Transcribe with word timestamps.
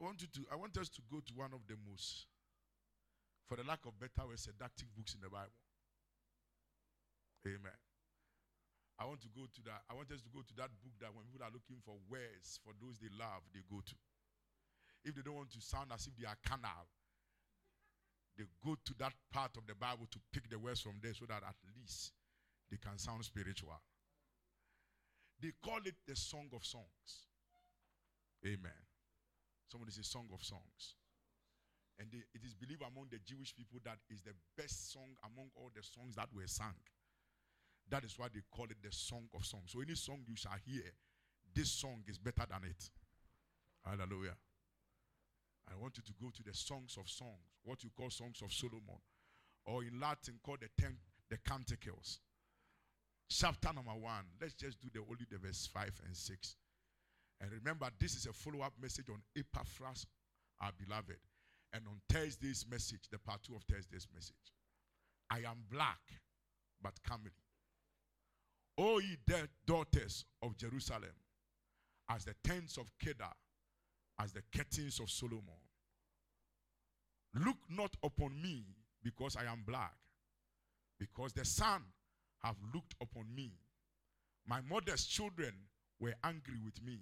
I 0.00 0.04
want 0.04 0.22
you 0.22 0.28
to 0.38 0.40
I 0.52 0.56
want 0.56 0.78
us 0.78 0.88
to 0.94 1.02
go 1.10 1.18
to 1.18 1.32
one 1.34 1.50
of 1.52 1.66
the 1.66 1.74
most 1.82 2.26
for 3.50 3.56
the 3.56 3.64
lack 3.66 3.82
of 3.86 3.98
better 3.98 4.28
words 4.28 4.46
seductive 4.46 4.86
books 4.94 5.14
in 5.14 5.20
the 5.20 5.28
Bible. 5.28 5.58
Amen. 7.46 7.78
I 8.98 9.06
want 9.06 9.22
to 9.22 9.30
go 9.34 9.46
to 9.46 9.60
that. 9.70 9.86
I 9.90 9.94
want 9.94 10.10
us 10.10 10.22
to 10.22 10.30
go 10.34 10.42
to 10.42 10.54
that 10.58 10.70
book 10.82 10.94
that 11.00 11.14
when 11.14 11.26
people 11.30 11.46
are 11.46 11.54
looking 11.54 11.78
for 11.86 11.94
words 12.10 12.58
for 12.66 12.74
those 12.82 12.98
they 12.98 13.10
love, 13.14 13.46
they 13.54 13.62
go 13.70 13.78
to. 13.78 13.94
If 15.06 15.14
they 15.14 15.22
don't 15.22 15.38
want 15.38 15.54
to 15.54 15.62
sound 15.62 15.94
as 15.94 16.10
if 16.10 16.18
they 16.18 16.26
are 16.26 16.38
carnal, 16.42 16.90
they 18.34 18.44
go 18.62 18.74
to 18.74 18.92
that 18.98 19.14
part 19.30 19.54
of 19.56 19.66
the 19.66 19.74
Bible 19.74 20.06
to 20.10 20.18
pick 20.34 20.50
the 20.50 20.58
words 20.58 20.82
from 20.82 20.98
there 21.02 21.14
so 21.14 21.26
that 21.26 21.46
at 21.46 21.58
least 21.78 22.10
they 22.70 22.76
can 22.76 22.98
sound 22.98 23.24
spiritual. 23.24 23.78
They 25.40 25.54
call 25.62 25.78
it 25.86 25.94
the 26.06 26.16
Song 26.18 26.50
of 26.52 26.66
Songs. 26.66 27.30
Amen. 28.44 28.87
Somebody 29.70 29.92
say 29.92 30.02
Song 30.02 30.26
of 30.32 30.42
Songs. 30.42 30.96
And 31.98 32.08
it 32.14 32.42
is 32.44 32.54
believed 32.54 32.82
among 32.82 33.08
the 33.10 33.18
Jewish 33.24 33.54
people 33.54 33.80
that 33.84 33.98
is 34.08 34.22
the 34.22 34.32
best 34.56 34.92
song 34.92 35.16
among 35.24 35.50
all 35.56 35.70
the 35.74 35.82
songs 35.82 36.14
that 36.14 36.28
were 36.34 36.46
sung. 36.46 36.74
That 37.90 38.04
is 38.04 38.18
why 38.18 38.28
they 38.32 38.40
call 38.54 38.66
it 38.66 38.76
the 38.82 38.92
Song 38.92 39.28
of 39.34 39.44
Songs. 39.44 39.72
So 39.72 39.80
any 39.80 39.94
song 39.94 40.20
you 40.26 40.36
shall 40.36 40.58
hear, 40.64 40.84
this 41.54 41.70
song 41.70 42.04
is 42.06 42.18
better 42.18 42.46
than 42.48 42.70
it. 42.70 42.90
Hallelujah. 43.84 44.36
I 45.70 45.76
want 45.76 45.96
you 45.96 46.02
to 46.04 46.12
go 46.22 46.30
to 46.30 46.42
the 46.42 46.54
Songs 46.54 46.96
of 46.98 47.08
Songs, 47.08 47.58
what 47.64 47.82
you 47.82 47.90
call 47.96 48.10
Songs 48.10 48.40
of 48.42 48.52
Solomon, 48.52 49.02
or 49.66 49.82
in 49.82 49.98
Latin 50.00 50.38
called 50.44 50.60
the 50.60 50.68
ten, 50.80 50.96
the 51.28 51.36
Canticles. 51.38 52.20
Chapter 53.28 53.72
number 53.74 53.92
one. 53.92 54.24
Let's 54.40 54.54
just 54.54 54.80
do 54.80 54.88
the 54.92 55.00
only 55.00 55.26
the 55.30 55.38
verse 55.38 55.68
five 55.72 55.92
and 56.06 56.16
six. 56.16 56.56
And 57.40 57.52
remember, 57.52 57.88
this 57.98 58.14
is 58.14 58.26
a 58.26 58.32
follow-up 58.32 58.72
message 58.80 59.08
on 59.10 59.22
Epaphras, 59.36 60.06
our 60.60 60.72
beloved, 60.72 61.18
and 61.72 61.86
on 61.86 62.00
Thursday's 62.08 62.66
message, 62.68 63.08
the 63.10 63.18
part 63.18 63.42
two 63.42 63.54
of 63.54 63.62
Thursday's 63.64 64.08
message. 64.12 64.34
I 65.30 65.38
am 65.38 65.64
black, 65.70 66.00
but 66.82 66.94
comely. 67.08 67.30
O 68.76 68.98
ye 68.98 69.16
daughters 69.66 70.24
of 70.42 70.56
Jerusalem, 70.56 71.14
as 72.08 72.24
the 72.24 72.34
tents 72.42 72.76
of 72.76 72.90
Kedar, 72.98 73.32
as 74.20 74.32
the 74.32 74.42
curtains 74.56 74.98
of 75.00 75.10
Solomon. 75.10 75.42
Look 77.34 77.58
not 77.68 77.94
upon 78.02 78.40
me 78.40 78.64
because 79.02 79.36
I 79.36 79.44
am 79.44 79.62
black, 79.66 79.94
because 80.98 81.32
the 81.32 81.44
sun 81.44 81.82
have 82.42 82.56
looked 82.74 82.94
upon 83.00 83.26
me. 83.34 83.52
My 84.46 84.60
mother's 84.62 85.04
children 85.06 85.52
were 86.00 86.14
angry 86.24 86.58
with 86.64 86.82
me. 86.82 87.00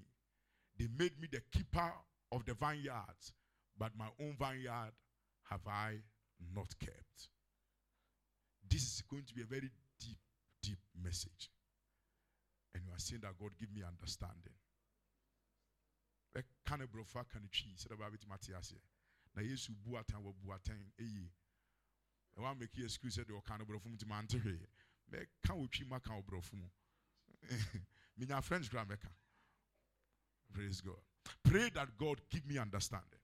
They 0.78 0.88
made 0.98 1.19
me 1.20 1.28
the 1.30 1.41
keeper 1.52 1.92
of 2.32 2.44
the 2.44 2.55
vineyards, 2.55 3.32
but 3.78 3.92
my 3.96 4.08
own 4.20 4.36
vineyard 4.38 4.92
have 5.50 5.66
I 5.66 5.98
not 6.55 6.78
kept. 6.78 7.28
This 8.69 8.82
is 8.82 9.02
going 9.08 9.24
to 9.24 9.34
be 9.34 9.42
a 9.42 9.47
very 9.47 9.70
deep, 10.00 10.19
deep 10.62 10.78
message. 11.02 11.50
And 12.74 12.84
you 12.84 12.92
are 12.92 12.98
saying 12.98 13.22
that 13.22 13.38
God 13.41 13.52
give 13.58 13.72
me 13.72 13.82
understanding. 13.86 14.52
Eh, 16.36 16.42
kind 16.66 16.82
of 16.82 16.91
brofa 16.91 17.24
kan 17.32 17.48
twi 17.50 17.72
sɛ 17.77 17.88
dɛ 17.88 17.97
baabi 17.97 18.19
tuma 18.19 18.36
te 18.38 18.52
aseɛ 18.52 18.80
na 19.34 19.42
yesu 19.42 19.72
bu 19.72 19.97
atan 19.97 20.22
bu 20.22 20.52
atan 20.52 20.92
eyi 20.98 21.24
eh, 21.24 21.30
ɛwɔ 22.36 22.50
ameki 22.52 22.84
excuse 22.84 23.16
eh, 23.19 23.22
sɛ 23.22 23.28
deɛ 23.28 23.41
ɔka 23.41 23.58
no 23.58 23.64
borɔfo 23.64 23.86
mu 23.88 23.97
ti 23.97 24.04
ma 24.04 24.20
nte 24.20 24.38
hwee 24.42 24.66
mɛka 25.10 25.54
wɔ 25.56 25.70
twi 25.70 25.86
ma 25.86 25.98
ka 25.98 26.12
wɔ 26.12 26.22
borɔfo 26.27 26.52
mu 26.52 26.69
kura 28.69 28.84
mɛka 28.84 29.10
praise 30.52 30.80
God 30.80 30.97
pray 31.44 31.70
that 31.75 31.89
God 31.98 32.20
give 32.30 32.47
me 32.47 32.58
understanding 32.58 33.20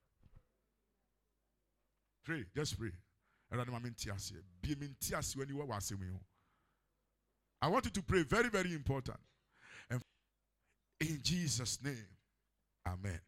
pray 2.25 2.45
just 2.55 2.77
pray 2.79 2.91
I 7.61 7.67
want 7.67 7.85
you 7.85 7.91
to 7.91 8.01
pray 8.01 8.23
very 8.23 8.49
very 8.49 8.73
important 8.73 9.19
and 9.89 10.01
in 10.99 11.19
Jesus 11.21 11.79
name. 11.83 12.07
Amen. 12.87 13.19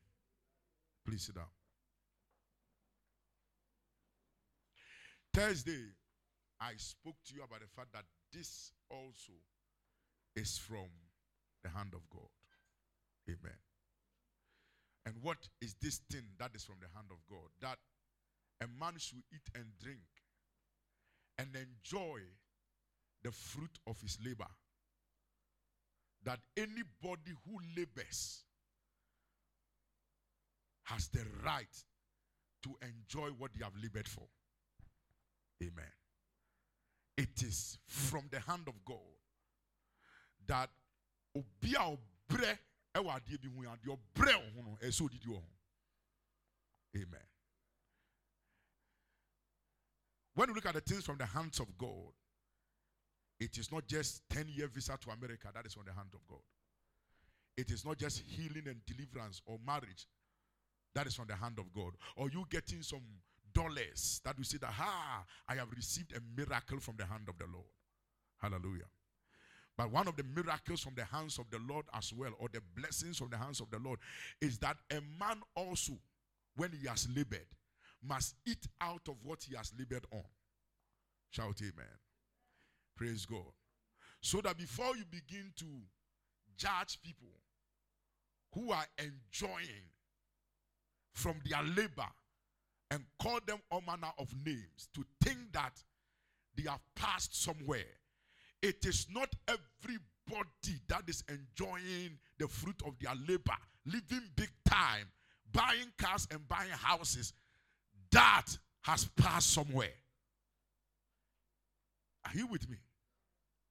Please 1.06 1.24
sit 1.24 1.36
down. 1.36 1.46
Thursday, 5.34 5.92
I 6.59 6.72
spoke 6.78 7.16
to 7.28 7.36
you 7.36 7.44
about 7.44 7.59
the 7.59 7.68
fact 7.75 7.92
that 7.94 8.06
this 8.34 8.72
also 8.90 9.34
is 10.36 10.58
from 10.58 10.88
the 11.64 11.69
hand 11.69 11.94
of 11.94 12.02
God. 12.09 12.30
Amen. 13.30 13.58
And 15.06 15.16
what 15.22 15.38
is 15.62 15.76
this 15.82 16.00
thing 16.12 16.24
that 16.40 16.52
is 16.56 16.64
from 16.64 16.78
the 16.82 16.88
hand 16.96 17.08
of 17.12 17.18
God? 17.30 17.50
That 17.62 17.78
a 18.62 18.68
man 18.80 18.94
should 18.98 19.24
eat 19.32 19.50
and 19.54 19.66
drink 19.82 20.00
and 21.38 21.50
enjoy 21.56 22.22
the 23.24 23.32
fruit 23.32 23.78
of 23.88 24.00
his 24.02 24.18
labor. 24.26 24.48
That 26.24 26.40
anybody 26.58 27.34
who 27.46 27.60
labors 27.78 28.44
has 30.86 31.08
the 31.10 31.24
right 31.44 31.84
to 32.64 32.70
enjoy 32.82 33.30
what 33.38 33.52
they 33.54 33.64
have 33.64 33.74
labored 33.82 34.08
for. 34.08 34.28
Amen. 35.62 35.92
It 37.18 37.44
is 37.44 37.78
from 37.88 38.24
the 38.32 38.40
hand 38.40 38.68
of 38.68 38.74
God 38.86 38.98
that 40.48 40.70
obia 41.36 41.98
obre 42.30 42.58
ewa 42.95 43.16
adie 43.16 43.38
bi 43.38 43.47
hu 43.47 43.63
ya 43.63 43.75
de 43.75 43.91
obre 43.91 44.33
ho 44.33 44.61
no 44.61 44.78
e 44.81 44.91
so 44.91 45.07
didi 45.07 45.28
ho. 45.28 45.41
Amen. 46.95 47.28
When 50.33 50.50
you 50.50 50.56
look 50.56 50.66
at 50.66 50.73
the 50.73 50.81
things 50.81 51.06
from 51.06 51.17
the 51.17 51.25
hands 51.25 51.59
of 51.59 51.78
God, 51.78 52.13
it 53.39 53.57
is 53.57 53.72
not 53.72 53.88
just 53.88 54.22
10 54.29 54.47
year 54.50 54.67
visa 54.67 54.97
to 55.01 55.11
America 55.11 55.50
that 55.53 55.66
is 55.66 55.73
from 55.73 55.83
the 55.85 55.94
hand 55.94 56.09
of 56.13 56.25
God. 56.28 56.39
It 57.57 57.72
is 57.72 57.85
not 57.85 57.97
just 57.97 58.22
healing 58.28 58.67
and 58.67 58.85
deliverance 58.85 59.41
or 59.45 59.57
marriage 59.66 60.07
that 60.94 61.07
is 61.07 61.16
from 61.16 61.27
the 61.27 61.35
hand 61.35 61.59
of 61.59 61.72
God. 61.73 61.94
Or 62.16 62.29
you 62.29 62.45
getting 62.50 62.81
some 62.81 63.03
dollars 63.53 64.22
that 64.23 64.38
you 64.38 64.44
say 64.44 64.57
that, 64.57 64.72
ha, 64.72 65.23
I 65.47 65.56
have 65.56 65.72
received 65.75 66.13
a 66.13 66.19
miracle 66.35 66.79
from 66.79 66.95
the 66.97 67.06
hand 67.06 67.27
of 67.27 67.38
the 67.38 67.45
Lord. 67.51 67.66
Hallelujah. 68.41 68.89
But 69.78 69.91
one 69.91 70.08
of 70.08 70.16
the 70.16 70.24
miracles 70.24 70.81
from 70.81 70.94
the 70.96 71.03
hands 71.03 71.38
of 71.38 71.50
the 71.52 71.59
Lord 71.68 71.86
as 71.94 72.13
well, 72.13 72.31
or 72.40 72.47
the 72.52 72.62
blessings 72.75 73.18
from 73.18 73.30
the 73.30 73.38
hands 73.38 73.59
of 73.59 73.69
the 73.72 73.80
Lord, 73.80 74.00
is 74.41 74.58
that 74.59 74.78
a 74.90 75.02
man 75.19 75.41
also, 75.56 75.94
when 76.56 76.72
he 76.72 76.88
has 76.88 77.08
labored, 77.13 77.47
must 78.02 78.36
eat 78.46 78.66
out 78.80 79.02
of 79.09 79.16
what 79.24 79.44
he 79.44 79.56
has 79.56 79.74
labored 79.78 80.06
on. 80.12 80.24
Shout 81.31 81.59
amen. 81.62 81.97
Praise 82.96 83.25
God. 83.25 83.52
So 84.22 84.40
that 84.41 84.58
before 84.58 84.96
you 84.96 85.03
begin 85.12 85.52
to 85.58 85.66
judge 86.57 87.00
people 87.03 87.28
who 88.53 88.72
are 88.72 88.86
enjoying 88.97 89.90
from 91.13 91.36
their 91.50 91.62
labor 91.63 92.07
and 92.92 93.03
call 93.22 93.40
them 93.46 93.59
all 93.69 93.81
manner 93.81 94.12
of 94.18 94.34
names 94.46 94.88
to 94.94 95.03
think 95.22 95.52
that 95.52 95.74
they 96.56 96.69
have 96.69 96.81
passed 96.96 97.44
somewhere. 97.44 97.84
It 98.66 98.84
is 98.84 99.06
not 99.14 99.30
everybody 99.48 100.81
that 100.88 101.03
is 101.08 101.24
enjoying 101.30 102.18
the 102.40 102.48
fruit 102.48 102.81
of 102.84 102.96
their 103.00 103.14
labor, 103.28 103.53
living 103.86 104.24
big 104.36 104.50
time, 104.68 105.06
buying 105.53 105.92
cars 106.00 106.28
and 106.31 106.48
buying 106.48 106.72
houses. 106.72 107.31
That 108.12 108.48
has 108.81 109.06
passed 109.18 109.54
somewhere. 109.54 109.94
Are 112.25 112.31
you 112.36 112.48
with 112.48 112.68
me? 112.68 112.78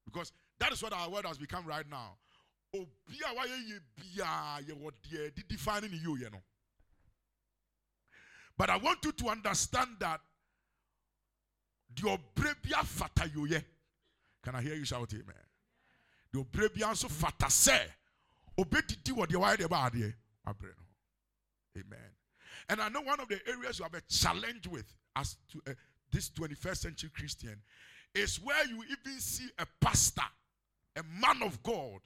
Because 0.04 0.30
that 0.60 0.72
is 0.72 0.80
what 0.80 0.92
our 0.92 1.10
world 1.10 1.26
has 1.26 1.38
become 1.38 1.66
right 1.66 1.90
now. 1.90 2.12
defining 5.48 5.90
you, 5.90 6.18
you 6.18 6.30
know. 6.30 6.42
But 8.56 8.70
I 8.70 8.76
want 8.76 9.04
you 9.04 9.10
to 9.10 9.28
understand 9.28 9.88
that 9.98 10.20
the 11.96 12.16
obrebia 12.16 12.84
fata 12.84 13.28
yoye. 13.36 13.64
Can 14.44 14.54
I 14.54 14.62
hear 14.62 14.74
you 14.74 14.84
shout 14.84 15.12
amen? 15.12 15.34
The 16.32 16.38
obrebia 16.40 16.94
so 16.94 17.08
fata. 17.08 17.48
Obedidi 18.58 19.12
what 19.12 19.30
the 19.30 19.38
why 19.38 19.56
the 19.56 19.68
bad 19.68 19.94
Amen. 21.76 22.10
And 22.68 22.80
I 22.80 22.88
know 22.88 23.00
one 23.00 23.20
of 23.20 23.28
the 23.28 23.40
areas 23.48 23.78
you 23.78 23.84
have 23.84 23.94
a 23.94 24.00
challenge 24.02 24.68
with 24.68 24.84
as 25.16 25.36
to 25.52 25.70
uh, 25.70 25.74
this 26.12 26.30
21st 26.30 26.76
century 26.76 27.10
Christian 27.14 27.56
is 28.14 28.40
where 28.40 28.64
you 28.66 28.84
even 28.84 29.20
see 29.20 29.48
a 29.58 29.66
pastor, 29.80 30.22
a 30.96 31.02
man 31.20 31.42
of 31.42 31.60
God, 31.62 31.98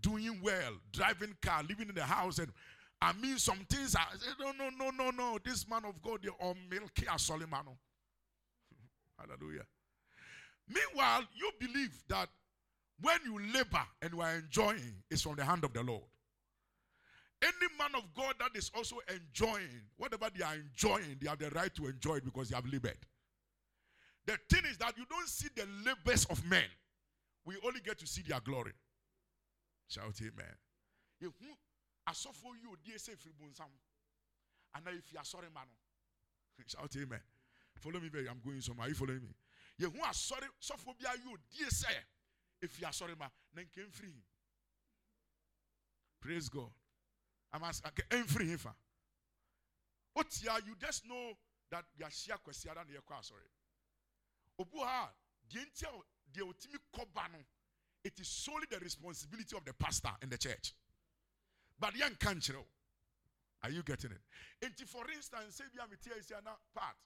doing 0.00 0.38
well, 0.42 0.72
driving 0.92 1.34
car, 1.40 1.62
living 1.62 1.88
in 1.88 1.94
the 1.94 2.04
house, 2.04 2.38
and 2.38 2.52
I 3.00 3.12
mean, 3.12 3.38
some 3.38 3.58
things 3.68 3.94
are 3.94 4.06
no, 4.40 4.52
no, 4.52 4.70
no, 4.70 4.90
no, 4.90 5.10
no. 5.10 5.38
This 5.44 5.68
man 5.68 5.84
of 5.84 6.00
God, 6.02 6.24
milky 6.70 7.06
as 7.12 7.22
Solomon. 7.22 7.50
Hallelujah. 9.18 9.64
Meanwhile, 10.68 11.24
you 11.34 11.50
believe 11.60 11.92
that 12.08 12.28
when 13.00 13.18
you 13.24 13.38
labor 13.52 13.82
and 14.02 14.12
you 14.12 14.20
are 14.20 14.36
enjoying, 14.36 15.02
it's 15.10 15.22
from 15.22 15.36
the 15.36 15.44
hand 15.44 15.64
of 15.64 15.72
the 15.72 15.82
Lord. 15.82 16.02
Any 17.42 17.68
man 17.78 17.94
of 17.94 18.02
God 18.16 18.34
that 18.40 18.56
is 18.56 18.70
also 18.74 18.96
enjoying 19.08 19.82
whatever 19.98 20.28
they 20.34 20.42
are 20.42 20.54
enjoying, 20.54 21.18
they 21.20 21.28
have 21.28 21.38
the 21.38 21.50
right 21.50 21.72
to 21.74 21.86
enjoy 21.86 22.16
it 22.16 22.24
because 22.24 22.48
they 22.48 22.56
have 22.56 22.66
labored. 22.66 22.96
The 24.24 24.38
thing 24.50 24.64
is 24.68 24.78
that 24.78 24.96
you 24.96 25.04
don't 25.08 25.28
see 25.28 25.48
the 25.54 25.66
labors 25.84 26.24
of 26.26 26.44
men, 26.46 26.64
we 27.44 27.54
only 27.64 27.80
get 27.80 27.98
to 27.98 28.06
see 28.06 28.22
their 28.22 28.40
glory. 28.40 28.72
Shout 29.88 30.18
amen. 30.20 30.54
I 32.06 32.12
suffer 32.12 32.48
you 32.48 32.54
asɔfo 32.54 32.54
yi 32.60 32.66
odi 32.72 32.94
ese 32.94 33.16
firi 33.16 33.34
bonsam 33.34 33.70
ana 34.74 34.90
efi 34.90 35.16
asɔre 35.16 35.52
ma 35.52 35.64
no 35.64 35.72
shout 36.66 36.96
amen 36.96 37.20
follow 37.74 38.00
me 38.00 38.08
very 38.08 38.28
i'm 38.28 38.40
going 38.40 38.60
somewhere 38.60 38.86
are 38.86 38.90
you 38.90 38.94
following 38.94 39.22
me 39.22 39.34
yehu 39.78 39.98
asɔre 40.04 40.48
sɔfo 40.60 40.96
bi 40.98 41.06
ayi 41.06 41.26
odi 41.32 41.64
ese 41.64 42.06
efi 42.60 42.84
asɔre 42.84 43.16
ma 43.16 43.30
na 43.52 43.62
nke 43.62 43.86
nfiri 43.86 44.22
praise 46.20 46.48
god. 46.48 46.72
I'm 47.52 47.62
asking 47.62 47.92
nfiri 48.10 48.46
hifa 48.56 48.74
otia 50.16 50.66
you 50.66 50.74
just 50.76 51.04
know 51.06 51.38
that 51.70 51.84
yɛahyia 51.98 52.42
kwasi 52.42 52.70
ada 52.70 52.84
na 52.84 52.98
yɛkɔ 52.98 53.18
asɔre. 53.18 53.48
Obu 54.58 54.78
ha 54.84 55.12
deɛ 55.48 55.66
nti 55.66 55.84
a 55.84 56.02
deɛ 56.32 56.42
otimi 56.52 56.78
kɔba 56.92 57.32
no 57.32 57.38
it 58.04 58.18
is 58.20 58.28
solely 58.28 58.66
the 58.70 58.78
responsibility 58.78 59.56
of 59.56 59.64
the 59.64 59.72
pastor 59.74 60.12
in 60.22 60.28
the 60.28 60.38
church. 60.38 60.74
But 61.78 61.96
young 61.96 62.14
nkyerɛ 62.14 62.64
are 63.62 63.70
you 63.70 63.82
getting 63.82 64.12
it? 64.12 64.22
Nti 64.62 64.86
for 64.86 65.10
instance 65.10 65.56
say 65.56 65.64
bi 65.74 65.84
a 65.84 65.88
mete 65.88 66.12
asi 66.18 66.34
ana 66.34 66.56
part 66.74 66.96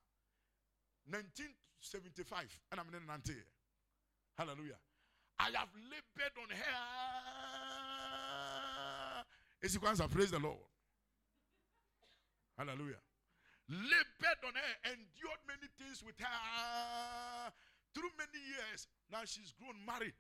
1975 1.11 2.61
ɛna 2.73 2.85
mene 2.85 3.01
nante 3.07 3.33
yɛ 3.33 3.45
hallelujah. 4.37 4.79
I 5.39 5.51
have 5.57 5.71
labored 5.75 6.37
on 6.43 6.51
her. 6.51 6.85
Esikwansa 9.65 10.11
praise 10.11 10.31
the 10.31 10.39
lord? 10.39 10.59
Hallelujah. 12.59 13.01
Labored 13.71 14.45
on 14.47 14.55
her 14.55 14.91
endured 14.91 15.41
many 15.47 15.69
things 15.79 16.03
with 16.05 16.19
her. 16.19 17.53
Through 17.95 18.11
many 18.19 18.39
years 18.47 18.87
now 19.11 19.25
she's 19.25 19.53
grown 19.59 19.85
married. 19.87 20.15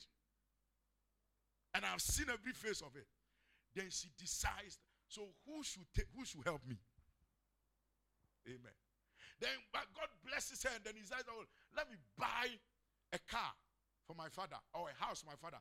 And 1.74 1.84
i've 1.84 2.00
seen 2.00 2.26
every 2.30 2.52
face 2.52 2.80
of 2.80 2.96
it. 2.96 3.06
Then 3.74 3.90
she 3.90 4.08
decides, 4.18 4.78
so 5.08 5.22
who 5.46 5.62
should 5.62 5.86
take, 5.94 6.06
who 6.16 6.24
should 6.24 6.44
help 6.44 6.66
me? 6.66 6.76
Amen. 8.48 8.74
Then 9.40 9.56
God 9.72 10.10
blesses 10.24 10.62
her, 10.64 10.70
and 10.74 10.84
then 10.84 10.94
he 10.94 11.04
says, 11.04 11.24
Oh, 11.28 11.44
let 11.76 11.90
me 11.90 11.96
buy 12.18 12.52
a 13.12 13.18
car 13.26 13.52
for 14.06 14.14
my 14.14 14.28
father 14.28 14.60
or 14.74 14.88
a 14.92 14.96
house 15.04 15.20
for 15.24 15.32
my 15.32 15.40
father. 15.40 15.58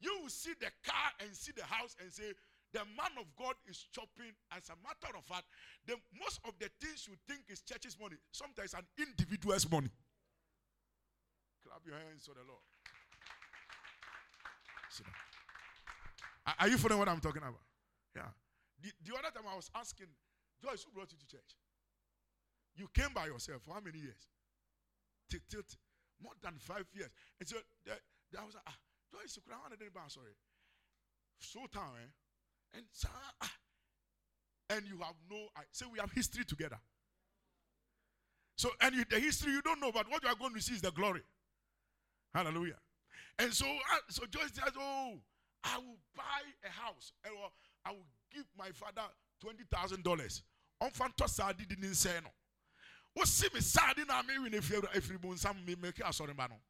You 0.00 0.16
will 0.22 0.32
see 0.32 0.54
the 0.58 0.70
car 0.86 1.10
and 1.20 1.34
see 1.34 1.52
the 1.52 1.64
house 1.64 1.96
and 2.00 2.12
say, 2.12 2.32
the 2.72 2.84
man 2.96 3.16
of 3.16 3.24
God 3.36 3.56
is 3.66 3.86
chopping. 3.92 4.36
As 4.52 4.68
a 4.68 4.76
matter 4.84 5.16
of 5.16 5.24
fact, 5.24 5.44
the 5.86 5.96
most 6.20 6.40
of 6.44 6.52
the 6.60 6.68
things 6.80 7.08
you 7.08 7.16
think 7.26 7.48
is 7.48 7.62
church's 7.62 7.96
money, 7.98 8.16
sometimes 8.30 8.74
an 8.74 8.84
individual's 9.00 9.64
money. 9.70 9.88
Clap 11.64 11.80
your 11.86 11.96
hands 11.96 12.28
for 12.28 12.36
the 12.36 12.44
Lord. 12.44 12.60
Down. 14.92 15.12
Are 16.58 16.68
you 16.68 16.78
following 16.78 16.98
what 16.98 17.08
I'm 17.08 17.20
talking 17.20 17.42
about? 17.42 17.60
Yeah. 18.16 18.32
The, 18.82 18.92
the 19.04 19.18
other 19.18 19.30
time 19.32 19.44
I 19.50 19.56
was 19.56 19.70
asking, 19.74 20.08
Joyce, 20.62 20.84
who 20.84 20.92
brought 20.92 21.12
you 21.12 21.18
to 21.18 21.26
church? 21.26 21.56
You 22.78 22.88
came 22.94 23.12
by 23.12 23.26
yourself 23.26 23.62
for 23.62 23.74
how 23.74 23.80
many 23.80 23.98
years? 23.98 24.28
More 26.22 26.32
than 26.42 26.54
five 26.58 26.86
years. 26.92 27.10
And 27.38 27.48
so 27.48 27.56
there 27.84 28.42
was, 28.44 28.54
ah, 28.66 28.76
Joyce, 29.12 29.36
you 29.36 29.42
could 29.42 30.12
sorry. 30.12 30.30
So 31.40 31.60
time, 31.72 31.90
eh? 32.02 32.78
And 32.78 32.84
so, 32.92 33.08
ah, 33.42 33.52
and 34.70 34.86
you 34.86 34.98
have 34.98 35.14
no, 35.30 35.36
I 35.56 35.62
say 35.72 35.86
we 35.90 35.98
have 35.98 36.12
history 36.12 36.44
together. 36.44 36.78
So, 38.56 38.70
and 38.80 38.94
you, 38.94 39.04
the 39.08 39.20
history 39.20 39.52
you 39.52 39.62
don't 39.62 39.80
know, 39.80 39.92
but 39.92 40.10
what 40.10 40.22
you 40.22 40.28
are 40.28 40.34
going 40.34 40.54
to 40.54 40.60
see 40.60 40.74
is 40.74 40.82
the 40.82 40.90
glory. 40.90 41.22
Hallelujah. 42.34 42.78
And 43.38 43.52
so, 43.52 43.66
uh, 43.66 43.98
so 44.08 44.24
Joyce 44.26 44.50
says, 44.52 44.72
oh, 44.78 45.14
I 45.64 45.78
will 45.78 45.98
buy 46.16 46.42
a 46.64 46.70
house 46.70 47.12
or 47.24 47.50
I 47.84 47.90
will 47.90 48.06
give 48.32 48.44
my 48.56 48.70
father 48.70 49.02
twenty 49.40 49.64
thousand 49.72 50.04
dollars. 50.04 50.42
Ɔnfantɔ 50.82 51.28
saadi 51.28 51.66
di 51.66 51.76
ne 51.78 51.88
nsɛn 51.88 52.22
no. 52.22 52.30
Wosi 53.16 53.52
mi 53.52 53.60
saadi 53.60 54.04
na 54.04 54.22
mi 54.22 54.38
wi 54.38 54.50
ne 54.50 54.58
efiri 54.58 55.22
mu 55.22 55.34
nsam 55.34 55.64
mi 55.64 55.74
meke 55.74 56.02
asɔre 56.02 56.36
ma 56.36 56.46
no. 56.46 56.60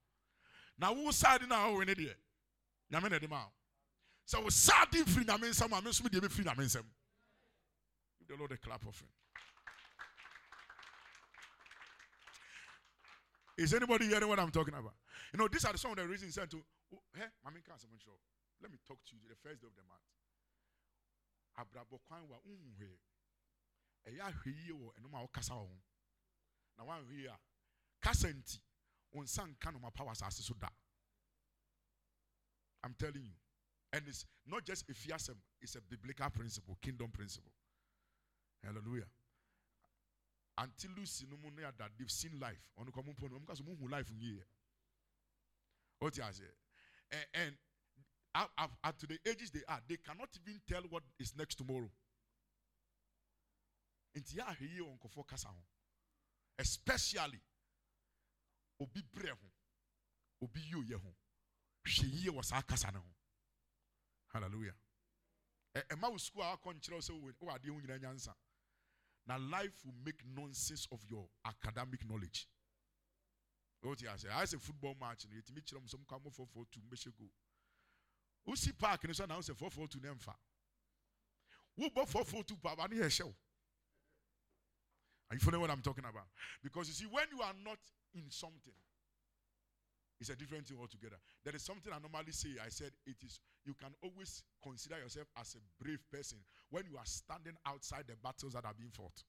Na 0.78 0.92
wo 0.92 1.10
saadi 1.10 1.46
na 1.46 1.56
awo 1.66 1.84
ne 1.84 1.94
deɛ. 1.94 2.14
Nyame 2.90 3.10
na 3.10 3.18
ɛde 3.18 3.28
ma. 3.28 3.46
Sɛ 4.26 4.42
wo 4.42 4.48
saadi 4.50 5.04
firi 5.04 5.24
nyame 5.24 5.50
nsam 5.50 5.72
a 5.76 5.82
mi 5.82 5.90
nso 5.90 6.02
mi 6.02 6.10
deɛ 6.10 6.22
mi 6.22 6.28
firi 6.28 6.44
nyame 6.44 6.64
nsam. 6.64 6.84
Give 8.18 8.28
the 8.28 8.36
Lord 8.36 8.52
a 8.52 8.56
clap 8.56 8.86
of 8.86 8.98
him. 8.98 9.08
Is 13.58 13.74
anybody 13.74 14.06
hearing 14.06 14.28
what 14.28 14.38
I'm 14.38 14.52
talking 14.52 14.74
about? 14.74 14.94
You 15.32 15.38
know, 15.38 15.48
these 15.48 15.64
are 15.64 15.76
some 15.76 15.90
of 15.90 15.96
the 15.96 16.06
reasons 16.06 16.34
said 16.34 16.48
to, 16.52 16.62
oh, 16.94 17.02
hey, 17.12 17.26
Mami 17.44 17.58
can't 17.66 17.80
show. 17.98 18.14
Let 18.62 18.70
me 18.70 18.78
talk 18.86 18.98
to 19.10 19.16
you 19.16 19.28
the 19.28 19.34
first 19.34 19.60
day 19.60 19.66
of 19.66 19.74
the 19.74 19.82
month. 19.82 20.06
Abrabo 21.58 21.98
kwan 22.06 22.22
wa 22.28 22.38
unhwe. 22.46 22.98
Eya 24.06 24.30
hwe 24.30 24.54
yie 24.54 24.72
wo 24.72 24.92
enoma 24.96 25.18
ma 25.18 25.26
wokasa 25.26 25.54
wo. 25.54 25.70
Na 26.78 26.84
wan 26.84 27.04
hwe 27.04 27.28
a 27.28 27.38
kasa 28.00 28.28
nti 28.28 28.60
onsa 29.14 29.46
nka 29.46 29.72
no 29.72 29.78
mapawa 29.78 30.12
asase 30.12 30.42
so 30.42 30.54
da. 30.54 30.68
I'm 32.84 32.94
telling 32.94 33.24
you. 33.24 33.34
And 33.92 34.06
it's 34.06 34.24
not 34.46 34.64
just 34.64 34.88
a 34.88 34.92
fiasem, 34.92 35.34
it's 35.60 35.74
a 35.74 35.80
biblical 35.80 36.30
principle, 36.30 36.76
kingdom 36.80 37.08
principle. 37.08 37.50
Hallelujah. 38.62 39.06
Until 40.58 40.90
Lucy 40.96 41.26
no 41.30 41.36
mo 41.42 41.50
that 41.78 41.90
they've 41.98 42.10
seen 42.10 42.38
life. 42.40 42.68
On 42.76 42.86
come 42.92 43.08
upon 43.10 43.30
them 43.30 43.40
because 43.40 43.62
mo 43.62 43.74
life 43.90 44.10
here. 44.20 44.44
What 45.98 46.16
you 46.16 46.22
say? 46.30 46.44
And 47.34 47.54
at, 48.34 48.70
at, 48.84 48.98
to 48.98 49.06
the 49.06 49.18
ages 49.26 49.50
they 49.50 49.62
are, 49.68 49.80
they 49.88 49.96
cannot 49.96 50.28
even 50.46 50.60
tell 50.68 50.82
what 50.90 51.02
is 51.18 51.34
next 51.36 51.56
tomorrow. 51.56 51.90
Nti 54.16 54.36
ya 54.36 54.44
ahwe 54.46 54.80
on 54.80 54.98
nkɔfo 54.98 55.26
kasa 55.26 55.48
ho. 55.48 55.62
Especially 56.58 57.40
obi 58.80 59.02
brɛ 59.02 59.30
ho, 59.30 59.50
obi 60.42 60.60
yi 60.60 60.74
oyɛ 60.74 61.00
ho. 61.00 61.14
Hwɛ 61.84 62.12
yie 62.12 62.30
wɔ 62.30 62.44
saa 62.44 62.62
kasa 62.62 62.90
ne 62.90 62.98
ho. 62.98 63.14
Hallelujah. 64.32 64.74
Ɛma 65.74 66.10
wo 66.10 66.18
school 66.18 66.42
a 66.42 66.56
akɔ 66.56 66.74
nkyerɛ 66.74 66.98
sɛ 67.00 67.20
wo 67.20 67.50
adeɛ 67.50 67.68
ho 67.68 67.80
nyinaa 67.80 68.00
nyansa. 68.00 68.34
Na 69.26 69.36
life 69.36 69.84
will 69.84 69.94
make 70.04 70.24
nonsense 70.24 70.86
of 70.90 71.04
your 71.08 71.28
academic 71.44 72.04
knowledge. 72.04 72.48
You 73.82 73.94
say? 74.16 74.28
I 74.28 74.44
say 74.44 74.56
football 74.58 74.96
match. 75.00 75.26
Yɛtumi 75.26 75.62
kyerɛ 75.62 75.80
mo 75.80 75.86
sɛ 75.86 76.04
amɔfo 76.06 76.48
for 76.48 76.66
two 76.66 76.80
mbɛhyɛ 76.80 77.16
goal 77.16 77.30
wosi 78.48 78.72
park 78.76 79.04
ni 79.04 79.12
so 79.12 79.26
na 79.26 79.38
sɛ 79.38 79.54
four 79.56 79.70
four 79.70 79.86
two 79.88 80.00
ne 80.00 80.08
nfa 80.08 80.34
wobɔ 81.78 82.08
four 82.08 82.24
four 82.24 82.44
two 82.44 82.56
pa 82.56 82.74
ba 82.74 82.88
ne 82.88 82.96
yɛ 82.96 83.04
hyɛw 83.06 83.34
are 85.30 85.34
you 85.34 85.40
following 85.40 85.62
what 85.62 85.70
i'm 85.70 85.82
talking 85.82 86.04
about? 86.04 86.26
Because 86.62 86.88
you 86.88 86.94
see 86.94 87.06
when 87.10 87.24
you 87.34 87.42
are 87.42 87.54
not 87.64 87.78
in 88.14 88.30
something 88.30 88.74
it's 90.20 90.30
a 90.30 90.36
different 90.36 90.66
thing 90.66 90.78
altogether. 90.80 91.14
There 91.44 91.54
is 91.54 91.62
something 91.62 91.92
i 91.92 91.98
normally 91.98 92.32
say. 92.32 92.48
I 92.64 92.70
said 92.70 92.90
it 93.06 93.16
is 93.24 93.38
you 93.64 93.74
can 93.74 93.90
always 94.02 94.42
consider 94.62 94.98
yourself 94.98 95.26
as 95.38 95.54
a 95.54 95.58
brave 95.82 96.00
person 96.12 96.38
when 96.70 96.84
you 96.90 96.96
are 96.96 97.06
standing 97.06 97.54
outside 97.66 98.04
the 98.08 98.14
battles 98.22 98.54
that 98.54 98.64
are 98.64 98.74
being 98.76 98.90
fought. 98.90 99.22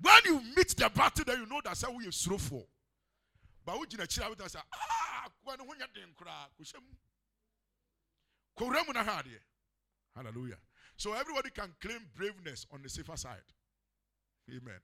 When 0.00 0.20
you 0.24 0.40
meet 0.56 0.68
the 0.76 0.88
battle 0.94 1.24
then 1.26 1.40
you 1.40 1.46
know 1.46 1.60
that's 1.64 1.84
we 1.96 2.06
are 2.06 2.12
slow 2.12 2.38
for. 2.38 2.62
But 3.66 3.80
we 3.80 3.86
gyina 3.86 4.04
akyire 4.04 4.44
a 4.44 4.48
say 4.48 4.60
ah 4.72 5.28
koraa 5.44 6.48
kɔhyɛ 6.60 6.80
mu 8.86 8.92
Hallelujah. 10.14 10.58
So 10.96 11.12
everybody 11.12 11.50
can 11.50 11.74
claim 11.80 12.08
braveness 12.16 12.66
on 12.72 12.82
the 12.82 12.88
safer 12.88 13.16
side. 13.16 13.42
Amen. 14.50 14.80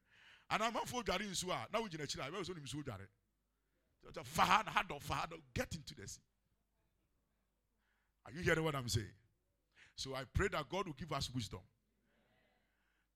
And 0.50 0.62
I'm 0.62 0.72
for 0.72 1.02
Jari 1.02 1.28
in 1.28 1.34
Sua. 1.34 1.66
Now 1.72 1.82
we're 1.82 1.88
to 1.88 2.22
I 2.22 2.30
was 2.30 2.48
only 2.48 2.62
Sua 2.66 2.82
Jari. 2.82 3.06
Fahad, 4.36 4.68
had 4.68 4.90
of 4.90 5.04
Fahad, 5.04 5.32
get 5.54 5.74
into 5.74 5.94
the 5.94 6.08
sea. 6.08 6.22
Are 8.26 8.32
you 8.32 8.42
hearing 8.42 8.64
what 8.64 8.74
I'm 8.74 8.88
saying? 8.88 9.06
So 9.96 10.14
I 10.14 10.22
pray 10.32 10.48
that 10.52 10.68
God 10.68 10.86
will 10.86 10.94
give 10.94 11.12
us 11.12 11.30
wisdom 11.34 11.60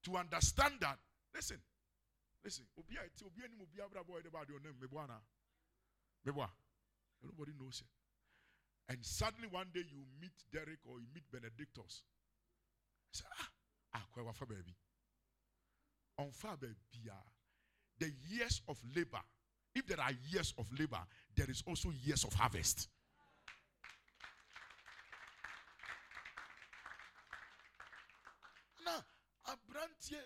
to 0.04 0.16
understand 0.16 0.74
that. 0.80 0.98
Listen, 1.34 1.58
listen. 2.44 2.66
Nobody 7.22 7.52
knows 7.58 7.82
it. 7.82 7.88
And 8.92 8.98
suddenly 9.00 9.48
one 9.48 9.68
day 9.72 9.80
you 9.80 10.04
meet 10.20 10.32
Derek 10.52 10.80
or 10.84 11.00
you 11.00 11.06
meet 11.14 11.24
Benedictus. 11.32 12.02
Say, 13.12 13.24
ah, 13.40 13.48
ah, 13.94 14.02
kwa 14.12 14.46
baby. 14.46 14.62
On 14.62 14.93
far 16.32 16.56
baby. 16.56 16.74
The 17.98 18.12
years 18.28 18.62
of 18.68 18.78
labor. 18.94 19.20
If 19.74 19.86
there 19.86 20.00
are 20.00 20.12
years 20.30 20.54
of 20.58 20.66
labor, 20.78 21.00
there 21.36 21.50
is 21.50 21.62
also 21.66 21.90
years 22.04 22.24
of 22.24 22.32
harvest. 22.34 22.88
abrantie 29.46 30.16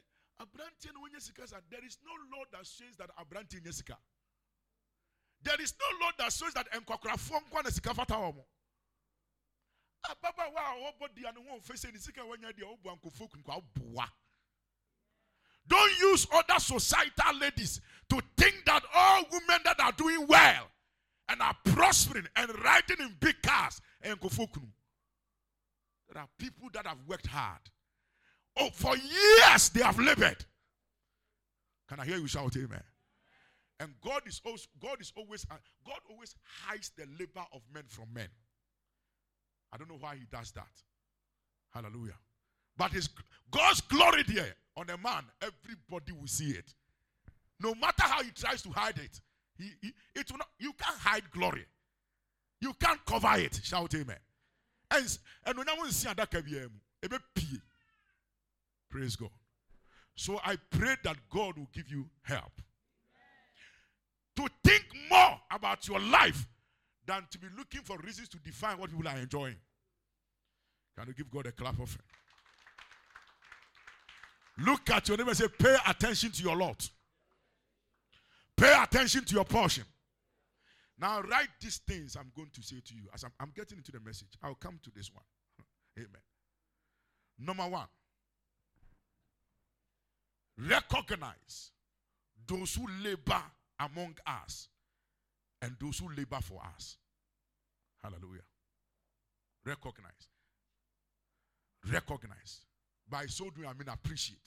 abrantie 0.40 0.92
no 0.94 1.00
wonye 1.00 1.20
sika 1.20 1.42
there 1.70 1.84
is 1.84 1.98
no 2.04 2.12
law 2.36 2.44
that 2.52 2.64
says 2.66 2.96
that 2.96 3.10
nye 3.18 3.70
sika 3.72 3.96
there 5.42 5.60
is 5.60 5.74
no 5.78 6.06
law 6.06 6.10
that 6.18 6.32
says 6.32 6.54
that 6.54 6.66
nkwakorafoɔ 6.72 7.40
nkwa 7.48 7.64
na 7.64 7.70
sika 7.70 7.94
fata 7.94 8.14
wɔn 8.14 8.44
ababaawa 10.04 10.60
a 10.60 10.92
ɔbɔ 10.92 11.14
dia 11.14 11.32
no 11.32 11.40
wɔn 11.42 11.60
fɛsɛ 11.62 11.92
ne 11.92 11.98
sika 11.98 12.20
wɔnya 12.20 12.52
deɛ 12.52 12.78
ɔbɔ 12.78 12.92
ankofo 13.00 13.28
ɔboa 13.28 14.08
don't 15.68 15.98
use 16.00 16.26
other 16.32 16.58
societal 16.58 17.38
ladies 17.40 17.80
to 18.10 18.20
think 18.36 18.64
that 18.64 18.82
all 18.94 19.22
women 19.30 19.60
that 19.64 19.78
are 19.80 19.92
doing 19.92 20.26
well 20.26 20.68
and 21.28 21.40
are 21.42 21.56
prospering 21.64 22.26
and 22.36 22.50
riding 22.64 22.96
in 23.00 23.14
big 23.20 23.40
cars 23.42 23.80
and 24.02 24.18
nkofo 24.18 24.50
kunu 24.50 24.68
there 26.12 26.22
are 26.22 26.28
people 26.38 26.68
that 26.72 26.86
have 26.86 26.98
worked 27.06 27.26
hard 27.26 27.60
oh 28.56 28.70
for 28.72 28.96
years 28.96 29.68
they 29.70 29.82
have 29.82 29.98
labored 29.98 30.44
can 31.88 32.00
I 32.00 32.04
hear 32.04 32.16
you 32.18 32.26
shout 32.26 32.56
amen 32.56 32.82
and 33.80 33.94
God 34.04 34.22
is 34.26 34.40
always, 34.44 34.66
God 34.80 35.00
is 35.00 35.12
always 35.16 35.46
uh, 35.50 35.54
God 35.86 36.00
always 36.10 36.34
hides 36.66 36.90
the 36.96 37.04
labor 37.18 37.44
of 37.52 37.62
men 37.72 37.84
from 37.86 38.06
men. 38.12 38.28
I 39.72 39.76
don't 39.76 39.88
know 39.88 39.98
why 40.00 40.16
he 40.16 40.26
does 40.30 40.50
that. 40.52 40.66
Hallelujah. 41.72 42.16
But 42.78 42.92
his 42.92 43.10
God's 43.50 43.80
glory 43.82 44.22
there 44.22 44.54
on 44.76 44.88
a 44.88 44.96
man, 44.96 45.24
everybody 45.42 46.12
will 46.12 46.28
see 46.28 46.50
it. 46.50 46.72
No 47.60 47.74
matter 47.74 48.04
how 48.04 48.22
he 48.22 48.30
tries 48.30 48.62
to 48.62 48.70
hide 48.70 48.98
it, 48.98 49.20
he, 49.58 49.70
he 49.82 49.92
it 50.14 50.30
will 50.30 50.38
not, 50.38 50.48
you 50.58 50.72
can't 50.72 50.98
hide 50.98 51.28
glory. 51.32 51.66
You 52.60 52.72
can't 52.74 53.04
cover 53.04 53.32
it. 53.36 53.60
Shout 53.62 53.94
amen. 53.94 54.16
And 54.90 55.18
and 55.44 55.58
when 55.58 55.68
I 55.68 55.74
want 55.74 55.88
to 55.90 55.94
see 55.94 56.08
that 56.16 56.30
Praise 58.90 59.16
God. 59.16 59.30
So 60.14 60.40
I 60.44 60.56
pray 60.70 60.96
that 61.04 61.16
God 61.30 61.58
will 61.58 61.68
give 61.72 61.90
you 61.90 62.06
help 62.22 62.52
to 64.36 64.48
think 64.64 64.84
more 65.10 65.38
about 65.50 65.86
your 65.86 66.00
life 66.00 66.46
than 67.06 67.26
to 67.30 67.38
be 67.38 67.46
looking 67.56 67.82
for 67.82 67.98
reasons 67.98 68.28
to 68.30 68.38
define 68.38 68.78
what 68.78 68.90
people 68.90 69.06
are 69.08 69.16
enjoying. 69.16 69.56
Can 70.96 71.08
you 71.08 71.14
give 71.14 71.30
God 71.30 71.46
a 71.46 71.52
clap 71.52 71.78
of 71.80 71.94
it? 71.94 72.00
Look 74.58 74.90
at 74.90 75.08
your 75.08 75.16
neighbor 75.16 75.30
and 75.30 75.38
say, 75.38 75.48
Pay 75.48 75.76
attention 75.86 76.30
to 76.32 76.42
your 76.42 76.56
lot. 76.56 76.88
Pay 78.56 78.74
attention 78.82 79.24
to 79.24 79.34
your 79.34 79.44
portion. 79.44 79.84
Now, 81.00 81.20
write 81.20 81.48
these 81.60 81.78
things 81.86 82.16
I'm 82.16 82.32
going 82.34 82.50
to 82.52 82.62
say 82.62 82.80
to 82.84 82.94
you 82.94 83.02
as 83.14 83.22
I'm, 83.22 83.30
I'm 83.38 83.52
getting 83.54 83.78
into 83.78 83.92
the 83.92 84.00
message. 84.00 84.30
I'll 84.42 84.56
come 84.56 84.80
to 84.82 84.90
this 84.94 85.12
one. 85.14 85.22
Amen. 85.98 86.22
Number 87.38 87.68
one, 87.68 87.86
recognize 90.58 91.70
those 92.48 92.74
who 92.74 92.86
labor 93.04 93.42
among 93.78 94.16
us 94.26 94.66
and 95.62 95.76
those 95.80 96.00
who 96.00 96.08
labor 96.08 96.40
for 96.42 96.60
us. 96.76 96.96
Hallelujah. 98.02 98.42
Recognize. 99.64 100.28
Recognize. 101.92 102.60
By 103.10 103.26
so 103.26 103.50
doing, 103.50 103.66
I 103.66 103.72
mean 103.72 103.88
appreciate. 103.88 104.38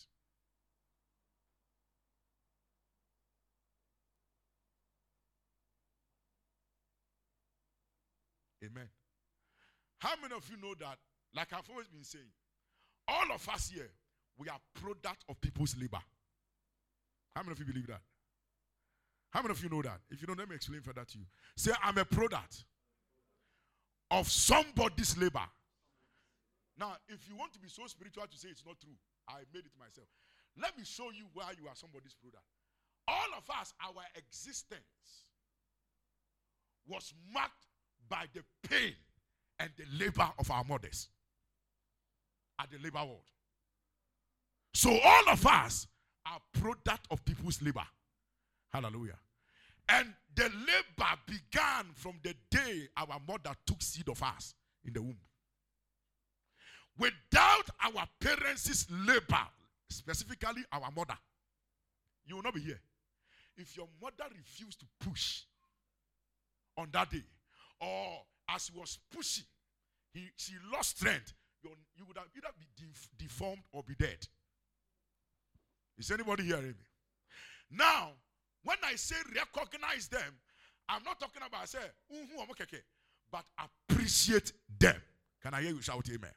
Amen. 8.64 8.88
How 10.00 10.14
many 10.22 10.36
of 10.36 10.48
you 10.50 10.58
know 10.58 10.76
that, 10.80 10.98
like 11.36 11.52
I've 11.54 11.70
always 11.70 11.88
been 11.88 12.04
saying, 12.04 12.26
all 13.08 13.32
of 13.34 13.48
us 13.50 13.72
here, 13.74 13.90
we 14.38 14.48
are 14.50 14.60
product 14.76 15.24
of 15.28 15.42
people's 15.42 15.76
labor. 15.80 16.02
How 17.36 17.42
many 17.42 17.54
of 17.54 17.60
you 17.60 17.66
believe 17.66 17.88
that? 17.88 18.02
How 19.32 19.42
many 19.42 19.52
of 19.52 19.64
you 19.64 19.70
know 19.70 19.82
that? 19.82 20.00
If 20.10 20.22
you 20.22 20.28
don't, 20.28 20.38
let 20.38 20.50
me 20.50 20.56
explain 20.56 20.82
further 20.82 21.06
to 21.06 21.18
you. 21.18 21.26
Say, 21.56 21.72
I'm 21.84 21.98
a 21.98 22.06
product 22.06 22.66
of 24.12 24.30
somebody's 24.30 25.18
labor. 25.18 25.46
Now, 26.82 26.98
if 27.08 27.30
you 27.30 27.36
want 27.36 27.54
to 27.54 27.60
be 27.60 27.70
so 27.70 27.86
spiritual 27.86 28.24
to 28.26 28.38
say 28.38 28.50
it's 28.50 28.66
not 28.66 28.82
true, 28.82 28.98
I 29.30 29.46
made 29.54 29.66
it 29.66 29.72
myself. 29.78 30.08
Let 30.60 30.76
me 30.76 30.84
show 30.84 31.12
you 31.12 31.26
why 31.36 31.54
you 31.62 31.68
are 31.68 31.76
somebody's 31.76 32.16
product. 32.16 32.44
All 33.08 33.38
of 33.38 33.44
us, 33.56 33.72
our 33.86 34.04
existence 34.16 35.30
was 36.88 37.14
marked 37.32 37.68
by 38.10 38.26
the 38.34 38.42
pain 38.68 38.96
and 39.60 39.70
the 39.78 39.84
labor 40.04 40.28
of 40.40 40.50
our 40.50 40.64
mothers 40.64 41.10
at 42.60 42.72
the 42.72 42.80
labor 42.80 43.06
world. 43.06 43.30
So 44.74 44.90
all 44.90 45.30
of 45.30 45.46
us 45.46 45.86
are 46.26 46.40
product 46.60 47.06
of 47.12 47.24
people's 47.26 47.62
labor. 47.62 47.86
Hallelujah. 48.74 49.20
And 49.88 50.08
the 50.36 50.50
labor 50.50 51.12
began 51.28 51.94
from 51.94 52.16
the 52.24 52.34
day 52.50 52.88
our 52.98 53.20
mother 53.28 53.52
took 53.68 53.84
seed 53.84 54.10
of 54.10 54.24
us 54.24 54.56
in 54.84 54.94
the 54.94 55.02
womb. 55.04 55.18
Without 56.98 57.70
our 57.84 58.08
parents' 58.20 58.88
labor, 58.90 59.48
specifically 59.90 60.64
our 60.72 60.92
mother, 60.96 61.18
you 62.26 62.36
will 62.36 62.44
not 62.44 62.54
be 62.54 62.62
here. 62.62 62.80
If 63.58 63.76
your 63.76 63.88
mother 64.02 64.30
refused 64.36 64.80
to 64.80 64.86
push 65.00 65.42
on 66.78 66.90
that 66.94 67.10
day, 67.10 67.24
or 67.80 68.22
as 68.50 68.68
he 68.68 68.80
was 68.80 69.00
pushing, 69.14 69.46
he, 70.14 70.28
she 70.36 70.54
lost 70.72 70.98
strength, 70.98 71.34
you 71.64 72.06
would 72.08 72.18
have 72.18 72.28
either 72.36 72.48
be 72.58 72.66
def- 72.76 73.10
deformed 73.18 73.64
or 73.72 73.84
be 73.84 73.96
dead. 73.96 74.18
Is 75.98 76.12
anybody 76.12 76.44
hearing 76.44 76.68
me? 76.68 76.86
Now, 77.70 78.12
when 78.64 78.78
I 78.84 78.96
say 78.96 79.16
recognize 79.36 80.08
them, 80.08 80.40
I'm 80.90 81.04
not 81.04 81.20
talking 81.20 81.42
about 81.46 81.62
I 81.62 81.66
say, 81.66 81.80
but 83.32 83.46
appreciate 83.90 84.52
them. 84.80 85.02
Can 85.42 85.54
I 85.54 85.62
hear 85.62 85.72
you 85.72 85.82
shout 85.82 86.08
amen? 86.10 86.32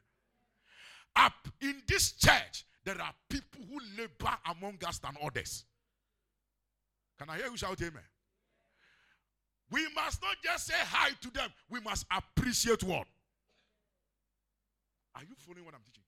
Up 1.15 1.47
in 1.61 1.81
this 1.87 2.11
church, 2.13 2.65
there 2.83 2.99
are 3.01 3.13
people 3.29 3.61
who 3.69 3.79
labor 3.97 4.37
among 4.49 4.77
us 4.85 4.99
than 4.99 5.15
others. 5.23 5.65
Can 7.17 7.29
I 7.29 7.37
hear 7.37 7.47
you 7.47 7.57
shout 7.57 7.81
amen? 7.81 8.03
We 9.71 9.87
must 9.95 10.21
not 10.21 10.35
just 10.43 10.67
say 10.67 10.73
hi 10.77 11.11
to 11.21 11.31
them, 11.31 11.49
we 11.69 11.79
must 11.79 12.05
appreciate 12.11 12.83
what? 12.83 13.07
Are 15.15 15.23
you 15.23 15.35
following 15.37 15.65
what 15.65 15.73
I'm 15.73 15.81
teaching? 15.85 16.03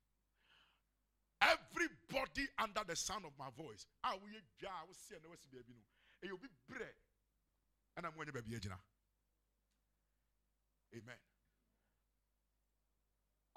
Everybody 1.41 2.47
under 2.59 2.81
the 2.87 2.95
sound 2.95 3.25
of 3.25 3.31
my 3.39 3.47
voice. 3.57 3.85
Ah, 4.03 4.13
we 4.23 4.31
ɛyɛ 6.27 6.41
be 6.41 6.47
bread, 6.67 6.93
and 7.95 8.05
I'm 8.05 8.11
going 8.15 8.27
to 8.27 8.33
be 8.33 8.41
amen 10.95 11.17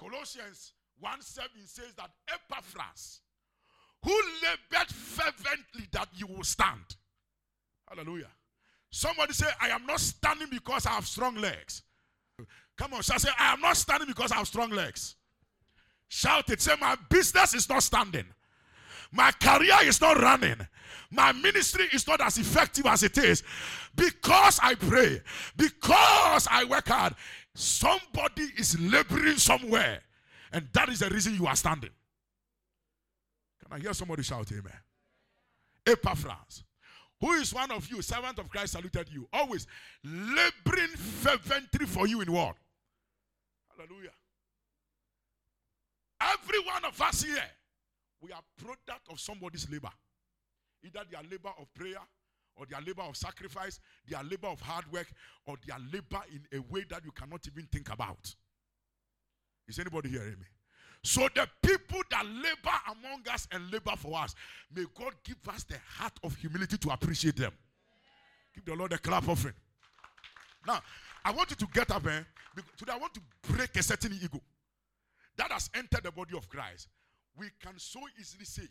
colossians 0.01 0.73
1 1.01 1.21
7 1.21 1.49
says 1.67 1.93
that 1.97 2.11
epaphras 2.29 3.21
who 4.03 4.15
labored 4.43 4.89
fervently 4.89 5.87
that 5.93 6.09
you 6.15 6.27
will 6.27 6.45
stand. 6.45 6.97
Hallelujah. 7.89 8.31
Somebody 8.91 9.33
say 9.33 9.47
i 9.61 9.69
am 9.69 9.87
not 9.87 10.01
standing 10.01 10.49
because 10.51 10.87
i 10.87 10.91
have 10.91 11.07
strong 11.07 11.37
legs. 11.37 11.83
Come 12.77 12.95
on 12.95 13.03
shall 13.03 13.17
I 13.17 13.19
say 13.19 13.31
i 13.39 13.53
am 13.53 13.61
not 13.61 13.77
standing 13.77 14.09
because 14.09 14.33
i 14.33 14.37
have 14.37 14.47
strong 14.49 14.71
legs. 14.71 15.17
Shout 16.09 16.51
it. 16.51 16.61
Say 16.61 16.75
my 16.81 16.97
business 17.09 17.55
is 17.55 17.69
not 17.69 17.85
standing. 17.85 18.27
My 19.13 19.31
career 19.33 19.77
is 19.85 20.01
not 20.01 20.19
running. 20.19 20.57
My 21.11 21.33
ministry 21.33 21.87
is 21.93 22.07
not 22.07 22.21
as 22.21 22.37
effective 22.39 22.87
as 22.87 23.03
it 23.03 23.17
is. 23.17 23.43
Because 23.95 24.59
I 24.63 24.75
pray, 24.75 25.21
because 25.57 26.47
I 26.51 26.65
work 26.65 26.89
hard. 26.89 27.15
Somebody 27.55 28.49
is 28.57 28.79
laboring 28.81 29.37
somewhere, 29.37 30.01
and 30.53 30.69
that 30.73 30.89
is 30.89 31.01
the 31.01 31.11
reason 31.11 31.35
you 31.35 31.47
are 31.47 31.57
standing. 31.57 31.91
Can 33.63 33.79
I 33.79 33.81
hear 33.81 33.93
somebody 33.95 34.23
shout 34.23 34.51
amen? 34.51 34.73
Epaphras, 35.87 36.65
who 37.21 37.33
is 37.33 37.55
one 37.55 37.71
of 37.71 37.89
you, 37.91 38.03
servant 38.03 38.39
of 38.39 38.49
Christ, 38.49 38.73
saluted 38.73 39.09
you, 39.11 39.29
always 39.33 39.67
laboring 40.05 40.89
fervently 40.89 41.87
for 41.87 42.07
you 42.07 42.21
in 42.21 42.33
what? 42.33 42.57
Hallelujah. 43.77 44.11
Every 46.21 46.59
one 46.61 46.85
of 46.85 47.01
us 47.01 47.23
here 47.23 47.43
we 48.21 48.33
are 48.33 48.43
product 48.57 49.09
of 49.11 49.19
somebody's 49.19 49.69
labor. 49.71 49.91
Either 50.85 51.01
their 51.11 51.23
labor 51.23 51.53
of 51.59 51.73
prayer, 51.75 52.01
or 52.57 52.67
their 52.67 52.81
labor 52.81 53.03
of 53.03 53.17
sacrifice, 53.17 53.81
their 54.07 54.23
labor 54.23 54.49
of 54.49 54.61
hard 54.61 54.91
work, 54.93 55.11
or 55.47 55.57
their 55.67 55.79
labor 55.93 56.23
in 56.33 56.59
a 56.59 56.63
way 56.73 56.85
that 56.89 57.05
you 57.05 57.13
cannot 57.13 57.41
even 57.47 57.67
think 57.73 57.93
about. 57.93 58.35
Is 59.71 59.79
anybody 59.79 60.11
hearing 60.11 60.39
me? 60.39 60.47
So 61.03 61.29
the 61.35 61.49
people 61.63 62.01
that 62.11 62.27
labor 62.27 62.77
among 62.91 63.27
us 63.33 63.49
and 63.51 63.71
labor 63.73 63.93
for 63.97 64.19
us, 64.19 64.35
may 64.75 64.85
God 64.99 65.15
give 65.25 65.39
us 65.49 65.65
the 65.65 65.77
heart 65.97 66.13
of 66.23 66.37
humility 66.37 66.77
to 66.77 66.91
appreciate 66.91 67.37
them. 67.37 67.53
Give 68.55 68.65
the 68.67 68.75
Lord 68.75 68.93
a 68.93 68.99
clap 68.99 69.27
offering. 69.27 69.55
Now, 70.67 70.83
I 71.25 71.33
want 71.33 71.51
you 71.51 71.57
to 71.57 71.67
get 71.73 71.91
up, 71.91 72.07
eh? 72.07 72.21
Today 72.77 72.93
I 72.93 72.99
want 72.99 73.15
to 73.15 73.21
break 73.49 73.75
a 73.77 73.83
certain 73.83 74.13
ego 74.13 74.41
that 75.39 75.51
has 75.51 75.71
entered 75.75 76.03
the 76.03 76.13
body 76.13 76.37
of 76.37 76.47
Christ 76.51 76.89
we 77.41 77.51
can 77.63 77.79
so 77.79 78.01
easily 78.19 78.45
say, 78.45 78.69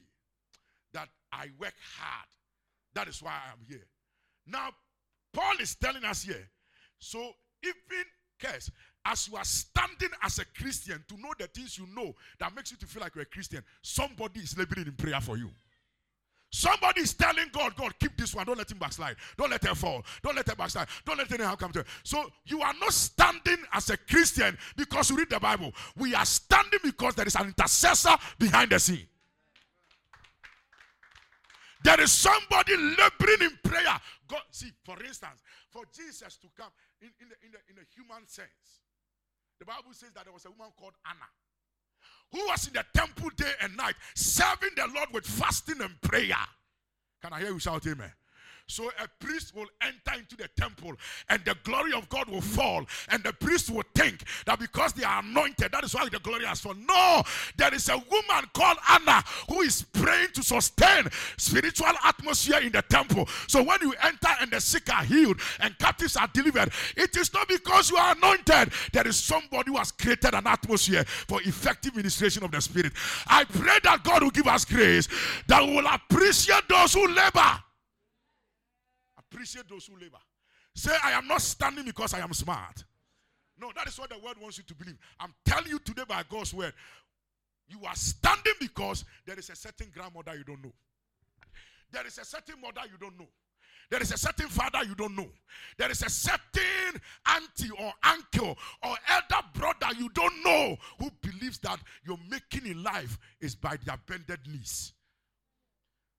that 0.94 1.08
I 1.32 1.48
work 1.60 1.74
hard. 1.98 2.28
That 2.96 3.08
is 3.08 3.22
why 3.22 3.32
I 3.32 3.52
am 3.52 3.60
here. 3.68 3.86
Now, 4.48 4.70
Paul 5.34 5.54
is 5.60 5.76
telling 5.76 6.04
us 6.04 6.24
here. 6.24 6.50
So, 6.98 7.32
even 7.64 8.06
case 8.40 8.72
as 9.10 9.28
you 9.28 9.36
are 9.36 9.44
standing 9.44 10.10
as 10.24 10.40
a 10.40 10.46
Christian 10.46 11.04
to 11.08 11.18
know 11.18 11.32
the 11.38 11.48
things 11.48 11.78
you 11.78 11.88
know 11.96 12.14
that 12.40 12.56
makes 12.56 12.72
you 12.72 12.78
to 12.78 12.86
feel 12.86 13.02
like 13.02 13.16
you're 13.16 13.24
a 13.24 13.28
Christian, 13.28 13.64
somebody 13.82 14.40
is 14.40 14.58
laboring 14.58 14.88
in 14.88 14.94
prayer 14.94 15.20
for 15.20 15.38
you. 15.38 15.50
Somebody 16.52 17.02
is 17.02 17.14
telling 17.14 17.46
God, 17.52 17.76
God, 17.76 17.94
keep 18.00 18.18
this 18.18 18.34
one. 18.34 18.46
Don't 18.46 18.58
let 18.58 18.72
him 18.72 18.80
backslide. 18.80 19.16
Don't 19.38 19.52
let 19.52 19.64
her 19.66 19.76
fall. 19.76 20.04
Don't 20.24 20.36
let 20.36 20.48
her 20.48 20.56
backslide. 20.56 20.88
Don't 21.06 21.18
let 21.18 21.32
anyhow 21.32 21.56
come 21.56 21.72
to 21.74 21.80
her. 21.80 21.86
So 22.04 22.32
you 22.46 22.62
are 22.62 22.74
not 22.80 22.92
standing 22.92 23.58
as 23.72 23.90
a 23.92 23.98
Christian 23.98 24.58
because 24.76 25.12
you 25.12 25.18
read 25.18 25.30
the 25.30 25.40
Bible. 25.40 25.72
We 25.96 26.16
are 26.16 26.26
standing 26.26 26.80
because 26.84 27.14
there 27.14 27.28
is 27.28 27.36
an 27.36 27.48
intercessor 27.48 28.16
behind 28.40 28.72
the 28.72 28.80
scene. 28.80 29.08
There 31.84 32.02
is 32.02 32.12
somebody 32.12 32.76
laboring 32.76 33.52
in 33.52 33.60
prayer. 33.64 34.00
God, 34.28 34.42
see, 34.52 34.72
for 34.84 35.02
instance, 35.04 35.42
for 35.70 35.84
Jesus 35.96 36.36
to 36.38 36.48
come 36.58 36.72
in, 37.02 37.10
in, 37.22 37.30
the, 37.30 37.36
in, 37.46 37.52
the, 37.52 37.60
in 37.70 37.76
the 37.76 37.86
human 37.96 38.28
sense, 38.28 38.82
the 39.60 39.66
Bible 39.66 39.94
says 39.94 40.10
that 40.16 40.24
there 40.26 40.34
was 40.34 40.46
a 40.46 40.52
woman 40.52 40.72
called 40.78 40.94
Anna 41.06 41.28
who 42.32 42.48
was 42.48 42.68
in 42.68 42.74
the 42.74 42.86
temple 42.94 43.30
day 43.36 43.52
and 43.62 43.76
night, 43.76 43.96
serving 44.16 44.70
the 44.76 44.88
Lord 44.94 45.10
with 45.12 45.26
fasting 45.26 45.82
and 45.82 46.00
prayer. 46.02 46.36
Can 47.22 47.34
I 47.34 47.40
hear 47.40 47.52
you 47.52 47.60
shout 47.60 47.86
amen? 47.88 48.12
So 48.70 48.92
a 49.04 49.08
priest 49.24 49.56
will 49.56 49.66
enter 49.82 50.20
into 50.20 50.38
the 50.38 50.48
temple 50.56 50.94
and 51.30 51.44
the 51.44 51.56
glory 51.64 51.92
of 51.94 52.08
God 52.08 52.30
will 52.30 52.42
fall. 52.42 52.86
And 53.10 53.24
the 53.24 53.34
priest 53.34 53.72
will 53.72 53.84
think 53.96 54.24
that 54.46 54.60
because 54.60 54.94
they 54.94 55.04
are 55.04 55.22
anointed, 55.22 55.72
that 55.72 55.84
is 55.84 55.96
why 55.96 56.08
the 56.08 56.20
glory 56.20 56.46
has 56.46 56.62
fallen. 56.62 56.86
No, 56.88 57.24
there 57.58 57.74
is 57.74 57.90
a 57.90 57.98
woman 57.98 58.50
called 58.54 58.78
Anna 58.88 59.24
who 59.50 59.62
is 59.62 59.82
praying 59.82 60.30
to 60.34 60.44
sustain 60.44 61.10
spiritual 61.38 61.92
atmosphere 62.06 62.60
in 62.60 62.72
the 62.72 62.84
temple. 62.84 63.28
So 63.48 63.64
when 63.64 63.80
you 63.82 63.94
enter 64.04 64.30
and 64.40 64.52
the 64.52 64.62
sick 64.62 64.94
are 64.94 65.04
healed 65.04 65.40
and 65.60 65.78
captives 65.80 66.16
are 66.16 66.30
delivered, 66.32 66.72
it 66.96 67.18
is 67.18 67.34
not 67.34 67.48
because 67.48 67.90
you 67.90 67.98
are 67.98 68.16
anointed. 68.16 68.72
There 68.94 69.08
is 69.08 69.18
somebody 69.18 69.72
who 69.72 69.78
has 69.78 69.92
created 69.92 70.36
an 70.36 70.46
atmosphere 70.46 71.06
for 71.06 71.42
effective 71.42 71.96
ministration 71.96 72.44
of 72.44 72.52
the 72.52 72.62
Spirit. 72.62 72.94
I 73.26 73.46
pray 73.46 73.80
that 73.84 74.04
God 74.04 74.22
will 74.22 74.30
give 74.30 74.48
us 74.48 74.64
grace 74.64 75.08
that 75.48 75.66
we 75.66 75.76
will 75.76 75.88
appreciate 75.88 76.70
those 76.70 76.94
who 76.94 77.08
labor 77.08 77.64
appreciate 79.32 79.68
those 79.70 79.86
who 79.88 79.96
labor. 79.96 80.18
Say, 80.76 80.96
I 81.04 81.12
am 81.12 81.28
not 81.28 81.42
standing 81.42 81.86
because 81.86 82.14
I 82.14 82.20
am 82.20 82.34
smart. 82.34 82.84
No, 83.60 83.72
that 83.76 83.88
is 83.88 84.00
what 84.00 84.10
the 84.10 84.18
word 84.20 84.38
wants 84.42 84.58
you 84.58 84.64
to 84.66 84.76
believe. 84.76 84.98
I'm 85.20 85.34
telling 85.46 85.68
you 85.68 85.80
today 85.80 86.04
by 86.08 86.24
God's 86.30 86.54
word, 86.54 86.74
you 87.68 87.80
are 87.86 87.96
standing 87.96 88.54
because 88.60 89.04
there 89.26 89.38
is 89.38 89.50
a 89.50 89.56
certain 89.56 89.88
grandmother 89.94 90.36
you 90.36 90.44
don't 90.44 90.64
know. 90.64 90.74
There 91.92 92.06
is 92.06 92.18
a 92.18 92.26
certain 92.26 92.62
mother 92.62 92.82
you 92.90 92.98
don't 93.00 93.18
know. 93.20 93.28
There 93.90 94.02
is 94.02 94.12
a 94.12 94.18
certain 94.18 94.48
father 94.48 94.84
you 94.86 94.94
don't 94.94 95.16
know. 95.16 95.28
There 95.78 95.90
is 95.90 96.04
a 96.04 96.10
certain 96.10 97.02
auntie 97.28 97.72
or 97.80 97.92
uncle 98.04 98.56
or 98.84 98.96
elder 99.10 99.48
brother 99.54 99.88
you 99.98 100.10
don't 100.10 100.44
know 100.44 100.78
who 101.00 101.10
believes 101.22 101.58
that 101.60 101.80
your 102.06 102.18
making 102.30 102.70
in 102.70 102.84
life 102.84 103.18
is 103.42 103.56
by 103.56 103.78
their 103.86 103.98
bended 104.08 104.40
knees. 104.48 104.94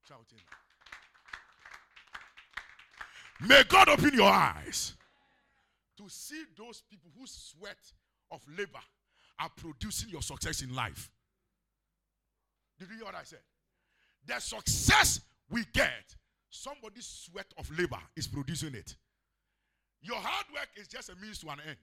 Shouting. 0.07 0.41
May 3.47 3.63
God 3.69 3.89
open 3.89 4.13
your 4.13 4.29
eyes 4.29 4.95
to 5.97 6.05
see 6.09 6.43
those 6.57 6.83
people 6.91 7.11
whose 7.19 7.31
sweat 7.31 7.79
of 8.31 8.41
labor 8.57 8.81
are 9.39 9.51
producing 9.57 10.11
your 10.11 10.23
success 10.23 10.63
in 10.63 10.75
life. 10.75 11.11
Did 12.79 12.89
you 12.91 12.97
hear 12.97 13.05
what 13.07 13.15
I 13.15 13.25
said? 13.25 13.41
The 14.27 14.39
success 14.39 15.21
we 15.51 15.65
get, 15.73 16.15
somebody's 16.51 17.07
sweat 17.07 17.47
of 17.59 17.71
labor 17.79 17.99
is 18.17 18.27
producing 18.27 18.75
it. 18.75 18.95
Your 20.03 20.17
hard 20.17 20.47
work 20.55 20.69
is 20.77 20.89
just 20.89 21.11
a 21.11 21.17
means 21.17 21.39
to 21.41 21.49
an 21.49 21.59
end. 21.67 21.77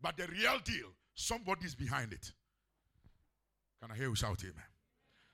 But 0.00 0.16
the 0.16 0.26
real 0.26 0.58
deal, 0.64 0.88
somebody's 1.14 1.74
behind 1.74 2.12
it. 2.12 2.32
Can 3.80 3.90
I 3.90 3.96
hear 3.96 4.08
you 4.08 4.14
shout 4.14 4.38
amen? 4.42 4.54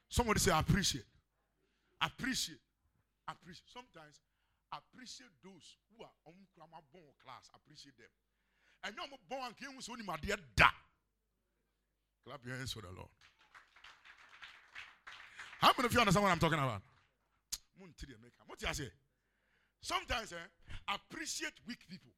Somebody 0.08 0.40
say, 0.40 0.52
I 0.52 0.60
appreciate. 0.60 1.04
Appreciate. 2.00 2.58
Appreciate. 3.28 3.64
Sometimes 3.66 4.20
appreciate 4.72 5.32
those 5.44 5.76
who 5.90 6.04
are 6.04 6.16
on 6.26 6.34
born 6.92 7.12
class. 7.24 7.48
Appreciate 7.54 7.96
them. 7.96 8.12
And 8.84 8.94
you're 8.94 9.18
born 9.28 9.52
came 9.58 9.76
with 9.76 9.88
only 9.90 10.04
my 10.04 10.16
dear 10.20 10.36
da. 10.54 10.68
Clap 12.24 12.44
your 12.44 12.56
hands 12.56 12.72
for 12.72 12.82
the 12.82 12.88
Lord. 12.88 13.08
How 15.60 15.72
many 15.76 15.86
of 15.86 15.92
you 15.92 16.00
understand 16.00 16.22
what 16.22 16.32
I'm 16.32 16.38
talking 16.38 16.58
about? 16.58 16.82
What 18.46 18.62
you 18.62 18.74
say? 18.74 18.90
Sometimes 19.80 20.32
eh, 20.32 20.36
appreciate 20.94 21.52
weak 21.66 21.78
people. 21.88 22.10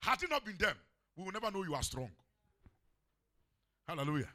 Had 0.00 0.22
it 0.22 0.30
not 0.30 0.44
been 0.44 0.56
them, 0.58 0.76
we 1.16 1.24
will 1.24 1.32
never 1.32 1.50
know 1.50 1.64
you 1.64 1.74
are 1.74 1.82
strong. 1.82 2.10
Hallelujah. 3.86 4.28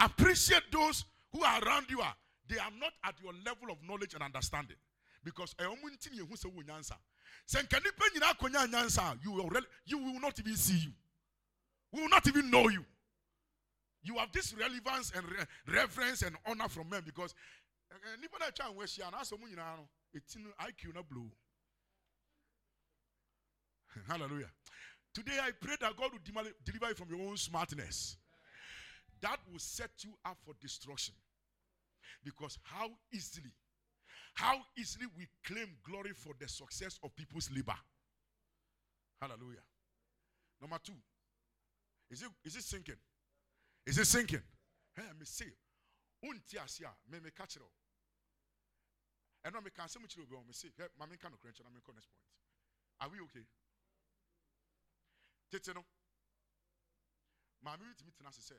Appreciate 0.00 0.64
those 0.70 1.04
who 1.32 1.42
are 1.42 1.62
around 1.64 1.86
you. 1.88 2.00
Are, 2.00 2.14
they 2.48 2.58
are 2.58 2.70
not 2.78 2.92
at 3.04 3.14
your 3.22 3.32
level 3.44 3.70
of 3.70 3.78
knowledge 3.88 4.14
and 4.14 4.22
understanding 4.22 4.76
because 5.24 5.54
ɛwɔ 5.54 5.80
mu 5.82 5.90
nti 5.90 6.10
na 6.10 6.22
ehu 6.22 6.36
sɛ 6.36 6.52
wo 6.52 6.62
nyansa 6.62 6.96
sɛ 7.46 7.62
nka 7.62 7.82
nipa 7.82 8.04
nyinaa 8.10 8.34
akɔnya 8.34 8.70
nyansa 8.70 9.22
you 9.24 9.32
will 9.32 9.50
you 9.84 9.98
will 9.98 10.20
not 10.20 10.38
even 10.38 10.56
see 10.56 10.78
you. 10.78 10.92
We 11.92 12.02
will 12.02 12.08
not 12.08 12.26
even 12.26 12.50
know 12.50 12.68
you. 12.68 12.84
You 14.02 14.18
have 14.18 14.32
this 14.32 14.52
relevance 14.54 15.12
and 15.14 15.24
re 15.30 15.44
reverence 15.68 16.22
and 16.22 16.36
honor 16.46 16.68
from 16.68 16.90
men 16.90 17.02
because 17.06 17.34
eh, 17.90 17.94
eh, 17.94 18.16
nipa 18.20 18.38
na 18.38 18.46
atwa 18.46 18.66
anwa 18.66 18.84
ahyia 18.84 19.10
na 19.10 19.18
asɛ 19.20 19.38
mu 19.38 19.46
nyinaa 19.48 19.76
no 19.76 19.88
eti 20.14 20.38
iq 20.68 20.94
na 20.94 21.02
blow. 21.02 21.30
Hallelujah. 24.08 24.50
Today 25.14 25.38
i 25.40 25.52
pray 25.52 25.76
that 25.80 25.96
god 25.96 26.10
will 26.12 26.52
deliver 26.64 26.88
you 26.88 26.94
from 26.94 27.08
your 27.08 27.28
own 27.28 27.36
smartness. 27.36 28.16
That 29.20 29.38
will 29.50 29.60
set 29.60 29.92
you 30.02 30.12
up 30.24 30.36
for 30.44 30.54
destruction. 30.60 31.14
Because 32.24 32.58
how 32.64 32.90
easily 33.12 33.52
how 34.34 34.58
easily 34.76 35.06
we 35.16 35.26
claim 35.44 35.68
glory 35.86 36.12
for 36.14 36.34
the 36.38 36.48
success 36.48 36.98
of 37.02 37.14
people's 37.14 37.50
labor. 37.54 37.78
Hallelujah. 39.20 39.62
Number 40.60 40.78
two, 40.82 40.94
is 42.10 42.22
it 42.22 42.28
is 42.44 42.56
it 42.56 42.64
sinking? 42.64 42.98
Is 43.86 43.98
it 43.98 44.06
sinking? 44.06 44.42
Hey, 44.94 45.02
me 45.18 45.24
say, 45.24 45.50
unti 46.24 46.58
asia 46.62 46.90
me 47.10 47.18
me 47.20 47.30
catch 47.36 47.56
it 47.56 47.62
And 49.44 49.54
me 49.64 49.70
can 49.70 49.88
say 49.88 50.00
much 50.00 50.16
will 50.16 50.38
on 50.38 50.46
me 50.46 50.52
say, 50.52 50.68
hey, 50.76 50.84
mama 50.98 51.16
can 51.16 51.30
crunch 51.40 51.60
and 51.60 51.68
I'm 51.68 51.74
next 51.74 51.86
point. 51.86 52.04
Are 53.00 53.08
we 53.08 53.20
okay? 53.28 53.46
Tete 55.50 55.74
no. 55.74 55.84
Mama 57.62 57.84
with 57.86 58.02
me 58.02 58.30
say. 58.30 58.54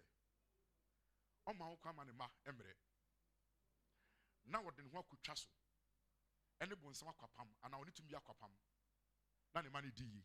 O 1.47 1.53
ma 1.53 1.65
ho 1.65 1.77
kwa 1.81 1.93
ma 1.93 2.03
emre. 2.47 2.73
Na 4.47 4.59
wode 4.59 4.81
ne 4.83 4.89
ho 4.93 4.99
akotwa 4.99 5.35
so 5.35 5.47
ɛne 6.61 6.75
bonsam 6.75 7.07
akwapam 7.09 7.49
anaa 7.63 7.77
ɔne 7.79 7.91
tumi 7.93 8.13
akwapam 8.15 8.51
na 9.53 9.61
ne 9.61 9.69
ma 9.69 9.81
no 9.81 9.89
di 9.91 10.03
yie 10.03 10.23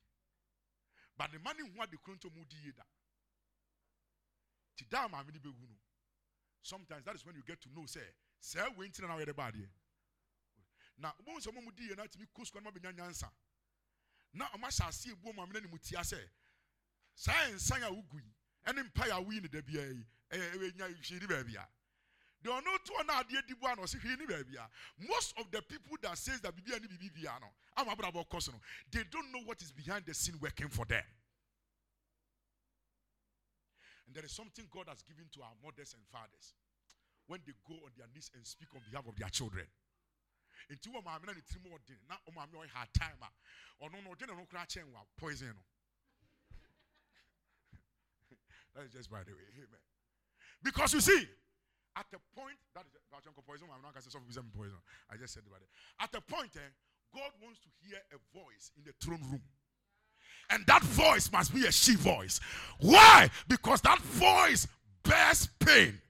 ba 1.16 1.26
ne 1.28 1.38
ma 1.38 1.52
no 1.52 1.64
hu 1.66 1.82
ade 1.82 1.96
koro 1.98 2.16
nto 2.16 2.30
mu 2.30 2.44
di 2.44 2.56
yie 2.56 2.72
da 2.72 2.84
ti 4.76 4.84
daa 4.86 5.08
maame 5.08 5.32
no 5.32 5.38
bɛwu 5.40 5.76
sometimes 6.62 7.04
that 7.04 7.14
is 7.16 7.24
when 7.24 7.34
you 7.36 7.42
get 7.42 7.60
to 7.60 7.68
know 7.70 7.86
say 7.86 8.14
sɛ 8.40 8.76
wei 8.76 8.88
ntina 8.88 9.08
na 9.08 9.16
wɔyɛ 9.16 9.26
de 9.26 9.32
ba 9.34 9.50
adeɛ 9.50 9.68
na 10.98 11.12
wɔn 11.26 11.40
sɛ 11.40 11.52
wɔn 11.52 11.64
mu 11.64 11.72
di 11.72 11.84
yie 11.88 11.94
na 11.96 12.06
tumi 12.06 12.26
kó 12.32 12.42
sukuu 12.44 12.60
na 12.62 12.70
wɔn 12.70 12.76
abɛnya 12.78 12.92
nyansa 12.96 13.30
na 14.32 14.48
wɔn 14.50 14.62
ahyɛ 14.68 14.88
ase 14.88 15.06
ebu 15.10 15.32
maame 15.32 15.52
no 15.52 15.58
anim 15.58 15.78
tia 15.78 16.00
sɛ 16.00 16.30
saa 17.14 17.48
nsan 17.50 17.82
a 17.82 17.90
wogu 17.90 18.18
yi 18.18 18.34
ɛne 18.66 18.82
ne 18.84 18.90
they 22.42 22.50
are 22.50 22.62
not 22.62 22.80
one 22.96 23.20
idea 23.20 23.42
di 23.46 23.54
one 23.60 23.78
or 23.78 23.86
see 23.86 23.98
most 25.08 25.34
of 25.38 25.50
the 25.50 25.60
people 25.62 25.96
that 26.02 26.16
says 26.16 26.40
that 26.40 26.54
bibi 26.56 26.74
ani 26.74 26.86
bibi 26.88 27.10
bia 27.14 27.32
no 27.40 27.48
am 27.76 27.88
about 27.88 28.28
course 28.28 28.48
no 28.48 28.58
they 28.90 29.04
don't 29.10 29.30
know 29.32 29.40
what 29.44 29.60
is 29.60 29.72
behind 29.72 30.04
the 30.06 30.14
scene 30.14 30.36
working 30.40 30.68
for 30.68 30.86
them. 30.86 31.02
And 34.10 34.16
there 34.16 34.24
is 34.24 34.32
something 34.32 34.64
God 34.74 34.86
has 34.88 35.02
given 35.02 35.26
to 35.38 35.42
our 35.42 35.54
mothers 35.62 35.94
and 35.94 36.02
fathers 36.10 36.54
when 37.28 37.38
they 37.46 37.52
go 37.62 37.74
on 37.86 37.94
their 37.94 38.08
knees 38.12 38.28
and 38.34 38.44
speak 38.44 38.66
on 38.74 38.82
behalf 38.90 39.06
of 39.06 39.14
their 39.14 39.30
children. 39.30 39.66
Nti 40.66 40.90
wɔ 40.90 40.98
maame 41.04 41.26
na 41.26 41.32
ne 41.32 41.40
tirim 41.46 41.70
ɔden. 41.70 41.98
Na 42.08 42.16
ɔmaame 42.26 42.58
ɔyɛ 42.58 42.70
hard 42.70 42.88
time 42.92 43.22
a 43.22 43.30
ɔno 43.84 44.02
no 44.02 44.10
ɔde 44.10 44.26
ne 44.26 44.34
ho 44.34 44.46
kora 44.50 44.66
kyɛn 44.66 44.90
wa 44.90 45.04
poison 45.16 45.54
no. 45.54 45.62
That 48.74 48.86
is 48.86 48.92
just 48.92 49.10
by 49.10 49.22
the 49.22 49.30
way. 49.30 49.46
Amen. 49.54 49.80
Because 50.62 50.94
you 50.94 51.00
see 51.00 51.28
at 51.96 52.06
a 52.14 52.20
point, 52.38 52.58
that 52.74 52.84
is 52.86 52.94
poison. 53.46 53.66
I'm 53.72 53.82
not 53.82 53.94
going 53.94 54.02
to 54.02 54.10
say 54.10 54.40
poison. 54.54 54.78
I 55.10 55.16
just 55.16 55.34
said 55.34 55.42
about 55.46 55.60
it. 55.62 55.68
At 55.98 56.14
a 56.14 56.20
point, 56.22 56.54
eh, 56.56 56.70
God 57.14 57.30
wants 57.42 57.60
to 57.60 57.68
hear 57.82 57.98
a 58.12 58.18
voice 58.36 58.70
in 58.76 58.84
the 58.84 58.92
throne 59.02 59.22
room. 59.30 59.42
And 60.50 60.66
that 60.66 60.82
voice 60.82 61.30
must 61.32 61.54
be 61.54 61.66
a 61.66 61.72
she 61.72 61.94
voice. 61.94 62.40
Why? 62.80 63.30
Because 63.48 63.80
that 63.82 63.98
voice 64.00 64.66
bears 65.04 65.48
pain, 65.60 66.00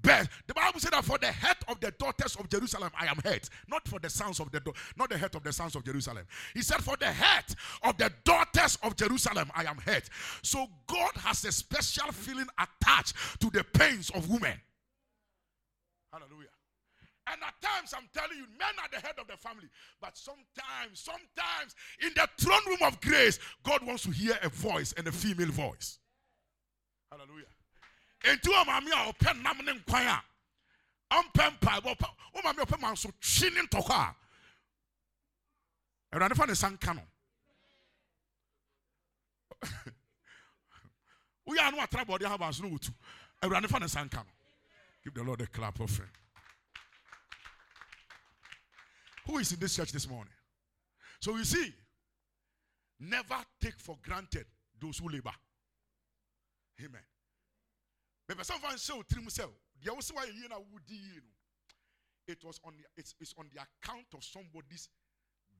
best. 0.00 0.30
The 0.46 0.54
Bible 0.54 0.78
said 0.80 0.92
that 0.92 1.04
for 1.04 1.18
the 1.18 1.26
head 1.26 1.56
of 1.68 1.80
the 1.80 1.90
daughters 1.92 2.36
of 2.36 2.48
Jerusalem, 2.48 2.90
I 2.98 3.06
am 3.06 3.18
hurt. 3.24 3.48
Not 3.68 3.86
for 3.88 3.98
the 3.98 4.10
sons 4.10 4.40
of 4.40 4.52
the 4.52 4.60
not 4.96 5.10
the 5.10 5.18
head 5.18 5.34
of 5.34 5.42
the 5.42 5.52
sons 5.52 5.74
of 5.74 5.84
Jerusalem. 5.84 6.24
He 6.54 6.62
said, 6.62 6.82
For 6.82 6.96
the 6.96 7.06
head 7.06 7.44
of 7.82 7.96
the 7.96 8.12
daughters 8.24 8.78
of 8.82 8.96
Jerusalem, 8.96 9.50
I 9.54 9.64
am 9.64 9.78
hurt. 9.78 10.08
So 10.42 10.66
God 10.86 11.12
has 11.16 11.44
a 11.44 11.52
special 11.52 12.12
feeling 12.12 12.46
attached 12.58 13.14
to 13.40 13.50
the 13.50 13.64
pains 13.64 14.10
of 14.10 14.28
women. 14.28 14.60
Hallelujah. 16.12 16.48
And 17.30 17.40
at 17.46 17.54
times, 17.62 17.94
I'm 17.96 18.08
telling 18.12 18.36
you, 18.36 18.46
men 18.58 18.74
are 18.82 18.88
the 18.92 19.00
head 19.00 19.14
of 19.18 19.28
the 19.28 19.36
family. 19.36 19.68
But 20.00 20.16
sometimes, 20.18 20.98
sometimes, 20.98 21.74
in 22.04 22.10
the 22.16 22.28
throne 22.36 22.60
room 22.66 22.82
of 22.82 23.00
grace, 23.00 23.38
God 23.62 23.86
wants 23.86 24.02
to 24.04 24.10
hear 24.10 24.36
a 24.42 24.48
voice 24.48 24.92
and 24.96 25.06
a 25.06 25.12
female 25.12 25.52
voice. 25.52 25.98
Hallelujah. 27.10 27.46
Enti 28.24 28.48
o 28.48 28.64
maame 28.64 28.90
a 28.90 29.12
ɔpɛ 29.12 29.42
nam 29.42 29.58
ne 29.64 29.72
nkwan 29.72 30.06
a 30.06 30.22
ɔmpɛ 31.14 31.58
mpaebɔ 31.58 31.96
ɔpɛ 31.96 32.08
o 32.34 32.40
maame 32.42 32.62
a 32.62 32.66
ɔpɛ 32.66 32.80
manso 32.80 33.10
twi 33.20 33.50
ne 33.50 33.62
ntɔkɔ 33.62 33.90
a 33.90 34.14
awurade 36.12 36.36
fa 36.36 36.46
ne 36.46 36.52
nsa 36.52 36.70
nka 36.70 36.94
no 36.94 37.02
woyɛ 41.48 41.68
a 41.68 41.70
no 41.72 41.78
watra 41.78 42.04
bɔde 42.04 42.26
ha 42.26 42.38
baanso 42.38 42.62
no 42.62 42.68
wɔtu 42.70 42.94
awurade 43.42 43.68
fa 43.68 43.78
ne 43.80 43.86
nsa 43.86 44.04
nka 44.08 44.24
no 44.24 44.30
give 45.04 45.14
the 45.14 45.22
lord 45.22 45.40
a 45.40 45.46
clap 45.46 45.80
offering 45.80 46.10
who 49.26 49.38
is 49.38 49.52
in 49.52 49.60
this 49.60 49.76
church 49.76 49.92
this 49.92 50.08
morning? 50.08 50.32
So 51.20 51.36
you 51.36 51.44
see 51.44 51.72
never 52.98 53.36
take 53.60 53.78
for 53.78 53.96
granted 54.02 54.46
those 54.80 54.98
who 54.98 55.08
labor. 55.08 55.32
Amen. 56.80 57.02
Bɛbɛ 58.28 58.42
sɛ 58.42 58.58
nfa 58.58 58.74
nhyɛ 58.74 58.98
o 58.98 59.02
tirim 59.02 59.26
sɛ 59.26 59.48
deɛ 59.82 59.96
wosi 59.96 60.14
wa 60.14 60.22
yɛ 60.22 60.34
yie 60.34 60.48
na 60.48 60.56
wodi 60.58 61.20
it 62.26 62.42
was 62.44 62.60
on 62.64 62.74
the 62.76 62.84
it's, 62.96 63.14
it's 63.20 63.34
on 63.36 63.48
the 63.52 63.60
account 63.60 64.06
of 64.14 64.24
somebody's 64.24 64.88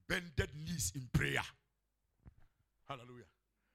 bended 0.09 0.51
knees 0.55 0.93
in 0.95 1.09
prayer. 1.13 1.43
Hallelujah. 2.89 3.27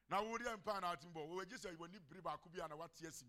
Na 0.10 0.22
wo 0.22 0.38
deɛ 0.38 0.58
mpa 0.58 0.82
na 0.82 0.92
ati 0.92 1.08
bɔ 1.08 1.28
wo 1.28 1.44
gye 1.46 1.58
sɛ 1.58 1.76
wɔn 1.76 1.92
ni 1.92 2.00
biri 2.00 2.22
baako 2.22 2.52
bi 2.52 2.64
a 2.64 2.68
na 2.68 2.76
wate 2.76 3.06
asi 3.08 3.26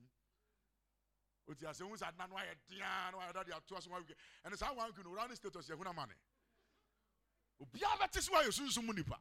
mu 1.49 1.53
o 1.53 1.55
ti 1.55 1.67
ase 1.67 1.85
nwusa 1.85 2.13
nanu 2.17 2.35
ayɛ 2.37 2.55
diɛ 2.69 2.79
na 3.11 3.19
wayɛ 3.19 3.33
dade 3.33 3.53
ato 3.55 3.77
aso 3.77 3.91
wɔn 3.91 5.05
no 5.05 5.27
ne 5.27 5.35
status 5.35 5.69
yɛ 5.69 5.77
huna 5.77 5.95
ma 5.95 6.05
ne 6.07 6.15
so 8.21 8.33
ayɛ 8.33 8.53
sunsun 8.53 8.85
mu 8.85 8.93
nipa 8.93 9.19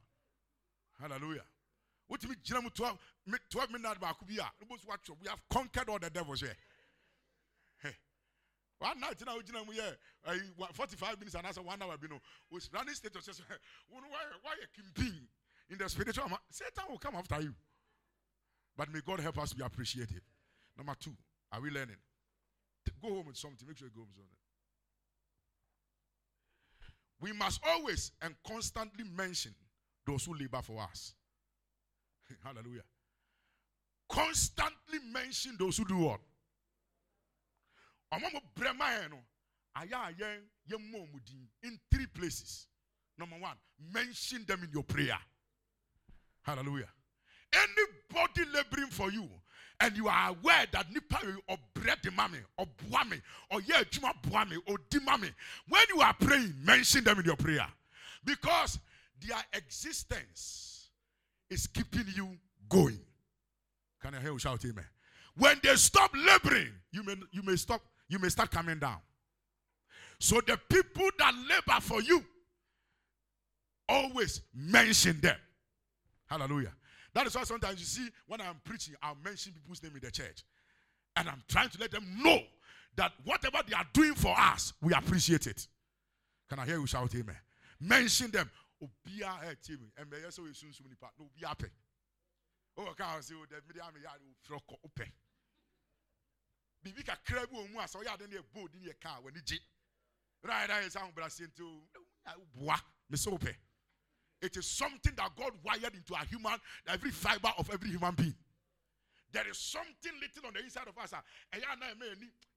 hallelujah. 1.00 1.46
Wotumi 2.10 2.36
gyina 2.44 2.62
mu 2.62 2.70
baako 2.70 4.26
bi 4.26 4.36
a 4.36 4.52
so 4.60 4.88
watwɛ 4.88 5.20
we 5.22 5.28
have 5.28 5.42
conquered 5.50 5.90
all 5.90 6.00
the 6.00 6.10
devils 6.10 6.42
here 6.42 6.56
one 8.80 9.00
night 9.00 9.26
na 9.26 9.38
ogyina 9.38 9.66
yɛ 9.66 10.74
forty 10.74 10.96
five 10.96 11.18
minutes 11.18 11.36
anaasɛ 11.36 11.63
one 11.63 11.82
hour 11.82 11.98
bi 11.98 12.08
no 12.08 12.20
running 12.74 12.96
status 12.96 13.28
sɛ 13.28 13.60
wɔn 13.92 14.04
wayɛ 14.12 14.42
wayɛ 14.44 14.68
kimpin 14.76 15.28
in 15.70 15.78
the 15.78 15.90
spiritual 15.90 16.30
satan 16.50 16.86
will 16.90 16.98
come 16.98 17.16
after 17.16 17.42
you. 17.42 17.54
But 18.78 18.94
may 18.94 19.02
God 19.02 19.20
help 19.20 19.38
us 19.40 19.52
be 19.54 19.63
appreciative. 19.63 20.22
Number 20.78 20.96
two 20.96 21.12
are 21.52 21.60
we 21.60 21.72
learning 21.72 21.98
go 23.02 23.10
home 23.10 23.26
with 23.28 23.38
something 23.38 23.67
make 23.67 23.78
sure 23.78 23.88
you 23.88 23.93
go 23.93 24.02
home 24.02 24.10
with 24.10 24.17
something 24.17 24.38
we 27.19 27.32
must 27.34 27.60
always 27.65 28.12
and 28.21 28.36
constantly 28.45 29.04
mention 29.15 29.54
those 30.06 30.26
who 30.26 30.34
labor 30.36 30.62
for 30.62 30.82
us 30.82 31.13
Hallelujah. 32.43 32.84
Constantly 34.10 35.00
mention 35.12 35.56
those 35.60 35.78
who 35.78 35.86
do 35.86 35.97
what? 35.97 36.19
Ọmọ 38.13 38.34
mo 38.34 38.39
brẹ 38.56 38.73
maa 38.78 38.91
yẹn 38.91 39.10
no, 39.10 40.78
ọmọ 40.78 41.26
din 41.26 41.50
in 41.63 41.80
three 41.91 42.08
places. 42.08 42.67
Number 43.17 43.38
one, 43.38 43.58
mention 43.78 44.45
them 44.45 44.63
in 44.63 44.71
your 44.71 44.84
prayer. 44.84 45.19
Hallelujah. 46.43 46.89
Anybody 47.52 48.45
laboring 48.54 48.91
for 48.91 49.12
you 49.12 49.28
and 49.80 49.96
you 49.96 50.08
are 50.08 50.30
aware 50.30 50.66
that 50.72 50.92
nipa 50.92 51.20
or 51.48 51.58
bread 51.74 51.98
the 52.04 52.12
mommy 52.12 52.40
or 52.58 52.66
buame 52.90 53.22
or 53.52 53.62
yeah 53.62 53.84
juma 53.90 54.13
buame 54.24 54.58
or 54.68 54.78
di 54.90 55.00
mommy 55.00 55.30
when 55.70 55.84
you 55.94 56.02
are 56.02 56.13
praying 56.20 56.54
mention 56.63 57.04
them 57.04 57.20
in 57.20 57.26
your 57.26 57.36
prayer 57.36 57.68
because 58.26 58.80
their 59.26 59.38
existence 59.54 60.90
is 61.50 61.68
keeping 61.68 62.06
you 62.16 62.38
going. 62.70 63.00
Can 64.02 64.13
I 64.13 64.22
hear 64.22 64.32
you 64.34 64.40
shout 64.40 64.63
amen? 64.66 64.86
When 65.38 65.60
they 65.63 65.76
stop 65.76 66.12
laboring, 66.13 66.72
you 66.92 67.04
may 67.04 67.16
you 67.32 67.44
may 67.44 67.56
stop, 67.56 67.82
you 68.10 68.20
may 68.20 68.30
start 68.30 68.52
coming 68.52 68.80
down. 68.80 68.98
So 70.20 70.42
the 70.46 70.60
people 70.70 71.10
that 71.20 71.34
labor 71.50 71.80
for 71.82 72.02
you, 72.02 72.24
always 73.88 74.42
mention 74.54 75.20
them. 75.22 75.38
Hallelujah. 76.26 76.74
That 77.13 77.28
is 77.28 77.36
why 77.36 77.43
sometimes 77.43 77.80
you 77.80 77.86
see 77.86 78.10
when 78.28 78.41
I'm 78.41 78.62
preaching, 78.63 78.96
I'll 79.02 79.17
mention 79.24 79.54
people's 79.54 79.82
name 79.82 79.93
in 79.96 80.02
the 80.02 80.12
church. 80.12 80.43
And 81.15 81.28
I'm 81.28 81.43
trying 81.48 81.70
to 81.70 81.80
let 81.80 81.91
them 81.91 82.06
know 82.24 82.39
that 82.96 83.12
whatever 83.24 83.60
they 83.67 83.76
are 83.76 83.88
doing 83.93 84.13
for 84.13 84.36
us, 84.38 84.74
we 84.82 84.93
appreciate 84.93 85.48
it. 85.48 85.67
Can 86.50 86.60
I 86.60 86.65
hear 86.65 86.80
you 86.80 86.88
shout 86.88 87.13
amen? 87.15 87.36
Mention 87.80 88.32
them. 88.32 88.50
Obia 88.80 89.34
eh 89.50 89.56
team 89.63 89.91
and 89.98 90.08
me 90.08 90.17
so 90.30 90.43
soon 90.54 90.72
soon 90.72 90.88
nipa 90.88 91.10
no 91.17 91.26
na 98.28 98.41
bold 98.54 98.70
ni 98.76 98.88
e 98.88 98.93
ka 99.02 99.17
wani 99.24 99.41
gi. 99.43 99.60
Right 100.43 100.70
right 100.70 100.91
sound 100.91 101.15
bra 101.15 101.28
sento 101.28 101.65
boa 102.54 102.80
me 103.10 103.17
so 103.17 103.32
ope. 103.32 103.50
It 104.41 104.56
is 104.56 104.67
something 104.67 105.13
that 105.17 105.32
God 105.36 105.52
wired 105.63 105.95
into 105.95 106.13
a 106.13 106.26
human, 106.26 106.60
every 106.88 107.12
fiber 107.12 107.52
of 107.58 107.69
every 107.71 107.89
human 107.89 108.13
being. 108.15 108.36
There 109.34 109.47
is 109.50 109.58
something 109.58 110.12
little 110.21 110.47
on 110.47 110.54
the 110.54 110.62
inside 110.62 110.88
of 110.88 110.97
us. 110.97 111.12
Ah, 111.13 111.21
eh, 111.52 111.58
and 111.58 111.62
you're 111.62 111.89
eh, 111.89 112.06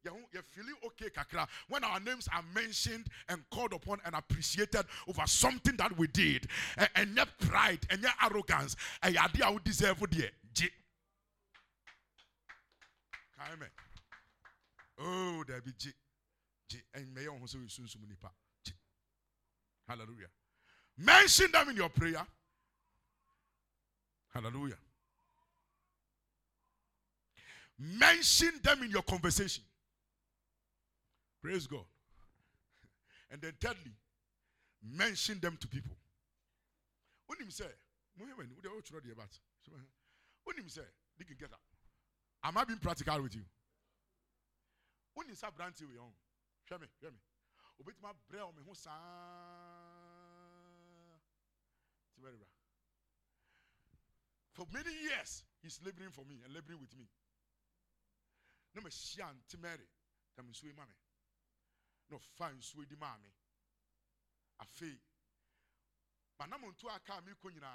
eh, 0.07 0.11
hmm, 0.11 0.39
feeling 0.51 0.75
okay, 0.87 1.09
kakra. 1.11 1.49
When 1.69 1.83
our 1.83 1.99
names 1.99 2.29
are 2.33 2.45
mentioned 2.55 3.09
and 3.29 3.43
called 3.51 3.73
upon 3.73 3.99
and 4.05 4.15
appreciated 4.15 4.87
over 5.09 5.27
something 5.27 5.77
that 5.77 5.97
we 5.99 6.07
did, 6.07 6.47
and, 6.95 7.17
your 7.17 7.27
pride 7.41 7.81
and 7.91 8.01
your 8.01 8.13
arrogance, 8.23 8.77
and 9.03 9.15
your 9.15 9.25
idea 9.25 9.51
would 9.51 9.65
deserve 9.65 10.01
it. 10.03 10.33
Amen. 13.53 13.69
Oh, 14.99 15.43
there 15.49 15.61
be 15.63 15.73
J. 15.77 15.91
J. 16.69 16.79
And 16.95 17.13
may 17.15 17.27
also 17.27 17.59
soon. 17.67 17.89
Hallelujah. 19.89 20.29
Mention 21.01 21.51
them 21.51 21.71
in 21.71 21.77
your 21.77 21.89
prayer. 21.89 22.27
Hallelujah. 24.35 24.77
Mention 27.79 28.53
them 28.63 28.83
in 28.83 28.91
your 28.91 29.03
conversation. 29.03 29.65
Praise 31.43 31.67
God. 31.67 31.85
And 33.31 33.41
then 33.41 33.53
thirdly, 33.61 33.93
mention 34.83 35.41
them 35.41 35.57
to 35.61 35.69
people. 35.69 35.97
When 37.27 37.41
him 37.41 37.51
say, 37.51 37.65
when 38.19 38.29
him 40.57 40.69
say, 40.69 40.83
they 41.19 41.25
can 41.25 41.37
get 41.39 41.53
up. 41.53 41.61
Am 42.45 42.59
I 42.59 42.65
being 42.65 42.79
practical 42.79 43.23
with 43.23 43.35
you? 43.35 43.43
When 45.15 45.29
you 45.29 45.35
say 45.35 45.49
brandy 45.57 45.85
we 45.87 45.97
on, 45.97 46.05
oh, 46.09 46.13
hear 46.69 46.79
me, 46.79 46.87
hear 47.01 47.11
me. 47.11 47.19
Obit 47.81 47.95
my 48.03 48.11
bread 48.29 48.43
me 48.57 48.63
sa 52.21 52.47
For 54.53 54.67
many 54.73 54.93
years, 54.93 55.45
he's 55.63 55.81
laboring 55.85 56.11
for 56.11 56.25
me 56.25 56.41
and 56.45 56.53
laboring 56.55 56.81
with 56.81 56.97
me. 56.97 57.07
No 58.75 58.83
me 58.83 58.91
shian 58.91 59.41
timere, 59.49 59.89
tam 60.37 60.53
sui 60.53 60.73
mame. 60.77 60.95
No 62.11 62.19
fine 62.37 62.61
sui 62.61 62.87
di 62.87 62.97
mame. 62.97 63.33
Afe. 64.61 65.01
Manamo 66.39 66.71
ntu 66.71 66.89
aka 66.91 67.21
mi 67.21 67.33
ko 67.41 67.49
nyina. 67.49 67.71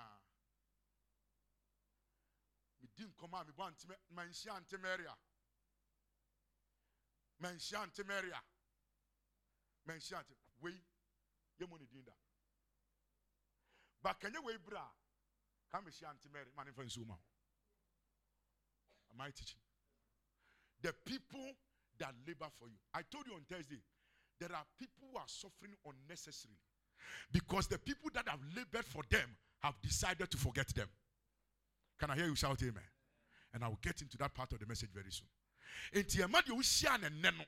Mi 2.81 2.87
di 2.95 3.03
nkoma 3.03 3.43
mi 3.45 3.51
bo 3.51 3.63
antime 3.63 3.95
man 4.09 4.31
shian 4.33 4.63
timere 4.65 5.05
a. 5.07 5.15
Man 7.39 7.59
shian 7.59 7.91
timere 7.91 8.31
a. 8.31 8.41
Man 9.87 9.99
shian 9.99 10.23
we 10.61 10.71
ye 11.57 11.67
mo 11.67 11.77
But 14.05 14.21
kanye 14.21 14.37
we 14.45 14.53
bra 14.61 14.85
come 15.73 15.89
shian 15.89 16.13
timere 16.21 16.53
man 16.55 16.69
fa 16.77 16.83
nsu 16.85 17.07
ma. 17.07 17.15
Am 19.11 19.21
I 19.21 19.31
teaching? 19.31 19.65
the 20.85 20.93
people 21.03 21.49
that 21.97 22.13
labor 22.27 22.45
for 22.59 22.67
you. 22.67 22.77
I 22.93 23.01
told 23.11 23.25
you 23.25 23.33
on 23.33 23.41
Thursday, 23.49 23.81
there 24.39 24.53
are 24.53 24.63
people 24.77 25.09
who 25.11 25.17
are 25.17 25.25
suffering 25.25 25.73
unnecessarily 25.81 26.59
because 27.31 27.67
the 27.67 27.79
people 27.79 28.11
that 28.13 28.27
have 28.27 28.39
labored 28.55 28.85
for 28.85 29.01
them 29.09 29.25
have 29.63 29.73
decided 29.81 30.29
to 30.29 30.37
forget 30.37 30.67
them. 30.75 30.87
Can 31.99 32.11
I 32.11 32.15
hear 32.15 32.25
you 32.27 32.35
shout 32.35 32.61
amen? 32.61 32.83
And 33.53 33.63
I 33.63 33.67
will 33.67 33.79
get 33.81 34.01
into 34.01 34.17
that 34.17 34.35
part 34.35 34.51
of 34.51 34.59
the 34.59 34.67
message 34.67 34.89
very 34.93 35.09
soon. 35.09 35.27
Enti 35.95 36.21
emadi 36.21 36.51
ushia 36.51 37.01
ne 37.01 37.09
neno. 37.09 37.45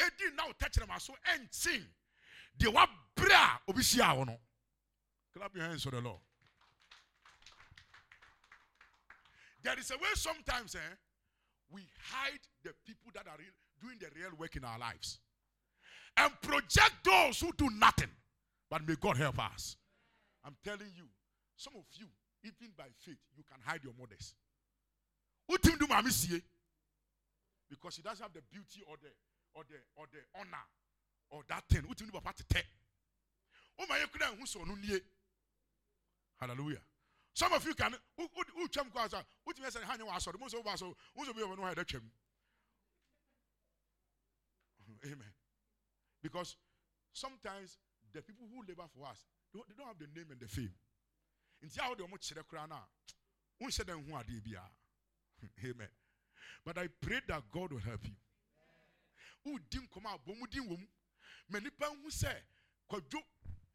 edi 0.00 0.34
na 0.34 0.46
wo 0.46 0.52
tɛkyerɛma 0.58 1.00
so 1.00 1.14
ɛnten 1.28 1.84
deɛ 2.58 2.72
wabrɛ 2.72 3.34
a 3.34 3.60
obi 3.68 3.82
hyia 3.82 4.16
wo 4.16 4.24
no 4.24 4.38
clap 5.36 5.54
your 5.54 5.64
hands 5.64 5.82
for 5.82 5.90
the 5.90 6.00
lord 6.00 6.18
there 9.62 9.78
is 9.78 9.90
a 9.90 9.94
way 9.94 10.08
sometimes 10.14 10.74
eh, 10.74 10.94
we 11.70 11.82
hide 12.10 12.40
the 12.64 12.70
people 12.86 13.10
that 13.14 13.26
are 13.26 13.38
doing 13.80 13.96
the 14.00 14.06
real 14.18 14.30
work 14.38 14.56
in 14.56 14.64
our 14.64 14.78
lives 14.78 15.18
and 16.16 16.30
project 16.42 16.92
those 17.04 17.40
who 17.40 17.50
do 17.56 17.68
nothing 17.78 18.10
but 18.70 18.86
may 18.86 18.94
god 19.00 19.16
help 19.16 19.38
us 19.38 19.76
i'm 20.44 20.56
telling 20.64 20.90
you 20.96 21.04
some 21.56 21.74
of 21.76 21.84
you 21.94 22.06
even 22.44 22.72
by 22.76 22.84
faith 22.98 23.18
you 23.36 23.44
can 23.50 23.60
hide 23.64 23.82
your 23.84 23.92
mothers 23.98 24.34
do 25.48 25.86
because 27.72 27.94
she 27.94 28.02
doesn't 28.02 28.22
have 28.22 28.32
the 28.32 28.42
beauty 28.52 28.84
or 28.86 28.96
the 29.00 29.08
or 29.54 29.64
the 29.64 29.80
or 29.96 30.06
the 30.12 30.20
honor 30.38 30.64
or 31.30 31.42
that 31.48 31.64
thing. 31.68 31.82
Do 31.96 32.04
papa 32.12 32.32
tete. 32.36 32.64
O 33.80 33.86
ma 33.88 33.94
yekuna 33.96 34.36
hu 34.38 34.46
so 34.46 34.60
no 34.60 34.74
nie. 34.74 35.00
Hallelujah. 36.42 36.82
Some 37.34 37.52
of 37.52 37.64
you 37.64 37.74
can 37.74 37.94
who 38.16 38.26
who 38.56 38.68
twam 38.68 38.90
kwa 38.90 39.08
sa 39.08 39.22
utim 39.48 39.70
say 39.70 39.80
hanya 39.82 40.04
wa 40.04 40.18
so 40.18 40.32
mo 40.40 40.48
so 40.48 40.60
ba 40.60 40.76
so 40.76 40.96
wo 41.14 41.24
so 41.24 41.32
bi 41.32 41.40
no 41.40 41.62
ha 41.62 41.72
da. 41.72 41.84
Amen. 45.04 45.32
Because 46.20 46.56
sometimes 47.12 47.78
the 48.12 48.22
people 48.22 48.48
who 48.52 48.62
labor 48.68 48.88
for 48.92 49.06
us 49.06 49.24
they 49.54 49.60
don't, 49.60 49.68
they 49.78 49.84
have 49.84 49.96
the 50.00 50.08
name 50.18 50.26
and 50.32 50.40
the 50.40 50.48
fame. 50.48 50.74
Nti 51.64 51.78
a 51.78 51.88
wo 51.88 51.94
de 51.94 52.08
mo 52.08 52.16
kyerɛ 52.16 52.42
kra 52.42 52.66
na. 52.68 52.80
Wo 53.60 53.68
hyɛ 53.68 53.84
dan 53.86 54.04
hu 54.04 54.16
ade 54.16 54.42
bia. 54.42 54.62
Amen. 55.64 55.88
But 56.64 56.78
I 56.78 56.88
pray 57.00 57.20
that 57.28 57.42
God 57.52 57.72
will 57.72 57.78
help 57.78 58.04
you. 58.04 58.16
Who 59.44 59.60
dim 59.70 59.86
come 59.94 60.06
out, 60.08 60.26
bomu 60.26 60.50
dim 60.50 60.68
wom. 60.68 60.88
Many 61.48 61.70
pan 61.70 61.90
who 62.02 62.10
say, 62.10 62.34
Kwajo 62.90 63.22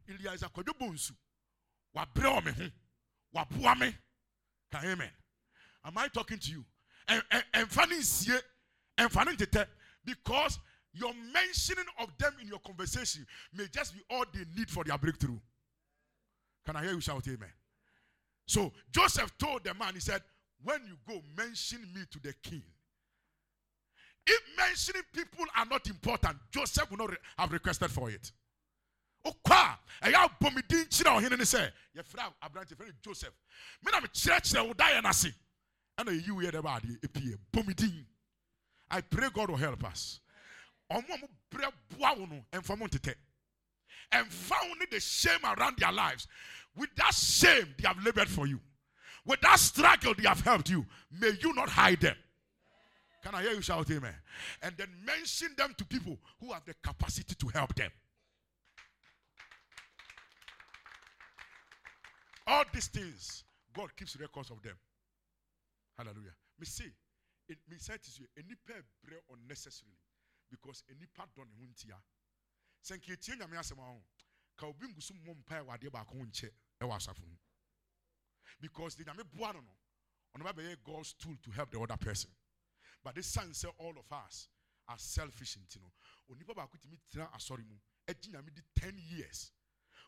Iliasa 0.10 0.52
Kwajo 0.52 0.74
Bonsu. 0.78 1.14
Wa 1.98 2.06
bre 2.14 2.42
me 2.42 2.52
ho. 3.34 3.76
Me. 3.76 3.96
Can 4.72 4.86
amen. 4.86 5.10
Am 5.84 5.98
I 5.98 6.08
talking 6.10 6.38
to 6.38 6.52
you? 6.52 6.64
And 7.08 7.24
and 7.54 7.68
funny 7.72 8.02
sie 8.02 8.38
and 8.98 9.10
tete 9.12 9.68
because 10.06 10.60
your 10.94 11.14
mentioning 11.34 11.86
of 12.00 12.10
them 12.20 12.34
in 12.40 12.48
your 12.48 12.60
conversation 12.60 13.26
may 13.54 13.66
just 13.72 13.96
be 13.96 14.02
all 14.12 14.26
they 14.32 14.44
need 14.56 14.70
for 14.70 14.84
their 14.84 14.98
breakthrough. 14.98 15.40
Can 16.66 16.76
I 16.76 16.84
hear 16.84 16.94
you 16.94 17.02
shout 17.02 17.28
amen? 17.28 17.50
So 18.46 18.72
Joseph 18.92 19.36
told 19.38 19.64
the 19.64 19.74
man, 19.74 19.94
he 19.96 20.00
said, 20.00 20.22
when 20.64 20.82
you 20.86 20.98
go, 21.08 21.22
mention 21.36 21.82
me 21.94 22.02
to 22.12 22.20
the 22.20 22.34
king. 22.44 22.64
If 24.26 24.42
mentioning 24.58 25.04
people 25.14 25.46
are 25.56 25.66
not 25.66 25.88
important, 25.88 26.38
Joseph 26.52 26.90
will 26.92 26.98
not 26.98 27.12
have 27.38 27.52
requested 27.52 27.92
for 27.92 28.10
it. 28.10 28.32
Okwa, 29.28 29.80
ɛyɛ 30.02 30.18
abɔmiden 30.26 30.86
kyerɛ 30.90 31.12
ɔhene 31.18 31.38
ne 31.38 31.44
sɛ 31.44 31.74
yɛfrɛ 31.96 32.34
aberante 32.42 32.76
fɛn 32.76 32.94
joseph. 33.02 33.34
Me 33.84 33.92
na 33.92 34.00
mekyerɛkyerɛ 34.00 34.68
wo 34.68 34.74
daeɛ 34.74 35.04
no 35.04 35.10
ase 35.10 35.34
ɛna 35.98 36.12
yɛyi 36.12 36.32
wo 36.32 36.42
yɛ 36.42 36.52
dɛ 36.52 36.62
baadeɛ 36.64 37.00
ɛpie 37.02 37.38
bɔmiden 37.52 38.06
i 38.90 39.02
pray 39.02 39.30
god 39.32 39.50
will 39.50 39.58
help 39.58 39.84
us. 39.84 40.22
Ɔmo 40.92 41.14
a 41.14 41.18
mo 41.18 41.28
brɛ 41.52 41.72
boa 41.90 42.14
wo 42.16 42.26
no 42.26 42.46
ɛmfa 42.54 42.78
mo 42.78 42.88
ntetɛ 42.88 43.16
ɛmfa 44.12 44.70
wo 44.70 44.86
the 44.90 45.00
shame 45.00 45.44
around 45.44 45.78
their 45.78 45.92
lives. 45.92 46.28
With 46.76 46.96
that 46.96 47.14
shame 47.14 47.76
they 47.78 47.88
have 47.88 48.04
labored 48.04 48.30
for 48.30 48.48
you. 48.48 48.62
With 49.26 49.42
that 49.42 49.60
struggle 49.60 50.14
they 50.14 50.28
have 50.28 50.42
helped 50.42 50.70
you. 50.70 50.86
May 51.12 51.32
you 51.42 51.54
not 51.54 51.70
hide 51.70 52.00
them. 52.02 52.16
Can 53.24 53.36
I 53.36 53.42
hear 53.42 53.54
you 53.54 53.62
shout 53.62 53.90
amen? 53.92 54.14
And 54.62 54.78
then 54.78 54.88
mention 55.04 55.50
them 55.58 55.74
to 55.78 55.86
people 55.86 56.18
who 56.40 56.54
have 56.54 56.64
the 56.66 56.76
capacity 56.76 57.36
to 57.36 57.48
help 57.50 57.76
them. 57.76 57.92
All 62.48 62.64
these 62.74 62.88
things, 62.88 63.44
God 63.76 63.94
keeps 63.96 64.16
records 64.16 64.50
of 64.52 64.62
them. 64.62 64.76
Hallelujah. 65.98 66.32
Me 66.58 66.66
say, 66.66 66.86
it 67.50 67.58
me 67.70 67.78
say 67.78 67.98
to 67.98 68.22
you, 68.22 68.28
any 68.38 68.56
pair 68.66 68.82
bread 69.04 69.22
unnecessarily 69.30 69.98
because 70.50 70.84
any 70.90 71.06
part 71.16 71.30
done 71.36 71.48
in 71.60 71.68
wintia. 71.68 72.00
Sank 72.82 73.08
you 73.08 73.18
tia 73.18 73.36
me 73.36 73.58
asema 73.58 73.84
ho. 73.84 73.98
Ka 74.58 74.68
obi 74.68 74.88
ngusu 74.88 75.14
mo 75.26 75.34
e. 75.34 76.50
Because 78.62 78.96
the 78.96 79.04
nyame 79.04 79.24
boa 79.36 79.54
no 79.54 79.60
no. 79.60 80.52
God's 80.86 81.14
tool 81.14 81.36
to 81.44 81.52
help 81.52 81.72
the 81.72 81.80
other 81.80 81.98
person. 81.98 82.32
But 83.04 83.16
this 83.16 83.28
son 83.28 83.54
say 83.54 83.70
all 83.78 83.92
of 83.92 84.18
us 84.18 84.48
are 84.88 84.98
selfish 84.98 85.58
into 85.58 85.80
no. 85.80 85.92
Onipa 86.34 86.56
ba 86.56 86.62
ko 86.62 86.78
timi 86.78 86.98
tira 87.12 87.30
asori 87.36 87.66
mu. 87.68 87.76
Nyame 88.08 88.54
di 88.56 88.62
10 88.80 88.94
years 89.18 89.52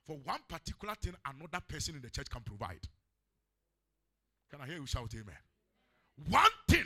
for 0.06 0.18
one 0.24 0.40
particular 0.48 0.96
thing 0.96 1.14
another 1.26 1.64
person 1.68 1.96
in 1.96 2.02
the 2.02 2.10
church 2.10 2.30
can 2.30 2.42
provide. 2.42 2.82
Can 4.50 4.62
I 4.62 4.66
hear 4.66 4.78
you 4.78 4.86
shout 4.88 5.14
amen? 5.14 5.36
One 6.30 6.52
thing 6.68 6.86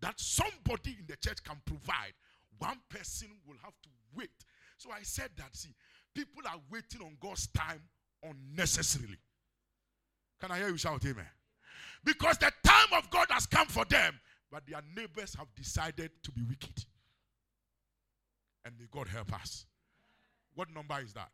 that 0.00 0.18
somebody 0.18 0.96
in 0.98 1.06
the 1.06 1.16
church 1.16 1.42
can 1.44 1.60
provide, 1.64 2.14
one 2.58 2.80
person 2.88 3.28
will 3.46 3.56
have 3.62 3.74
to 3.82 3.88
wait. 4.14 4.30
So 4.78 4.90
I 4.90 5.02
said 5.02 5.30
that, 5.36 5.54
see, 5.54 5.74
people 6.14 6.42
are 6.48 6.60
waiting 6.70 7.02
on 7.02 7.16
God's 7.20 7.46
time 7.48 7.82
unnecessarily. 8.22 9.18
Can 10.40 10.50
I 10.50 10.58
hear 10.58 10.68
you 10.68 10.76
shout 10.76 11.04
amen? 11.04 11.26
Because 12.04 12.38
the 12.38 12.50
time 12.64 12.98
of 12.98 13.08
God 13.10 13.28
has 13.30 13.46
come 13.46 13.68
for 13.68 13.84
them, 13.84 14.18
but 14.50 14.66
their 14.66 14.80
neighbors 14.96 15.34
have 15.34 15.46
decided 15.54 16.10
to 16.24 16.32
be 16.32 16.42
wicked. 16.42 16.84
And 18.64 18.74
may 18.78 18.86
God 18.90 19.08
help 19.08 19.32
us. 19.32 19.66
What 20.54 20.68
number 20.74 20.98
is 21.00 21.12
that? 21.14 21.30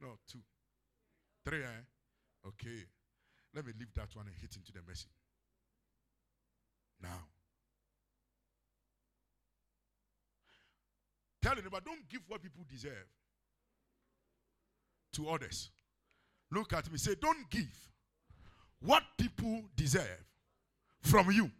No, 0.00 0.18
two. 0.30 0.38
Three, 1.44 1.62
eh? 1.62 2.46
Okay. 2.46 2.84
Let 3.54 3.66
me 3.66 3.72
leave 3.78 3.92
that 3.94 4.14
one 4.14 4.26
and 4.26 4.34
hit 4.40 4.54
into 4.56 4.72
the 4.72 4.80
message. 4.86 5.08
Now. 7.02 7.24
Tell 11.42 11.54
neighbor, 11.54 11.80
don't 11.84 12.08
give 12.08 12.22
what 12.28 12.42
people 12.42 12.64
deserve 12.68 13.06
to 15.12 15.28
others. 15.28 15.70
Look 16.50 16.72
at 16.72 16.90
me. 16.90 16.98
Say, 16.98 17.14
don't 17.20 17.48
give 17.50 17.88
what 18.80 19.02
people 19.16 19.62
deserve 19.76 20.24
from 21.00 21.30
you 21.30 21.50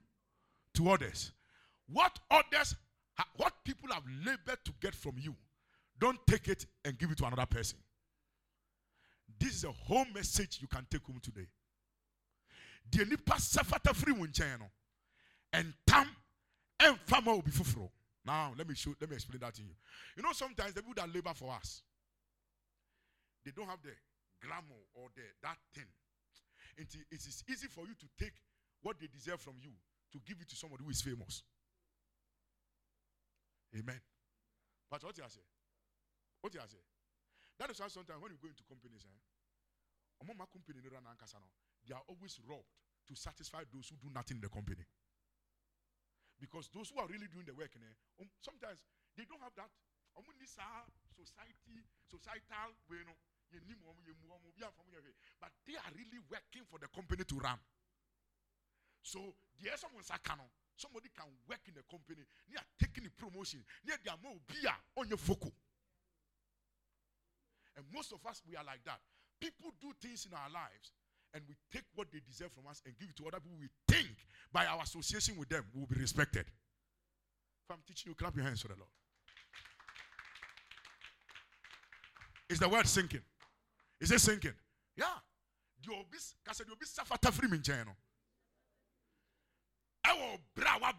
to 0.74 0.90
others. 0.90 1.33
What 1.90 2.18
others, 2.31 2.74
what 3.37 3.53
people 3.64 3.88
have 3.92 4.03
labored 4.24 4.64
to 4.64 4.72
get 4.81 4.94
from 4.94 5.14
you, 5.18 5.35
don't 5.98 6.18
take 6.27 6.48
it 6.48 6.66
and 6.85 6.98
give 6.98 7.11
it 7.11 7.18
to 7.18 7.27
another 7.27 7.46
person. 7.46 7.79
This 9.38 9.55
is 9.55 9.64
a 9.64 9.72
whole 9.72 10.07
message 10.14 10.59
you 10.61 10.68
can 10.68 10.87
take 10.90 11.03
home 11.05 11.20
today. 11.22 11.46
deɛ 12.90 13.09
nipa 13.09 13.35
sɛfata 13.35 13.94
firi 13.94 14.12
wo 14.18 14.27
nkyɛn 14.27 14.59
no 14.61 14.70
ɛntam 15.53 16.09
ɛmfa 16.81 17.24
ma 17.24 17.33
obi 17.33 17.51
foforɔ 17.51 17.90
now 18.24 18.55
let 18.57 18.66
me 18.68 18.74
show 18.74 18.94
let 19.01 19.09
me 19.11 19.16
explain 19.16 19.40
that 19.40 19.55
to 19.55 19.62
you. 19.62 19.74
You 20.16 20.22
know 20.22 20.33
sometimes 20.33 20.74
the 20.74 20.83
people 20.83 20.94
that 20.94 21.12
labor 21.12 21.35
for 21.35 21.53
us 21.53 21.83
they 23.44 23.51
don't 23.51 23.68
have 23.68 23.83
the 23.83 23.92
glamour 24.42 24.83
or 24.94 25.09
the 25.14 25.22
that 25.42 25.57
thing. 25.74 25.87
And 26.77 26.87
it 27.11 27.27
is 27.27 27.42
easy 27.48 27.66
for 27.68 27.87
you 27.87 27.94
to 27.94 28.07
take 28.18 28.35
what 28.83 28.98
they 29.01 29.07
deserve 29.07 29.40
from 29.40 29.55
you 29.62 29.70
to 30.12 30.18
give 30.27 30.40
it 30.40 30.48
to 30.51 30.57
somebody 30.57 30.85
who 30.85 30.90
is 30.90 31.03
famous. 31.03 31.42
Amen. 33.77 34.01
But 34.90 35.03
what 35.05 35.16
you 35.16 35.24
say? 35.29 35.40
What 36.40 36.55
you 36.55 36.61
say 36.61 36.79
that 37.59 37.71
is 37.71 37.81
why 37.81 37.88
sometimes 37.88 38.21
when 38.23 38.33
you 38.33 38.38
go 38.40 38.49
into 38.49 38.62
companies 38.64 39.05
eh 39.07 39.18
ọmọ 40.23 40.35
ma 40.37 40.47
company 40.47 40.81
they 40.81 41.94
are 41.94 42.03
always 42.09 42.38
robbed 42.47 42.66
to 43.09 43.14
satisfy 43.16 43.64
those 43.73 43.88
who 43.88 43.97
do 43.97 44.11
nothing 44.12 44.37
in 44.37 44.42
the 44.42 44.49
company. 44.49 44.85
Because 46.38 46.68
those 46.68 46.90
who 46.90 47.01
are 47.01 47.09
really 47.09 47.27
doing 47.27 47.47
the 47.47 47.55
work, 47.57 47.73
eh, 47.75 47.94
um, 48.21 48.29
sometimes 48.40 48.85
they 49.16 49.25
don't 49.25 49.40
have 49.40 49.57
that. 49.57 49.71
Society, 51.18 51.83
societal, 52.11 52.71
ye 52.90 52.99
hwe. 53.59 55.14
but 55.40 55.51
they 55.66 55.75
are 55.75 55.92
really 55.94 56.18
working 56.31 56.64
for 56.68 56.79
the 56.79 56.88
company 56.88 57.25
to 57.25 57.37
run. 57.38 57.59
So, 59.03 59.35
the 59.61 59.71
someone 59.77 60.03
sakano, 60.03 60.44
somebody 60.77 61.09
can 61.16 61.27
work 61.49 61.61
in 61.68 61.75
the 61.75 61.83
company, 61.90 62.23
they 62.51 62.57
are 62.57 62.66
taking 62.79 63.05
the 63.05 63.11
promotion, 63.11 63.64
they 63.85 63.94
are 64.11 64.18
more 64.23 64.37
beer 64.47 64.75
on 64.97 65.09
your 65.09 65.18
foco. 65.18 65.51
And 67.79 67.87
most 67.95 68.12
of 68.12 68.19
us, 68.29 68.43
we 68.47 68.57
are 68.57 68.64
like 68.64 68.83
that. 68.85 68.99
People 69.41 69.71
do 69.81 69.93
things 70.03 70.27
in 70.27 70.35
our 70.35 70.51
lives 70.51 70.91
and 71.33 71.45
we 71.49 71.55
take 71.73 71.85
what 71.95 72.09
they 72.12 72.19
deserve 72.27 72.51
from 72.51 72.67
us 72.67 72.83
and 72.85 72.99
give 72.99 73.09
it 73.09 73.17
to 73.17 73.29
other 73.29 73.38
people 73.38 73.57
we 73.61 73.69
think 73.87 74.09
by 74.53 74.67
our 74.67 74.83
association 74.83 75.37
with 75.38 75.49
them 75.49 75.64
we 75.73 75.81
will 75.81 75.87
be 75.87 76.01
respected. 76.01 76.45
If 76.45 77.71
I'm 77.71 77.79
teaching 77.87 78.11
you, 78.11 78.17
clap 78.17 78.35
your 78.35 78.45
hands 78.45 78.62
for 78.62 78.69
the 78.69 78.75
Lord. 78.75 78.91
Is 82.51 82.59
the 82.59 82.69
word 82.69 82.88
sinking? 82.88 83.23
Is 84.01 84.11
it 84.11 84.21
sinking? 84.21 84.55
Yeah. 84.97 85.05
Bra 90.57 90.79
wa 90.81 90.93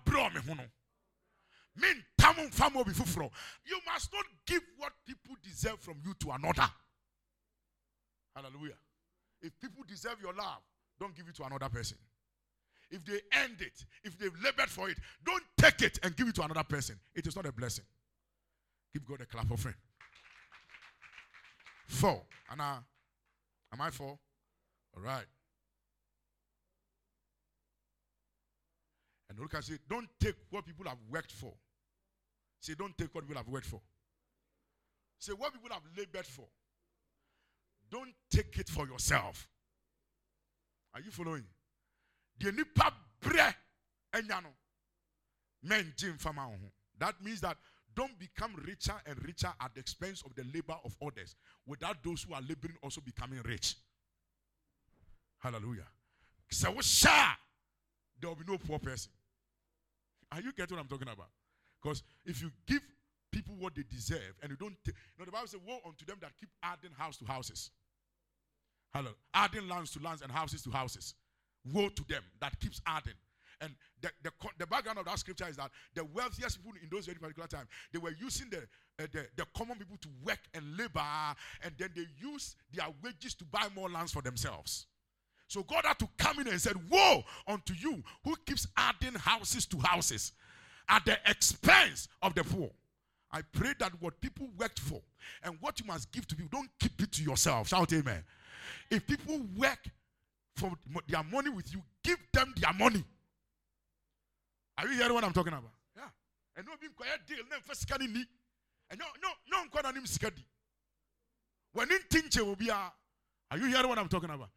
You 2.38 3.80
must 3.92 4.14
not 4.14 4.26
give 4.46 4.62
what 4.78 4.94
people 5.06 5.36
deserve 5.44 5.80
from 5.80 5.98
you 6.06 6.14
to 6.20 6.32
another. 6.32 6.70
Hallelujah. 8.36 8.78
If 9.42 9.60
people 9.60 9.84
deserve 9.88 10.18
your 10.22 10.34
love, 10.34 10.62
don't 11.00 11.16
give 11.16 11.28
it 11.28 11.36
to 11.36 11.44
another 11.44 11.70
person. 11.70 11.98
If 12.92 13.06
they 13.06 13.20
earned 13.42 13.62
it, 13.62 13.86
if 14.04 14.18
they've 14.18 14.34
labored 14.44 14.70
for 14.70 14.90
it, 14.90 14.98
don't 15.24 15.44
take 15.58 15.82
it 15.82 16.00
and 16.04 16.16
give 16.16 16.28
it 16.28 16.36
to 16.36 16.44
another 16.44 16.64
person. 16.64 17.00
It 17.14 17.28
is 17.28 17.36
not 17.36 17.46
a 17.46 17.52
blessing. 17.52 17.86
Give 18.94 19.06
God 19.06 19.22
a 19.22 19.26
clap 19.26 19.52
of 19.52 19.60
friend. 19.60 19.78
Four. 21.88 22.24
Anna, 22.52 22.84
am 23.72 23.82
I 23.82 23.90
four? 23.92 24.18
All 24.96 25.04
right. 25.04 25.26
And 29.30 29.40
look 29.40 29.54
and 29.54 29.64
say, 29.64 29.76
don't 29.88 30.10
take 30.20 30.36
what 30.50 30.66
people 30.66 30.86
have 30.88 30.98
worked 31.12 31.32
for. 31.32 31.54
Say, 32.60 32.74
don't 32.78 32.98
take 32.98 33.14
what 33.14 33.24
people 33.26 33.38
have 33.38 33.48
worked 33.48 33.66
for. 33.66 33.82
Say, 35.18 35.34
what 35.34 35.54
people 35.54 35.70
have 35.72 35.84
labored 35.98 36.26
for. 36.26 36.46
Don't 37.92 38.14
take 38.30 38.58
it 38.58 38.70
for 38.70 38.86
yourself. 38.86 39.48
Are 40.94 41.02
you 41.02 41.12
following? 41.12 41.44
The 42.40 42.52
nipa 42.52 42.94
bre 43.22 43.54
enyano. 44.14 44.52
Men 45.64 45.94
jim 45.98 46.18
fama 46.18 46.48
That 46.98 47.16
means 47.22 47.42
that 47.42 47.58
don't 47.96 48.18
become 48.18 48.56
richer 48.66 48.96
and 49.06 49.22
richer 49.26 49.52
at 49.62 49.74
the 49.74 49.80
expense 49.80 50.24
of 50.26 50.34
the 50.36 50.44
labor 50.54 50.76
of 50.86 50.96
others 51.06 51.36
without 51.66 52.04
those 52.04 52.24
who 52.24 52.34
are 52.34 52.42
laboring 52.42 52.78
also 52.82 53.02
becoming 53.02 53.42
rich. 53.44 53.76
Hallelujah. 55.40 55.88
So 56.52 56.74
there 58.22 58.30
will 58.30 58.36
be 58.36 58.44
no 58.48 58.58
poor 58.58 58.80
person. 58.80 59.12
Are 60.32 60.42
you 60.42 60.54
getting 60.54 60.78
what 60.78 60.84
I'm 60.84 60.88
talking 60.88 61.08
about? 61.08 61.30
Because 61.82 62.04
if 62.26 62.42
you 62.42 62.52
give 62.68 62.82
people 63.32 63.56
what 63.60 63.76
they 63.76 63.84
deserve 63.90 64.36
and 64.42 64.52
you 64.52 64.58
don't, 64.58 64.76
t- 64.84 64.92
you 64.92 65.20
know, 65.20 65.26
the 65.26 65.32
Bible 65.32 65.48
says, 65.48 65.60
Woe 65.66 65.80
unto 65.86 66.06
them 66.06 66.18
that 66.22 66.32
keep 66.40 66.50
adding 66.64 66.92
house 66.98 67.18
to 67.18 67.26
houses. 67.26 67.72
Hello. 68.94 69.12
Adding 69.34 69.68
lands 69.68 69.92
to 69.92 70.00
lands 70.00 70.22
and 70.22 70.32
houses 70.32 70.64
to 70.64 70.72
houses. 70.72 71.14
Woe 71.74 71.90
to 71.90 72.04
them 72.08 72.24
that 72.42 72.60
keeps 72.60 72.82
adding. 72.86 73.14
And 73.62 73.74
the, 74.02 74.10
the, 74.24 74.32
the 74.58 74.68
background 74.68 75.00
of 75.00 75.06
that 75.06 75.20
scripture 75.20 75.48
is 75.50 75.58
that 75.58 75.70
the 75.94 76.06
wealthiest 76.06 76.64
people 76.64 76.72
in 76.82 76.88
those 76.90 77.06
very 77.06 77.18
particular 77.18 77.48
time, 77.48 77.68
they 77.92 78.00
were 78.00 78.14
using 78.20 78.50
the, 78.50 78.60
uh, 79.04 79.08
the, 79.12 79.28
the 79.36 79.46
common 79.56 79.78
people 79.78 79.98
to 80.02 80.08
work 80.24 80.40
and 80.54 80.78
labor, 80.78 81.02
and 81.64 81.74
then 81.78 81.90
they 81.96 82.06
use 82.18 82.56
their 82.74 82.88
wages 83.04 83.36
to 83.36 83.46
buy 83.46 83.68
more 83.76 83.90
lands 83.90 84.14
for 84.14 84.22
themselves. 84.22 84.88
So 85.48 85.64
God 85.64 85.84
had 85.84 86.00
to 86.00 86.08
come 86.18 86.40
in 86.40 86.48
and 86.48 86.62
said, 86.62 86.78
Woe 86.90 87.24
unto 87.48 87.74
you 87.74 88.02
who 88.24 88.36
keeps 88.46 88.68
adding 88.78 89.16
houses 89.16 89.66
to 89.68 89.80
houses 89.80 90.32
at 90.90 91.06
the 91.06 91.18
expense 91.26 92.08
of 92.22 92.34
the 92.36 92.44
poor. 92.44 92.70
I 93.32 93.42
pray 93.54 93.74
that 93.80 93.92
what 94.02 94.20
people 94.22 94.48
worked 94.58 94.80
for 94.80 95.02
and 95.44 95.56
what 95.62 95.80
you 95.80 95.86
must 95.86 96.12
give 96.12 96.28
to 96.28 96.36
people, 96.36 96.50
don't 96.52 96.70
keep 96.80 97.00
it 97.02 97.12
to 97.14 97.24
yourself. 97.24 97.68
Shout 97.68 97.94
amen. 97.94 98.24
If 98.90 99.06
people 99.06 99.40
work 99.56 99.80
for 100.56 100.72
their 101.08 101.24
money 101.24 101.50
with 101.50 101.72
you, 101.72 101.82
give 102.04 102.18
them 102.34 102.54
their 102.58 102.74
money. 102.74 103.04
Are 104.78 104.88
you 104.88 104.94
hearing 104.94 105.14
what 105.14 105.24
I'm 105.24 105.34
talking 105.34 105.54
about? 105.54 105.72
Yeah. 105.96 106.10
And 106.58 106.66
no 106.66 106.74
being 106.80 106.94
quiet 106.96 107.20
deal, 107.28 107.38
no 107.50 107.58
first 107.64 107.88
me. 108.00 108.26
And 108.90 109.00
no, 109.00 109.06
no, 109.22 109.30
no, 109.52 109.58
I'm 109.60 109.70
going 109.70 109.94
to 109.94 110.34
When 111.74 111.90
in 111.92 112.00
will 112.46 112.56
be, 112.56 112.72
are 112.72 112.92
you 113.56 113.66
hearing 113.66 113.88
what 113.88 114.00
I'm 114.00 114.10
talking 114.10 114.32
about? 114.32 114.50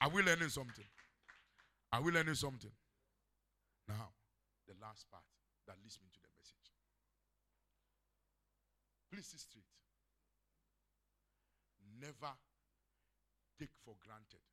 Are 0.00 0.08
we 0.10 0.22
learning 0.22 0.48
something? 0.48 0.84
Are 1.92 2.02
we 2.02 2.10
learning 2.10 2.34
something? 2.34 2.72
Now, 3.88 4.08
the 4.66 4.74
last 4.82 5.08
part 5.10 5.22
that 5.66 5.76
leads 5.82 5.98
me 6.02 6.08
to 6.14 6.20
the 6.22 6.30
message. 6.38 6.70
Please 9.10 9.26
see 9.26 9.38
straight. 9.38 9.70
Never 12.00 12.32
take 13.58 13.72
for 13.84 13.96
granted 14.04 14.44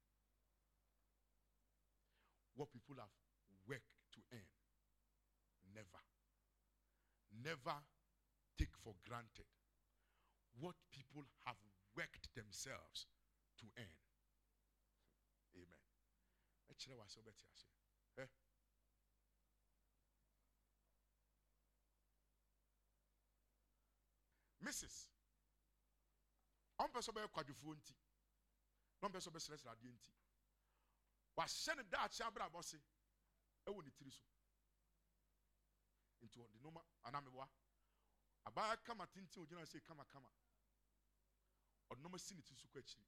what 2.55 2.71
people 2.71 2.95
have 2.99 3.11
worked 3.67 3.97
to 4.13 4.21
earn. 4.31 4.49
Never. 5.73 6.01
Never 7.43 7.77
take 8.57 8.77
for 8.83 8.93
granted 9.07 9.49
what 10.59 10.75
people 10.93 11.25
have 11.45 11.57
worked 11.97 12.29
themselves 12.35 13.07
to 13.59 13.65
earn. 13.77 13.97
Amen. 15.57 15.83
Mrs 24.63 25.09
ɔmpɛ 26.79 26.99
sɛ 27.01 27.11
ɔbɛyɛ 27.11 27.27
kwadwofoɔ 27.33 27.75
nti. 27.77 27.95
Na 29.01 29.07
ɔmpɛ 29.07 29.19
sɛ 29.21 29.29
ɔbɛsrɛsrɛ 29.31 29.69
adeɛ 29.73 29.91
nti. 29.93 30.11
Wahyɛ 31.37 31.75
ne 31.77 31.83
daakye 31.83 32.23
abrabɔ 32.25 32.63
se 32.63 32.77
ɛwɔ 33.67 33.83
ne 33.83 33.91
tiri 33.91 34.11
so. 34.11 34.25
Nti 36.23 36.37
ɔde 36.39 36.61
noma 36.61 36.81
anamewa 37.03 37.49
abaa 38.45 38.77
kama 38.83 39.07
tenten 39.07 39.43
ogyina 39.43 39.65
sɛ 39.65 39.83
kama 39.83 40.05
kama. 40.05 40.29
Ɔde 41.91 42.01
noma 42.01 42.17
si 42.19 42.35
ne 42.35 42.41
tiri 42.41 42.57
so 42.59 42.67
kɔ 42.67 42.79
akyiri. 42.79 43.07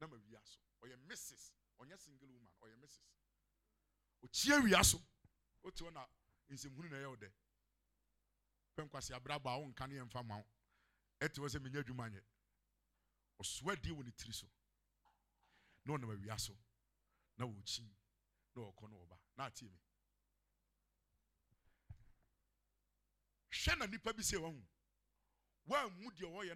Na 0.00 0.06
ma 0.06 0.16
wia 0.16 0.40
so. 0.44 0.60
Ɔyɛ 0.82 0.96
mrs 1.06 1.52
ɔnyɛ 1.80 1.98
single 1.98 2.28
woman. 2.28 2.52
Ɔyɛ 2.62 2.76
mrs 2.76 3.10
okyia 4.22 4.62
wia 4.62 4.84
so. 4.84 4.98
Otu 5.64 5.84
hɔ 5.84 5.92
na 5.92 6.06
nsɛmhunu 6.48 6.90
na 6.90 6.96
ɛyɛ 6.96 7.08
wo 7.08 7.16
dɛ 8.80 8.80
pɛ 8.80 8.86
nkwasi 8.88 9.12
abrabɔ 9.14 9.48
a 9.50 9.58
wonka 9.58 9.86
ne 9.88 9.94
yɛmfa 9.96 10.22
ma 10.26 10.36
wo. 10.36 10.44
Ɛte 11.20 11.38
hɔ 11.38 11.48
sɛ 11.48 11.58
menyɛ 11.60 11.86
ne 11.86 11.94
so. 14.32 14.46
Na 15.86 15.96
na 15.96 16.06
na 16.06 16.14
na 16.16 16.26
na 17.38 17.46
me. 19.62 19.78
Na 23.76 23.86
nipa 23.86 24.12
bi 24.12 24.22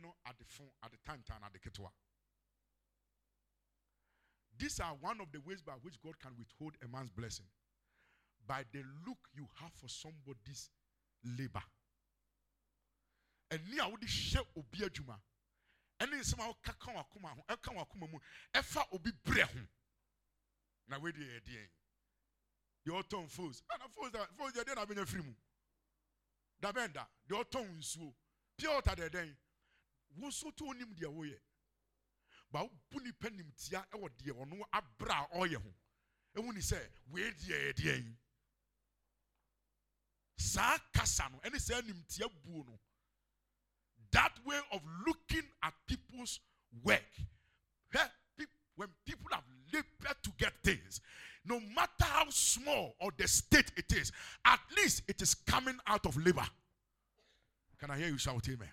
no 0.00 0.16
adetantan 0.26 1.44
ade 1.46 1.58
ketewa. 1.60 1.92
These 4.56 4.80
are 4.80 4.94
one 4.94 5.20
of 5.20 5.30
the 5.32 5.40
ways 5.40 5.62
by 5.62 5.72
which 5.82 6.00
God 6.00 6.18
can 6.20 6.36
withhold 6.38 6.76
a 6.82 6.88
man's 6.88 7.10
blessing. 7.10 7.46
By 8.46 8.64
the 8.72 8.82
look 9.06 9.18
you 9.34 9.48
have 9.60 9.72
for 9.72 9.88
somebody's 9.88 10.70
labor. 11.24 11.62
And 13.50 13.60
near 13.70 13.88
would 13.88 14.08
share 14.08 14.42
obi 14.56 14.78
adwuma. 14.80 15.20
Ɛne 16.00 16.20
nsɛm 16.20 16.40
a 16.40 16.48
woka 16.48 16.78
ka 16.78 16.92
wakoma 16.92 17.34
ho 17.34 17.44
ɛka 17.48 17.74
wakoma 17.74 18.10
mu 18.10 18.18
ɛfa 18.52 18.86
obi 18.92 19.10
brɛ 19.12 19.42
ho. 19.42 19.60
Na 20.88 20.98
wei 20.98 21.12
deɛ 21.12 21.24
yɛ 21.24 21.40
deɛn 21.44 21.70
deɛ 22.84 23.02
ɔtɔn 23.02 23.30
fos 23.30 23.62
ɛna 23.70 23.88
fos 23.90 24.10
da 24.10 24.26
fos 24.36 24.52
deɛ 24.52 24.64
deɛ 24.64 24.74
na 24.74 24.84
abɛnya 24.84 25.06
firi 25.06 25.22
mu. 25.24 25.34
Dabɛnda 26.60 27.08
deɛ 27.28 27.44
ɔtɔn 27.44 27.78
nsuo. 27.78 28.14
Pure 28.56 28.74
water 28.74 28.96
deɛ 28.96 29.08
dɛn 29.10 29.36
wo 30.16 30.28
nso 30.28 30.50
to 30.56 30.64
onim 30.64 30.94
deɛ 30.94 31.08
woyɛ. 31.12 31.40
Ba 32.50 32.60
wobu 32.64 33.00
nipa 33.02 33.28
nimtia 33.30 33.86
wɔ 33.92 34.08
deɛ 34.18 34.32
ɔno 34.32 34.62
abra 34.72 35.28
a 35.30 35.38
ɔyɛ 35.38 35.56
ho. 35.62 35.74
Ɛhu 36.34 36.54
ni 36.54 36.60
sɛ 36.60 36.90
wei 37.06 37.30
deɛ 37.30 37.72
yɛ 37.72 37.72
deɛ 37.74 38.04
yi 38.04 38.18
saa 40.36 40.78
kasa 40.92 41.28
no 41.30 41.38
ɛne 41.40 41.60
saa 41.60 41.80
nimtia 41.80 42.28
buo 42.42 42.62
no 42.64 42.80
that 44.14 44.32
way 44.46 44.58
of 44.72 44.80
looking 45.06 45.42
at 45.62 45.74
people's 45.86 46.40
work 46.82 47.02
when 48.76 48.88
people 49.06 49.28
have 49.30 49.44
labored 49.72 50.16
to 50.22 50.30
get 50.36 50.52
things 50.64 51.00
no 51.44 51.60
matter 51.60 51.90
how 52.00 52.24
small 52.30 52.94
or 53.00 53.10
the 53.18 53.28
state 53.28 53.70
it 53.76 53.92
is 53.92 54.10
at 54.44 54.58
least 54.76 55.02
it 55.06 55.22
is 55.22 55.34
coming 55.34 55.76
out 55.86 56.04
of 56.06 56.16
labor 56.16 56.46
can 57.78 57.90
i 57.90 57.98
hear 57.98 58.08
you 58.08 58.18
shout 58.18 58.48
amen 58.48 58.70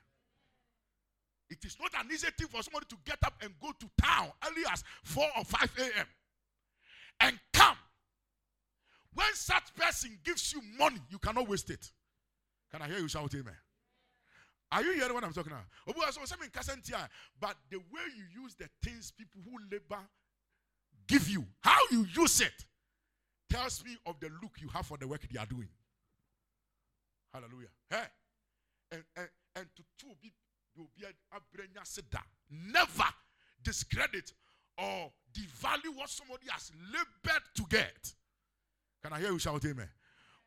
it 1.52 1.66
is 1.66 1.78
not 1.82 1.92
an 2.02 2.10
easy 2.12 2.28
thing 2.38 2.48
for 2.48 2.64
somebody 2.64 2.86
to 2.88 2.96
get 3.06 3.18
up 3.26 3.34
and 3.42 3.52
go 3.62 3.74
to 3.78 3.90
town 4.02 4.32
early 4.48 4.64
as 4.72 4.86
4 5.04 5.26
or 5.38 5.44
5 5.44 5.72
a.m. 5.80 6.06
and 7.20 7.40
come. 7.52 7.76
When 9.14 9.28
such 9.34 9.76
person 9.76 10.18
gives 10.24 10.54
you 10.54 10.62
money, 10.80 11.02
you 11.10 11.20
cannot 11.20 11.50
waste 11.50 11.70
it. 11.70 11.92
Can 12.72 12.82
I 12.82 12.88
hear 12.88 13.00
you 13.00 13.10
shout 13.10 13.36
amen? 13.36 13.58
Are 14.72 14.84
you 14.84 14.94
hearing 14.94 15.14
what 15.14 15.24
I'm 15.24 15.34
talking 15.34 15.52
about? 15.52 15.66
But 17.40 17.58
the 17.70 17.78
way 17.78 18.02
you 18.16 18.42
use 18.42 18.56
the 18.56 18.70
things 18.84 19.12
people 19.12 19.42
who 19.44 19.58
labor 19.72 20.00
give 21.08 21.30
you, 21.30 21.46
how 21.62 21.78
you 21.92 22.06
use 22.16 22.40
it, 22.42 22.66
tells 23.50 23.84
me 23.84 23.98
of 24.06 24.20
the 24.20 24.30
look 24.42 24.62
you 24.62 24.70
have 24.70 24.86
for 24.86 24.98
the 24.98 25.08
work 25.08 25.22
they 25.30 25.40
are 25.40 25.46
doing. 25.46 25.68
Hallelujah. 27.34 27.68
Hey. 27.90 28.04
And, 28.94 29.04
and, 29.18 29.30
and 29.56 29.66
to, 29.76 29.84
to 30.00 30.16
be. 30.22 30.32
Never 32.50 33.04
discredit 33.62 34.34
or 34.78 35.12
devalue 35.34 35.96
what 35.96 36.10
somebody 36.10 36.48
has 36.50 36.72
labored 36.92 37.44
to 37.56 37.64
get. 37.70 38.14
Can 39.04 39.14
I 39.14 39.20
hear 39.20 39.32
you 39.32 39.40
shout 39.40 39.66
amen? 39.66 39.90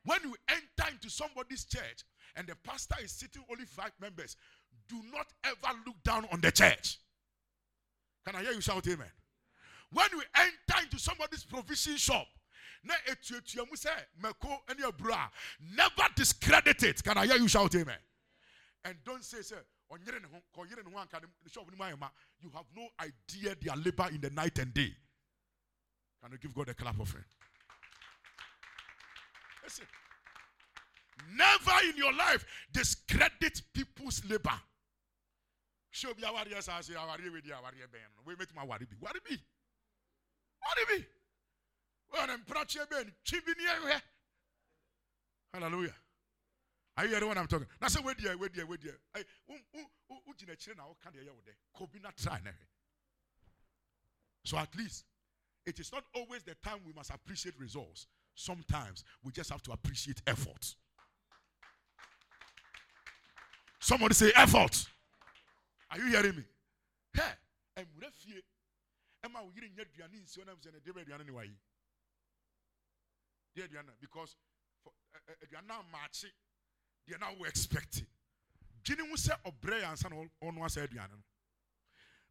When 0.05 0.19
you 0.23 0.35
enter 0.49 0.91
into 0.91 1.11
somebody's 1.11 1.65
church 1.65 2.05
and 2.37 2.47
the 2.47 2.57
pastor 2.57 2.97
is 3.03 3.13
sitting 3.13 3.45
only 3.51 3.65
five 3.65 3.93
members, 4.01 4.37
do 4.89 4.97
not 5.13 5.27
ever 5.45 5.79
look 5.87 6.03
down 6.03 6.27
on 6.33 6.41
the 6.41 6.51
church. 6.51 6.99
Can 8.27 8.37
I 8.37 8.43
hear 8.43 8.53
you 8.53 8.61
shout 8.61 8.87
amen? 8.87 9.11
When 9.93 10.09
we 10.17 10.25
enter 10.37 10.83
into 10.83 10.99
somebody's 10.99 11.45
provision 11.45 11.97
shop, 11.97 12.27
never 15.77 16.09
discredit 16.17 16.83
it. 16.83 17.03
Can 17.03 17.17
I 17.17 17.27
hear 17.27 17.37
you 17.37 17.49
shout 17.49 17.75
amen? 17.75 17.99
And 18.85 18.97
don't 19.05 19.25
say, 19.25 19.43
sir, 19.43 19.65
you 19.91 19.99
have 22.53 22.67
no 22.77 22.89
idea 23.01 23.55
their 23.63 23.77
labor 23.77 24.09
in 24.11 24.21
the 24.21 24.31
night 24.31 24.59
and 24.59 24.75
day. 24.75 24.93
Can 26.23 26.33
you 26.33 26.39
give 26.39 26.55
God 26.55 26.69
a 26.69 26.75
clap 26.75 26.99
of 26.99 27.09
friend? 27.09 27.27
Listen. 29.63 29.87
Never 31.35 31.89
in 31.89 31.97
your 31.97 32.13
life 32.13 32.45
discredit 32.73 33.63
people's 33.73 34.23
labor. 34.29 34.61
Show 35.91 36.09
me 36.17 36.25
our 36.25 36.45
yes, 36.51 36.69
I 36.69 36.81
say 36.81 36.95
our 36.95 37.09
our 37.09 37.19
ben. 37.19 38.01
We 38.27 38.35
make 38.39 38.55
my 38.55 38.65
be. 38.65 38.97
Worry 39.01 39.21
be. 40.89 41.05
When 42.11 42.31
I'm 42.31 42.41
prache 42.41 42.79
ben, 42.91 43.13
chibini 43.25 44.01
Hallelujah. 45.53 45.95
Are 46.97 47.05
you 47.05 47.11
hearing 47.11 47.29
what 47.29 47.39
I'm 47.39 47.47
talking? 47.47 47.67
Hey. 47.81 49.23
So 54.45 54.59
at 54.59 54.77
least 54.77 55.05
it 55.67 55.79
is 55.81 55.93
not 55.93 56.05
always 56.15 56.43
the 56.43 56.55
time 56.63 56.81
we 56.87 56.93
must 56.93 57.11
appreciate 57.11 57.55
results. 57.59 58.07
Sometimes 58.35 59.05
we 59.23 59.33
just 59.33 59.51
have 59.51 59.63
to 59.63 59.73
appreciate 59.73 60.21
effort. 60.27 60.75
Somebody 63.85 64.15
say 64.15 64.33
effort. 64.35 64.87
Are 65.91 65.99
you 65.99 66.07
hearing 66.07 66.37
me? 66.37 66.45
Hey, 67.13 67.21
I'm 67.77 67.85
refie. 68.01 68.41
Emma, 69.23 69.41
we 69.45 69.61
didn't 69.61 69.77
get 69.77 69.89
Diana 69.95 70.15
in 70.15 70.25
Sionam 70.25 70.57
and 70.65 70.83
David 70.83 71.07
Diana 71.07 71.23
anyway. 71.23 71.51
Dear 73.55 73.67
Diana, 73.69 73.93
because 74.01 74.37
Diana 75.51 75.83
Marchi, 75.93 76.29
Diana 77.07 77.27
we 77.39 77.47
expecting. 77.47 78.07
Gini 78.83 79.07
mu 79.07 79.17
sɛ 79.17 79.37
ɔbrɛ 79.45 79.83
yɛ 79.83 79.91
ansa 79.91 80.09
na 80.09 80.17
ɔno 80.17 80.65
asɛ 80.65 80.89
aduane 80.89 81.11
no 81.11 81.23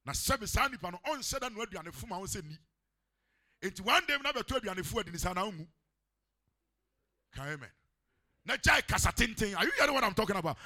na 0.05 0.11
sɛbi 0.11 0.47
saa 0.47 0.67
nipa 0.67 0.89
no 0.89 0.99
ɔnsɛ 1.05 1.39
da 1.39 1.49
no 1.49 1.63
aduane 1.63 1.93
fom 1.93 2.11
a 2.11 2.15
ɔnsɛ 2.15 2.43
ni 2.43 2.57
enti 3.61 3.81
one 3.81 4.05
day 4.07 4.17
na 4.17 4.31
bɛto 4.31 4.59
aduane 4.59 4.83
fo 4.83 4.99
adi 4.99 5.11
ni 5.11 5.17
na 5.23 5.51
Can 7.31 7.47
amen. 7.47 7.69
Now, 8.45 8.55
kasa 8.57 9.09
tenten. 9.09 9.55
Are 9.55 9.65
you 9.65 9.71
hearing 9.77 9.93
what 9.93 10.03
I'm 10.03 10.13
talking 10.13 10.35
about? 10.35 10.57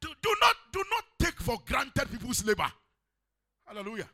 Do, 0.00 0.08
do 0.22 0.36
not 0.40 0.56
do 0.72 0.84
not 0.90 1.04
take 1.18 1.40
for 1.40 1.58
granted 1.66 2.10
people's 2.10 2.44
labor. 2.44 2.70
Hallelujah. 3.66 4.08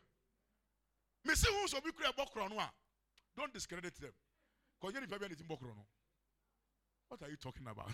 Don't 3.37 3.53
discredit 3.53 3.95
them. 4.01 4.13
What 4.81 4.95
are 7.23 7.31
you 7.31 7.37
talking 7.37 7.67
about? 7.71 7.91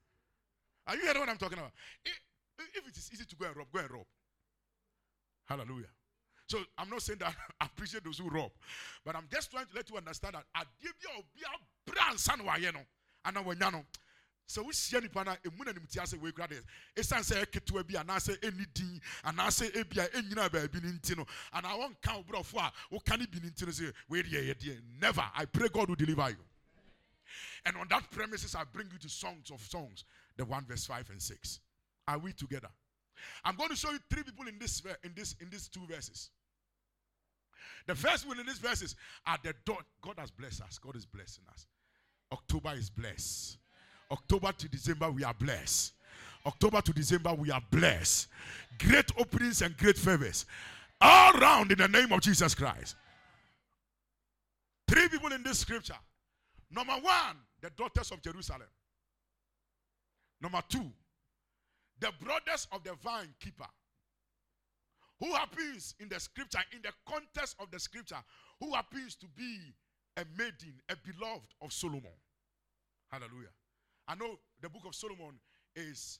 are 0.86 0.96
you 0.96 1.02
hearing 1.02 1.20
what 1.20 1.28
I'm 1.28 1.36
talking 1.36 1.58
about? 1.58 1.72
If, 2.04 2.20
it 2.58 2.96
is 2.96 3.10
easy 3.12 3.24
to 3.24 3.36
go 3.36 3.46
and 3.46 3.56
rob, 3.56 3.66
go 3.72 3.80
and 3.80 3.90
rob. 3.90 4.06
Hallelujah. 5.46 5.90
So 6.48 6.58
I'm 6.78 6.90
not 6.90 7.02
saying 7.02 7.18
that 7.20 7.34
I 7.60 7.66
appreciate 7.66 8.04
those 8.04 8.18
who 8.18 8.28
rob, 8.28 8.50
but 9.04 9.16
I'm 9.16 9.28
just 9.30 9.50
trying 9.50 9.66
to 9.66 9.74
let 9.74 9.90
you 9.90 9.96
understand 9.96 10.34
that 10.34 10.44
sɛ 14.48 14.62
wohyia 14.64 15.02
nipa 15.02 15.24
no 15.24 15.34
ɛmu 15.36 15.64
na 15.64 15.72
nimti 15.72 15.98
asɛ 15.98 16.18
wei 16.20 16.32
kora 16.32 16.48
deɛ. 16.48 16.64
Ɛsiane 16.96 17.24
sɛ 17.24 17.44
ɛketewa 17.44 17.86
bi 17.86 17.94
anaasɛ 17.94 18.38
ɛni 18.40 18.72
din 18.74 19.00
anaasɛ 19.24 19.70
ɛbi 19.72 19.98
a 19.98 20.08
ɛnyina 20.08 20.48
baabi 20.50 20.82
no 20.82 20.88
nti 20.92 21.16
no 21.16 21.24
anaa 21.52 21.78
wɔnka 21.78 22.16
wo 22.16 22.22
borɔfo 22.24 22.58
a 22.60 22.72
woka 22.94 23.18
ne 23.18 23.26
bi 23.26 23.38
no 23.40 23.48
nti 23.48 23.62
no 23.62 23.72
sɛ 23.72 23.94
wei 24.08 24.22
deɛ 24.22 24.82
never. 25.00 25.30
I 25.34 25.44
pray 25.46 25.68
god 25.68 25.88
will 25.88 25.96
deliver 25.96 26.30
you. 26.30 26.44
And 27.66 27.76
on 27.78 27.88
that 27.88 28.10
premises 28.10 28.54
i 28.54 28.64
bring 28.64 28.90
you 28.92 28.98
to 28.98 29.08
songs 29.08 29.50
of 29.50 29.60
songs 29.60 30.04
the 30.36 30.44
1 30.44 30.66
verse 30.66 30.86
5 30.86 31.10
and 31.10 31.22
6 31.22 31.60
are 32.06 32.18
we 32.18 32.32
together? 32.32 32.68
I'm 33.44 33.56
going 33.56 33.70
to 33.70 33.76
show 33.76 33.90
you 33.90 33.98
three 34.10 34.22
people 34.22 34.46
in 34.46 34.58
this 34.58 34.82
in 35.02 35.12
this 35.14 35.34
in 35.40 35.48
these 35.50 35.68
two 35.68 35.86
verses. 35.86 36.30
The 37.86 37.94
first 37.94 38.26
one 38.26 38.38
in 38.40 38.46
these 38.46 38.58
verses 38.58 38.96
are 39.26 39.38
the 39.42 39.54
door 39.64 39.78
god 40.02 40.14
has 40.18 40.30
blessed 40.30 40.62
us. 40.62 40.78
God 40.78 40.96
is 40.96 41.06
blessing 41.06 41.44
us. 41.50 41.66
October 42.32 42.74
is 42.76 42.90
blessed. 42.90 43.58
October 44.14 44.52
to 44.52 44.68
December, 44.68 45.10
we 45.10 45.24
are 45.24 45.34
blessed. 45.34 45.92
October 46.46 46.80
to 46.80 46.92
December, 46.92 47.34
we 47.34 47.50
are 47.50 47.62
blessed. 47.70 48.28
Great 48.78 49.10
openings 49.18 49.60
and 49.60 49.76
great 49.76 49.96
favors 49.96 50.46
all 51.00 51.32
round 51.34 51.70
in 51.70 51.78
the 51.78 51.88
name 51.88 52.12
of 52.12 52.20
Jesus 52.20 52.54
Christ. 52.54 52.96
Three 54.88 55.08
people 55.08 55.32
in 55.32 55.42
this 55.42 55.58
scripture. 55.58 55.98
Number 56.70 56.92
one, 56.92 57.36
the 57.60 57.70
daughters 57.70 58.10
of 58.10 58.22
Jerusalem. 58.22 58.68
Number 60.40 60.62
two, 60.68 60.90
the 62.00 62.10
brothers 62.20 62.66
of 62.72 62.82
the 62.84 62.94
vine 63.02 63.34
keeper. 63.40 63.66
Who 65.20 65.32
happens 65.32 65.94
in 66.00 66.08
the 66.08 66.18
scripture, 66.18 66.58
in 66.72 66.80
the 66.82 66.92
context 67.08 67.56
of 67.60 67.70
the 67.70 67.78
scripture, 67.78 68.22
who 68.60 68.74
happens 68.74 69.14
to 69.16 69.26
be 69.36 69.58
a 70.16 70.24
maiden, 70.36 70.74
a 70.88 70.96
beloved 70.96 71.54
of 71.60 71.72
Solomon. 71.72 72.02
Hallelujah. 73.10 73.52
I 74.06 74.14
know 74.14 74.38
the 74.60 74.68
book 74.68 74.82
of 74.86 74.94
Solomon 74.94 75.38
is 75.74 76.18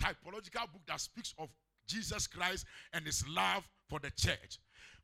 typological 0.00 0.72
book 0.72 0.82
that 0.86 1.00
speaks 1.00 1.34
of 1.38 1.48
Jesus 1.86 2.26
Christ 2.26 2.66
and 2.92 3.04
his 3.04 3.26
love 3.28 3.68
for 3.88 3.98
the 3.98 4.10
church. 4.10 4.58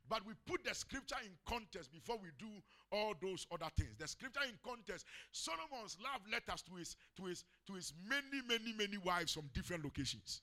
But 0.09 0.25
we 0.25 0.33
put 0.47 0.63
the 0.63 0.73
scripture 0.73 1.17
in 1.23 1.31
context 1.45 1.91
before 1.91 2.17
we 2.17 2.29
do 2.39 2.49
all 2.91 3.13
those 3.21 3.45
other 3.51 3.69
things. 3.77 3.91
The 3.99 4.07
scripture 4.07 4.41
in 4.47 4.57
context, 4.63 5.05
Solomon's 5.31 5.97
love 6.03 6.21
letters 6.31 6.63
to 6.63 6.75
his 6.75 6.95
to 7.17 7.25
his 7.25 7.43
to 7.67 7.73
his 7.73 7.93
many, 8.07 8.41
many, 8.47 8.73
many 8.75 8.97
wives 8.97 9.33
from 9.33 9.49
different 9.53 9.83
locations. 9.83 10.41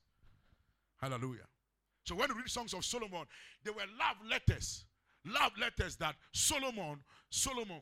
Hallelujah. 0.99 1.49
So 2.05 2.15
when 2.15 2.29
we 2.29 2.43
read 2.43 2.49
songs 2.51 2.75
of 2.75 2.85
Solomon, 2.85 3.25
they 3.65 3.73
were 3.73 3.83
love 3.99 4.17
letters. 4.31 4.85
Love 5.25 5.51
letters 5.61 5.97
that 5.97 6.15
Solomon, 6.33 7.01
Solomon. 7.29 7.81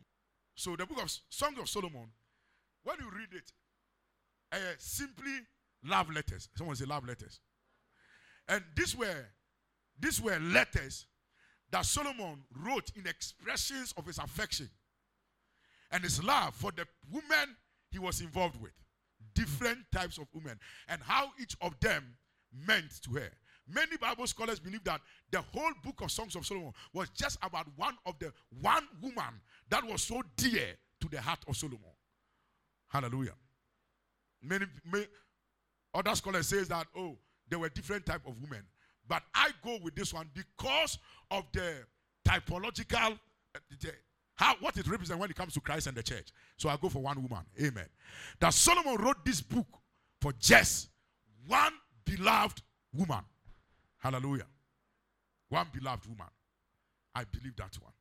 So 0.54 0.76
the 0.76 0.86
book 0.86 1.02
of 1.02 1.12
Songs 1.28 1.58
of 1.58 1.68
Solomon 1.68 2.08
when 2.84 2.96
you 3.00 3.10
read 3.10 3.32
it, 3.32 3.50
uh, 4.56 4.74
simply 4.78 5.38
love 5.84 6.10
letters. 6.10 6.48
Someone 6.56 6.76
say 6.76 6.84
love 6.84 7.06
letters. 7.06 7.40
And 8.48 8.62
these 8.76 8.96
were 8.96 9.26
these 9.98 10.20
were 10.20 10.38
letters 10.38 11.06
that 11.70 11.86
Solomon 11.86 12.44
wrote 12.64 12.90
in 12.96 13.06
expressions 13.06 13.94
of 13.96 14.06
his 14.06 14.18
affection 14.18 14.68
and 15.90 16.02
his 16.02 16.22
love 16.22 16.54
for 16.54 16.72
the 16.72 16.86
women 17.10 17.56
he 17.90 17.98
was 17.98 18.20
involved 18.20 18.60
with. 18.60 18.72
Different 19.34 19.78
types 19.92 20.18
of 20.18 20.26
women 20.34 20.58
and 20.88 21.00
how 21.02 21.30
each 21.40 21.56
of 21.60 21.78
them 21.80 22.16
meant 22.66 23.02
to 23.02 23.10
her. 23.14 23.30
Many 23.66 23.96
Bible 23.96 24.26
scholars 24.26 24.60
believe 24.60 24.84
that 24.84 25.00
the 25.30 25.40
whole 25.40 25.72
book 25.82 26.02
of 26.02 26.10
Songs 26.10 26.36
of 26.36 26.44
Solomon 26.44 26.72
was 26.92 27.08
just 27.10 27.38
about 27.42 27.66
one 27.76 27.96
of 28.04 28.18
the 28.18 28.32
one 28.60 28.86
woman 29.00 29.40
that 29.70 29.84
was 29.84 30.02
so 30.02 30.22
dear 30.36 30.76
to 31.00 31.08
the 31.08 31.20
heart 31.20 31.40
of 31.48 31.56
Solomon. 31.56 31.80
Hallelujah. 32.88 33.32
Many, 34.44 34.66
many 34.90 35.06
other 35.94 36.14
scholars 36.14 36.48
says 36.48 36.68
that 36.68 36.86
oh 36.96 37.16
there 37.48 37.58
were 37.58 37.68
different 37.68 38.06
type 38.06 38.22
of 38.26 38.34
women, 38.40 38.64
but 39.08 39.22
I 39.34 39.50
go 39.62 39.78
with 39.82 39.94
this 39.94 40.12
one 40.12 40.28
because 40.34 40.98
of 41.30 41.44
the 41.52 41.74
typological 42.26 43.18
eh, 43.54 43.58
the, 43.80 43.92
how 44.36 44.56
what 44.60 44.76
it 44.76 44.86
represents 44.88 45.20
when 45.20 45.30
it 45.30 45.36
comes 45.36 45.54
to 45.54 45.60
Christ 45.60 45.86
and 45.86 45.96
the 45.96 46.02
church. 46.02 46.28
So 46.56 46.68
I 46.68 46.76
go 46.76 46.88
for 46.88 47.00
one 47.00 47.22
woman. 47.22 47.44
Amen. 47.60 47.86
That 48.40 48.52
Solomon 48.52 48.96
wrote 48.96 49.24
this 49.24 49.40
book 49.40 49.66
for 50.20 50.32
just 50.38 50.88
one 51.46 51.72
beloved 52.04 52.62
woman. 52.92 53.24
Hallelujah. 53.98 54.46
One 55.48 55.66
beloved 55.72 56.06
woman. 56.06 56.26
I 57.14 57.24
believe 57.24 57.56
that 57.56 57.76
one. 57.80 57.92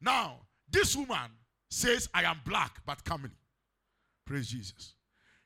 Now, 0.00 0.40
this 0.70 0.96
woman 0.96 1.30
says, 1.68 2.08
I 2.12 2.24
am 2.24 2.40
black 2.44 2.80
but 2.84 3.04
comely. 3.04 3.30
Praise 4.26 4.48
Jesus. 4.48 4.94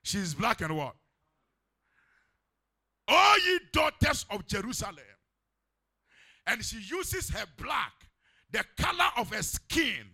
She's 0.04 0.34
black 0.34 0.60
and 0.60 0.76
what? 0.76 0.94
All 3.08 3.38
ye 3.38 3.58
daughters 3.72 4.26
of 4.30 4.46
Jerusalem. 4.46 4.98
And 6.46 6.62
she 6.62 6.76
uses 6.76 7.30
her 7.30 7.46
black, 7.56 7.92
the 8.50 8.62
color 8.76 9.08
of 9.16 9.32
her 9.32 9.42
skin, 9.42 10.06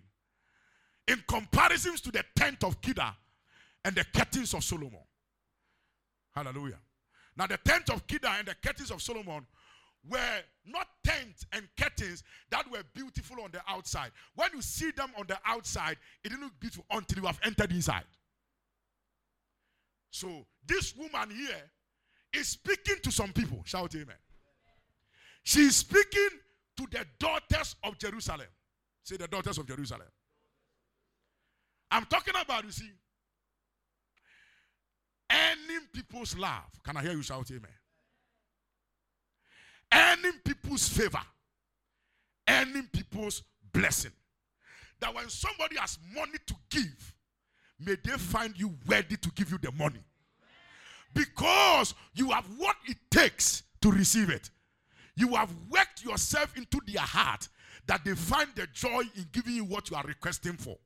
in 1.08 1.22
comparisons 1.26 2.00
to 2.02 2.12
the 2.12 2.24
tent 2.36 2.62
of 2.62 2.80
Kedar 2.80 3.12
and 3.84 3.96
the 3.96 4.04
curtains 4.14 4.54
of 4.54 4.62
Solomon. 4.62 5.00
Hallelujah. 6.30 6.78
Now, 7.36 7.48
the 7.48 7.58
tent 7.58 7.90
of 7.90 8.06
Kedar 8.06 8.30
and 8.38 8.46
the 8.46 8.54
curtains 8.64 8.92
of 8.92 9.02
Solomon 9.02 9.44
were 10.08 10.40
not 10.66 10.86
tents 11.04 11.44
and 11.52 11.68
curtains 11.76 12.22
that 12.50 12.70
were 12.70 12.84
beautiful 12.94 13.42
on 13.42 13.50
the 13.50 13.60
outside. 13.66 14.12
When 14.36 14.50
you 14.54 14.62
see 14.62 14.92
them 14.92 15.10
on 15.18 15.26
the 15.26 15.38
outside, 15.44 15.96
it 16.22 16.28
didn't 16.28 16.44
look 16.44 16.60
beautiful 16.60 16.84
until 16.92 17.22
you 17.22 17.26
have 17.26 17.40
entered 17.42 17.72
inside. 17.72 18.04
So 20.10 20.46
this 20.66 20.94
woman 20.96 21.30
here 21.30 21.70
is 22.32 22.48
speaking 22.48 22.96
to 23.02 23.12
some 23.12 23.32
people. 23.32 23.62
Shout 23.64 23.94
amen. 23.94 24.16
She 25.42 25.60
is 25.60 25.76
speaking 25.76 26.28
to 26.76 26.86
the 26.90 27.04
daughters 27.18 27.76
of 27.82 27.98
Jerusalem. 27.98 28.46
Say 29.02 29.16
the 29.16 29.28
daughters 29.28 29.58
of 29.58 29.66
Jerusalem. 29.66 30.08
I'm 31.90 32.04
talking 32.06 32.34
about, 32.40 32.64
you 32.64 32.70
see, 32.70 32.90
earning 35.30 35.86
people's 35.92 36.36
love. 36.36 36.70
Can 36.84 36.96
I 36.96 37.02
hear 37.02 37.12
you 37.12 37.22
shout 37.22 37.50
amen? 37.50 37.70
Earning 39.92 40.38
people's 40.44 40.88
favor, 40.88 41.22
earning 42.48 42.88
people's 42.92 43.42
blessing. 43.72 44.12
That 45.00 45.14
when 45.14 45.28
somebody 45.28 45.76
has 45.78 45.98
money 46.14 46.38
to 46.46 46.54
give, 46.70 47.14
may 47.84 47.96
they 48.02 48.12
find 48.12 48.58
you 48.58 48.74
worthy 48.86 49.16
to 49.16 49.30
give 49.34 49.50
you 49.50 49.58
the 49.58 49.72
money. 49.72 50.00
Because 51.14 51.94
you 52.14 52.30
have 52.30 52.46
what 52.56 52.76
it 52.86 52.98
takes 53.10 53.62
to 53.80 53.90
receive 53.90 54.30
it. 54.30 54.50
You 55.16 55.34
have 55.34 55.50
worked 55.68 56.04
yourself 56.04 56.56
into 56.56 56.80
their 56.86 57.02
heart 57.02 57.48
that 57.86 58.04
they 58.04 58.14
find 58.14 58.48
the 58.54 58.66
joy 58.72 59.02
in 59.16 59.26
giving 59.32 59.54
you 59.54 59.64
what 59.64 59.90
you 59.90 59.96
are 59.96 60.04
requesting 60.04 60.52
for. 60.52 60.76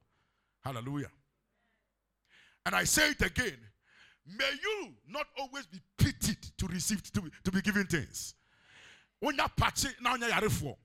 Hallelujah. 0.62 1.11
And 2.64 2.74
I 2.74 2.84
say 2.84 3.11
it 3.11 3.20
again. 3.20 3.59
May 4.26 4.51
you 4.62 4.95
not 5.09 5.26
always 5.38 5.66
be 5.66 5.78
pitied 5.99 6.38
to 6.57 6.66
receive 6.66 7.03
to 7.12 7.20
be, 7.20 7.30
to 7.45 7.53
be 7.53 7.61
given 7.61 7.86
things. 7.86 8.34
When 9.20 9.36
you 9.36 9.45
patch 9.57 9.84
now 10.01 10.16
you 10.16 10.24
are 10.32 10.49
for. 10.49 10.76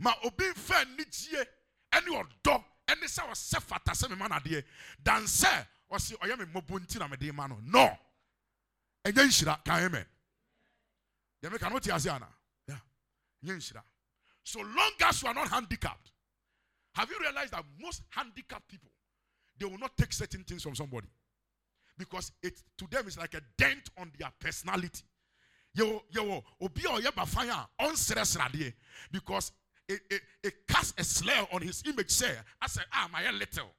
Ma 0.00 0.12
obi 0.24 0.44
fa 0.54 0.84
nijie 0.96 1.44
any 1.92 2.16
odo 2.16 2.64
any 2.88 3.06
say 3.06 3.22
was 3.28 3.38
sefata 3.38 3.94
se 3.94 4.08
me 4.08 4.16
man 4.16 4.32
ade 4.32 4.64
dan 5.02 5.26
say 5.26 5.66
o 5.90 5.98
se 5.98 6.16
oye 6.22 6.36
me 6.36 6.44
mobo 6.46 6.78
nti 6.78 6.98
na 6.98 7.08
me 7.08 7.16
de 7.16 7.32
ma 7.32 7.46
no. 7.46 7.58
No. 7.64 7.90
Enye 9.04 9.24
nhyira 9.24 9.64
kan 9.64 9.84
amen. 9.84 10.06
Dem 11.42 11.52
can 11.58 11.72
not 11.72 11.84
hear 11.84 12.12
ana. 12.12 12.28
Yeah. 12.68 12.76
Enye 13.44 13.56
nhyira. 13.56 13.82
So 14.42 14.60
long 14.60 14.92
as 15.02 15.22
you 15.22 15.28
are 15.28 15.34
not 15.34 15.48
handicapped. 15.48 16.10
Have 16.94 17.10
you 17.10 17.18
realized 17.20 17.52
that 17.52 17.64
most 17.80 18.02
handicapped 18.10 18.68
people 18.68 18.90
they 19.58 19.66
will 19.66 19.78
not 19.78 19.96
take 19.96 20.12
certain 20.12 20.42
things 20.42 20.62
from 20.62 20.74
somebody 20.74 21.06
because 21.98 22.32
it 22.42 22.60
to 22.78 22.86
them 22.90 23.06
is 23.06 23.18
like 23.18 23.34
a 23.34 23.40
dent 23.56 23.90
on 23.98 24.10
their 24.18 24.30
personality. 24.40 25.02
Yo, 25.74 26.02
obi 26.60 26.82
bafanya 26.82 27.66
on 27.80 27.94
because 29.10 29.52
it, 29.88 30.00
it, 30.10 30.22
it 30.42 30.54
casts 30.66 30.94
a 30.98 31.04
slur 31.04 31.46
on 31.52 31.62
his 31.62 31.82
image. 31.86 32.10
Say, 32.10 32.30
I 32.60 32.66
say, 32.66 32.82
ah, 32.92 33.08
my 33.12 33.30
little. 33.30 33.70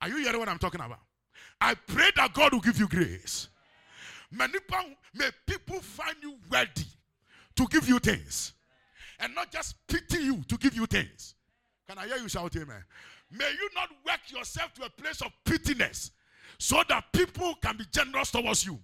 Are 0.00 0.08
you 0.08 0.16
hearing 0.18 0.38
what 0.38 0.48
I'm 0.48 0.58
talking 0.58 0.80
about? 0.80 1.00
I 1.60 1.74
pray 1.74 2.10
that 2.16 2.32
God 2.32 2.52
will 2.52 2.60
give 2.60 2.78
you 2.78 2.88
grace. 2.88 3.48
Many 4.30 4.58
may 5.14 5.28
people 5.46 5.80
find 5.80 6.16
you 6.22 6.36
worthy 6.50 6.86
to 7.56 7.66
give 7.66 7.88
you 7.88 7.98
things 7.98 8.52
and 9.18 9.34
not 9.34 9.50
just 9.50 9.74
pity 9.86 10.22
you 10.22 10.42
to 10.48 10.56
give 10.56 10.74
you 10.74 10.86
things. 10.86 11.34
Can 11.88 11.98
I 11.98 12.06
hear 12.06 12.16
you 12.16 12.28
shout 12.28 12.54
amen? 12.54 12.84
May 13.30 13.50
you 13.50 13.68
not 13.74 13.88
work 14.06 14.20
yourself 14.28 14.72
to 14.74 14.84
a 14.84 14.90
place 14.90 15.20
of 15.20 15.32
pittiness 15.44 16.10
so 16.60 16.82
that 16.90 17.02
people 17.10 17.54
can 17.62 17.74
be 17.78 17.84
generous 17.90 18.30
towards 18.30 18.66
you. 18.66 18.78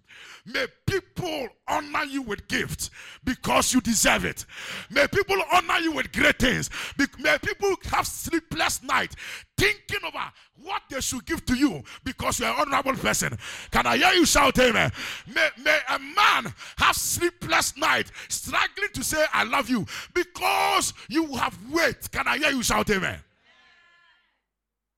May 0.46 0.64
people 0.86 1.46
honor 1.68 2.04
you 2.04 2.22
with 2.22 2.48
gifts 2.48 2.88
because 3.22 3.74
you 3.74 3.82
deserve 3.82 4.24
it. 4.24 4.46
May 4.90 5.06
people 5.08 5.36
honor 5.52 5.78
you 5.80 5.92
with 5.92 6.10
great 6.10 6.38
things. 6.38 6.70
May 7.18 7.36
people 7.36 7.74
have 7.90 8.06
sleepless 8.06 8.82
night 8.82 9.14
thinking 9.58 9.98
over 10.06 10.24
what 10.62 10.84
they 10.88 11.02
should 11.02 11.26
give 11.26 11.44
to 11.44 11.54
you 11.54 11.82
because 12.02 12.40
you're 12.40 12.48
an 12.48 12.54
honorable 12.58 12.94
person. 12.94 13.36
Can 13.70 13.86
I 13.86 13.98
hear 13.98 14.12
you 14.12 14.24
shout 14.24 14.58
amen? 14.58 14.90
May, 15.26 15.48
may 15.62 15.78
a 15.90 15.98
man 15.98 16.54
have 16.78 16.96
sleepless 16.96 17.76
night 17.76 18.10
struggling 18.30 18.88
to 18.94 19.04
say 19.04 19.22
I 19.34 19.44
love 19.44 19.68
you 19.68 19.84
because 20.14 20.94
you 21.10 21.26
have 21.36 21.54
weight. 21.70 22.10
Can 22.10 22.26
I 22.26 22.38
hear 22.38 22.52
you 22.52 22.62
shout 22.62 22.88
amen? 22.88 23.18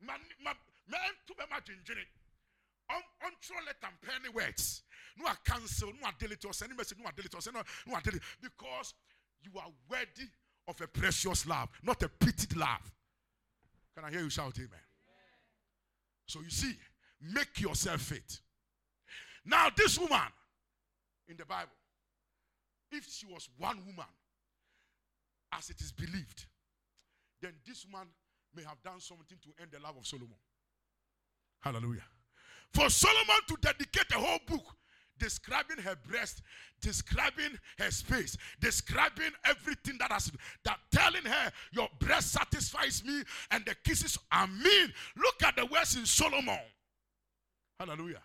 Man, 0.00 0.20
man, 2.88 3.00
man, 3.22 3.30
to 3.42 3.48
be 3.48 3.54
Untrue 3.54 3.66
let 3.66 3.80
them 3.80 3.90
penny 4.02 4.34
words. 4.34 4.82
No, 5.18 5.26
I 5.26 5.34
cancel, 5.44 5.88
no, 5.88 6.06
I 6.06 6.10
delete 6.18 6.44
or 6.44 6.52
send 6.52 6.76
message, 6.76 6.98
no, 6.98 7.08
I 7.08 7.12
delete 7.14 7.42
send, 7.42 7.56
no, 7.56 8.00
delete. 8.02 8.22
Because 8.40 8.94
you 9.42 9.50
are 9.58 9.70
worthy 9.90 10.28
of 10.66 10.80
a 10.80 10.86
precious 10.86 11.46
love, 11.46 11.68
not 11.82 12.02
a 12.02 12.08
pitied 12.08 12.56
love. 12.56 12.92
Can 13.94 14.04
I 14.04 14.10
hear 14.10 14.20
you 14.20 14.30
shout 14.30 14.56
amen? 14.56 14.68
So 16.26 16.40
you 16.40 16.50
see, 16.50 16.74
make 17.20 17.60
yourself 17.60 18.00
fit. 18.00 18.40
Now, 19.44 19.68
this 19.76 19.98
woman 19.98 20.20
in 21.28 21.36
the 21.36 21.46
Bible, 21.46 21.72
if 22.92 23.08
she 23.08 23.26
was 23.26 23.48
one 23.58 23.78
woman, 23.86 24.04
as 25.52 25.70
it 25.70 25.80
is 25.80 25.90
believed, 25.90 26.46
then 27.40 27.52
this 27.66 27.86
woman 27.90 28.08
may 28.54 28.62
have 28.62 28.82
done 28.82 29.00
something 29.00 29.38
to 29.42 29.62
end 29.62 29.70
the 29.72 29.80
love 29.80 29.96
of 29.96 30.06
Solomon. 30.06 30.36
Hallelujah. 31.60 32.04
For 32.72 32.90
Solomon 32.90 33.36
to 33.48 33.56
dedicate 33.60 34.10
a 34.12 34.18
whole 34.18 34.38
book 34.46 34.74
describing 35.18 35.78
her 35.78 35.96
breast, 36.08 36.42
describing 36.80 37.58
her 37.78 37.90
space, 37.90 38.36
describing 38.60 39.30
everything 39.44 39.96
that 39.98 40.12
has 40.12 40.30
that 40.64 40.78
telling 40.92 41.24
her 41.24 41.52
your 41.72 41.88
breast 41.98 42.32
satisfies 42.32 43.02
me 43.04 43.22
and 43.50 43.64
the 43.64 43.74
kisses 43.84 44.18
are 44.32 44.46
mean. 44.46 44.92
Look 45.16 45.42
at 45.42 45.56
the 45.56 45.66
words 45.66 45.96
in 45.96 46.06
Solomon. 46.06 46.58
Hallelujah. 47.78 48.22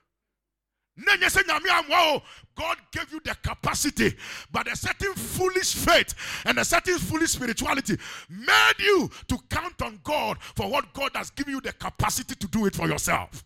God 2.55 2.77
gave 2.91 3.11
you 3.11 3.19
the 3.25 3.35
capacity, 3.41 4.15
but 4.51 4.71
a 4.71 4.75
certain 4.75 5.13
foolish 5.15 5.73
faith 5.73 6.13
and 6.45 6.59
a 6.59 6.65
certain 6.65 6.99
foolish 6.99 7.31
spirituality 7.31 7.97
made 8.29 8.73
you 8.77 9.09
to 9.27 9.37
count 9.49 9.81
on 9.81 9.99
God 10.03 10.37
for 10.55 10.69
what 10.69 10.93
God 10.93 11.09
has 11.15 11.31
given 11.31 11.55
you 11.55 11.61
the 11.61 11.73
capacity 11.73 12.35
to 12.35 12.47
do 12.47 12.67
it 12.67 12.75
for 12.75 12.87
yourself. 12.87 13.43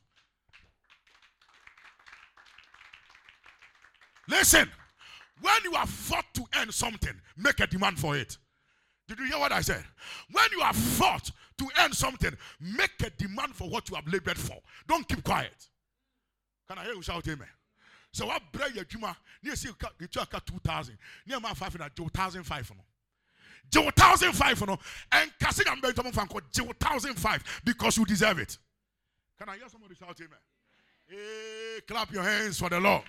Listen, 4.28 4.70
when 5.42 5.56
you 5.64 5.76
are 5.76 5.88
fought 5.88 6.26
to 6.34 6.44
earn 6.60 6.72
something, 6.72 7.14
make 7.38 7.60
a 7.60 7.68
demand 7.68 8.00
for 8.00 8.18
it. 8.18 8.38
Did 9.08 9.20
you 9.20 9.26
hear 9.26 9.40
what 9.40 9.52
I 9.52 9.62
said? 9.62 9.84
When 10.32 10.46
you 10.52 10.62
are 10.62 10.74
fought 10.74 11.32
to 11.60 11.68
earn 11.80 11.94
something, 11.94 12.36
make 12.60 13.02
a 13.04 13.10
demand 13.12 13.56
for 13.56 13.70
what 13.70 13.90
you 13.90 13.96
have 13.96 14.08
labored 14.08 14.38
for. 14.38 14.58
Don't 14.88 15.08
keep 15.08 15.24
quiet. 15.24 15.70
Can 16.68 16.78
I 16.78 16.84
hear 16.84 16.94
you 16.94 17.02
shout 17.02 17.26
amen? 17.28 17.48
So 18.12 18.26
what 18.26 18.42
break 18.52 18.76
your 18.76 18.84
juma? 18.84 19.16
Near 19.44 19.56
see 19.56 19.70
you 19.70 19.76
got 19.78 20.46
two 20.46 20.60
thousand. 20.64 20.98
Near 21.26 21.40
my 21.40 21.54
five 21.54 21.72
hundred, 21.72 21.96
two 21.96 22.10
thousand 22.10 22.44
five 22.44 22.70
no. 22.76 22.84
Two 23.70 23.90
thousand 23.92 24.34
five 24.34 24.60
no. 24.68 24.78
And 25.12 25.32
casting 25.40 25.66
going 25.82 25.94
to 25.94 26.04
fan 26.12 26.28
called 26.28 26.44
two 26.52 26.70
thousand 26.80 27.16
five 27.16 27.44
because 27.64 27.98
you 27.98 28.06
deserve 28.06 28.40
it. 28.40 28.58
Can 29.38 29.48
I 29.50 29.58
hear 29.58 29.70
somebody 29.70 29.96
shout 29.96 30.20
amen? 30.20 30.40
Hey, 31.08 31.80
clap 31.88 32.12
your 32.12 32.24
hands 32.24 32.60
for 32.60 32.70
the 32.70 32.80
Lord 32.80 33.04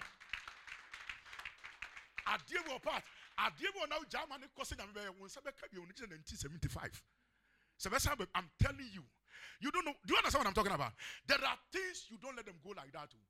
adeɛ 2.29 2.61
wɔ 2.69 2.83
part 2.83 3.05
adeɛ 3.39 3.69
wɔ 3.75 3.89
now 3.89 4.03
german 4.05 4.43
kɔsɛ 4.57 4.77
nyame 4.77 4.93
bɛyɛ 4.93 5.11
wɔn 5.19 5.27
nsa 5.27 5.41
bɛka 5.41 5.71
bi 5.71 5.79
wɔn 5.79 6.11
nineteen 6.11 6.39
seventy 6.39 6.69
five 6.69 7.03
i'm 8.35 8.51
telling 8.59 8.91
you 8.93 9.05
you 9.61 9.71
don't 9.71 9.85
know 9.85 9.95
do 10.05 10.13
you 10.13 10.19
understand 10.19 10.45
what 10.45 10.49
i'm 10.49 10.55
talking 10.55 10.73
about 10.73 10.93
there 11.27 11.39
are 11.45 11.59
things 11.73 12.07
you 12.11 12.19
don't 12.19 12.37
let 12.37 12.47
them 12.47 12.57
go 12.63 12.73
like 12.77 12.93
that. 12.93 13.09
Oh. 13.15 13.27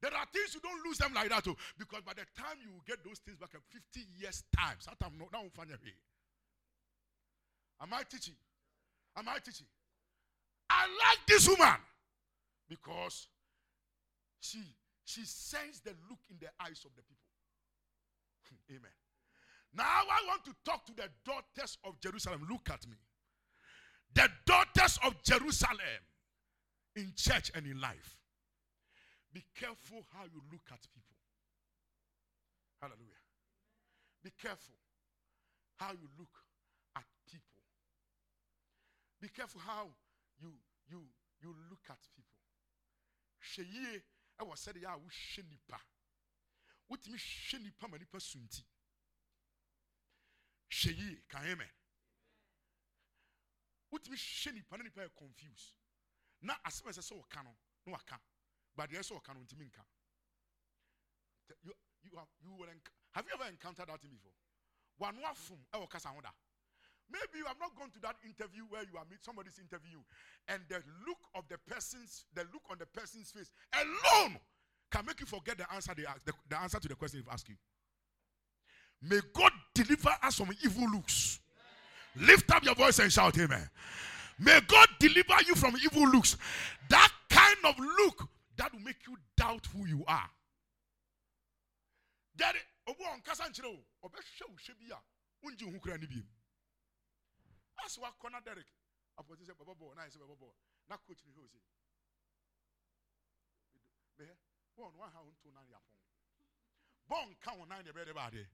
There 0.00 0.14
are 0.14 0.26
things 0.32 0.54
you 0.54 0.60
don't 0.60 0.84
lose 0.84 0.98
them 0.98 1.14
like 1.14 1.28
that. 1.30 1.46
Oh. 1.46 1.56
Because 1.78 2.02
by 2.02 2.12
the 2.14 2.26
time 2.34 2.58
you 2.60 2.70
get 2.86 3.04
those 3.04 3.18
things 3.18 3.38
back 3.38 3.54
in 3.54 3.60
50 3.70 4.00
years' 4.18 4.44
time, 4.54 4.76
I'm 4.86 5.18
not 5.18 5.32
now 5.32 5.44
Am 7.82 7.92
I 7.92 8.02
teaching? 8.08 8.34
Am 9.16 9.28
I 9.28 9.38
teaching? 9.38 9.66
I 10.70 10.86
like 10.86 11.26
this 11.26 11.48
woman 11.48 11.76
because 12.68 13.26
she 14.40 14.62
she 15.04 15.22
sends 15.24 15.80
the 15.80 15.90
look 16.08 16.20
in 16.30 16.36
the 16.40 16.46
eyes 16.60 16.84
of 16.86 16.94
the 16.96 17.02
people. 17.02 17.31
Amen. 18.70 18.96
Now 19.74 19.84
I 19.84 20.26
want 20.28 20.44
to 20.44 20.54
talk 20.64 20.84
to 20.86 20.92
the 20.94 21.08
daughters 21.24 21.78
of 21.84 22.00
Jerusalem. 22.00 22.46
Look 22.48 22.68
at 22.70 22.86
me. 22.86 22.96
The 24.14 24.28
daughters 24.44 24.98
of 25.04 25.22
Jerusalem 25.22 26.02
in 26.96 27.12
church 27.16 27.50
and 27.54 27.66
in 27.66 27.80
life. 27.80 28.18
Be 29.32 29.42
careful 29.58 30.04
how 30.12 30.24
you 30.24 30.42
look 30.52 30.68
at 30.70 30.80
people. 30.92 31.16
Hallelujah. 32.80 33.22
Be 34.22 34.30
careful 34.40 34.74
how 35.78 35.92
you 35.92 36.08
look 36.18 36.36
at 36.96 37.04
people. 37.24 37.62
Be 39.20 39.28
careful 39.28 39.60
how 39.64 39.88
you 40.40 40.52
you 40.90 41.00
you 41.40 41.54
look 41.70 41.86
at 41.88 41.98
people. 42.14 42.38
Sheye, 43.40 44.02
I 44.38 44.44
was 44.44 44.60
said 44.60 44.76
ya 44.76 44.90
wotumi 46.92 47.18
hwɛ 47.18 47.62
nipa 47.62 47.88
ma 47.88 47.96
nipa 47.96 48.20
su 48.20 48.38
nti. 48.38 48.64
Hwɛ 50.70 50.90
yie 50.98 51.22
ka 51.28 51.38
amen. 51.40 51.70
Wotumi 53.90 54.16
hwɛ 54.16 54.52
nipa 54.54 54.76
na 54.76 54.84
nipa 54.84 55.00
yɛ 55.00 55.14
confused. 55.16 55.74
Na 56.42 56.54
asɛm 56.66 56.88
ɛsɛ 56.88 57.02
sɛ 57.02 57.14
ɔka 57.22 57.44
no 57.44 57.56
na 57.86 57.92
waka. 57.92 58.20
But 58.76 58.90
deɛ 58.90 58.98
ɛsɛ 59.00 59.20
ɔka 59.20 59.34
no 59.34 59.40
ntumi 59.40 59.66
nka. 59.70 59.84
You 62.02 62.18
have 62.18 62.28
you 62.40 62.52
will 62.52 62.68
have 63.12 63.26
you 63.26 63.34
ever 63.34 63.48
encountered 63.48 63.88
that 63.88 64.00
thing 64.00 64.10
before? 64.10 64.32
One 64.98 65.16
wafum 65.16 65.58
ewo 65.72 65.88
kasa 65.88 66.08
ho 66.08 66.20
da. 66.20 66.30
Maybe 67.08 67.38
you 67.38 67.44
have 67.44 67.58
not 67.58 67.76
gone 67.76 67.90
to 67.90 68.00
that 68.00 68.16
interview 68.24 68.64
where 68.64 68.82
you 68.84 68.96
are 68.96 69.04
meet 69.04 69.22
somebody's 69.22 69.58
interview 69.58 70.00
and 70.48 70.62
the 70.68 70.82
look 71.06 71.18
of 71.34 71.46
the 71.48 71.58
person's 71.58 72.24
the 72.32 72.42
look 72.52 72.62
on 72.70 72.78
the 72.78 72.86
person's 72.86 73.30
face 73.30 73.50
alone 73.74 74.40
can 74.92 75.06
make 75.06 75.18
you 75.20 75.26
forget 75.26 75.56
the 75.56 75.72
answer 75.72 75.92
they 75.96 76.04
ask, 76.04 76.22
the, 76.24 76.32
the 76.48 76.60
answer 76.60 76.78
to 76.78 76.88
the 76.88 76.94
question 76.94 77.20
they've 77.20 77.32
asked 77.32 77.48
you. 77.48 77.56
May 79.00 79.20
God 79.32 79.50
deliver 79.74 80.10
us 80.22 80.36
from 80.36 80.50
evil 80.62 80.88
looks. 80.90 81.40
Lift 82.14 82.50
up 82.52 82.62
your 82.62 82.74
voice 82.74 82.98
and 82.98 83.10
shout 83.10 83.38
amen. 83.38 83.68
May 84.38 84.60
God 84.60 84.88
deliver 85.00 85.34
you 85.46 85.54
from 85.54 85.74
evil 85.82 86.08
looks. 86.08 86.36
That 86.90 87.10
kind 87.30 87.56
of 87.64 87.74
look 87.78 88.28
that 88.56 88.72
will 88.72 88.80
make 88.80 89.06
you 89.08 89.16
doubt 89.36 89.66
who 89.74 89.86
you 89.86 90.04
are. 90.06 90.28
Derek, 92.36 92.66
bɔɔl 104.78 104.92
no 104.92 104.98
wa 104.98 105.10
ha 105.10 105.20
o 105.20 105.30
nto 105.30 105.50
na 105.52 105.60
yɛ 105.60 105.76
apɔn. 105.76 105.98
Bɔɔl 107.08 107.28
nka 107.30 107.50
wɔn 107.58 107.68
nan 107.68 107.84
yɛ 107.84 107.92
bɛyɛ 107.92 108.06
de 108.06 108.14
ba 108.14 108.30
adeɛ. 108.30 108.46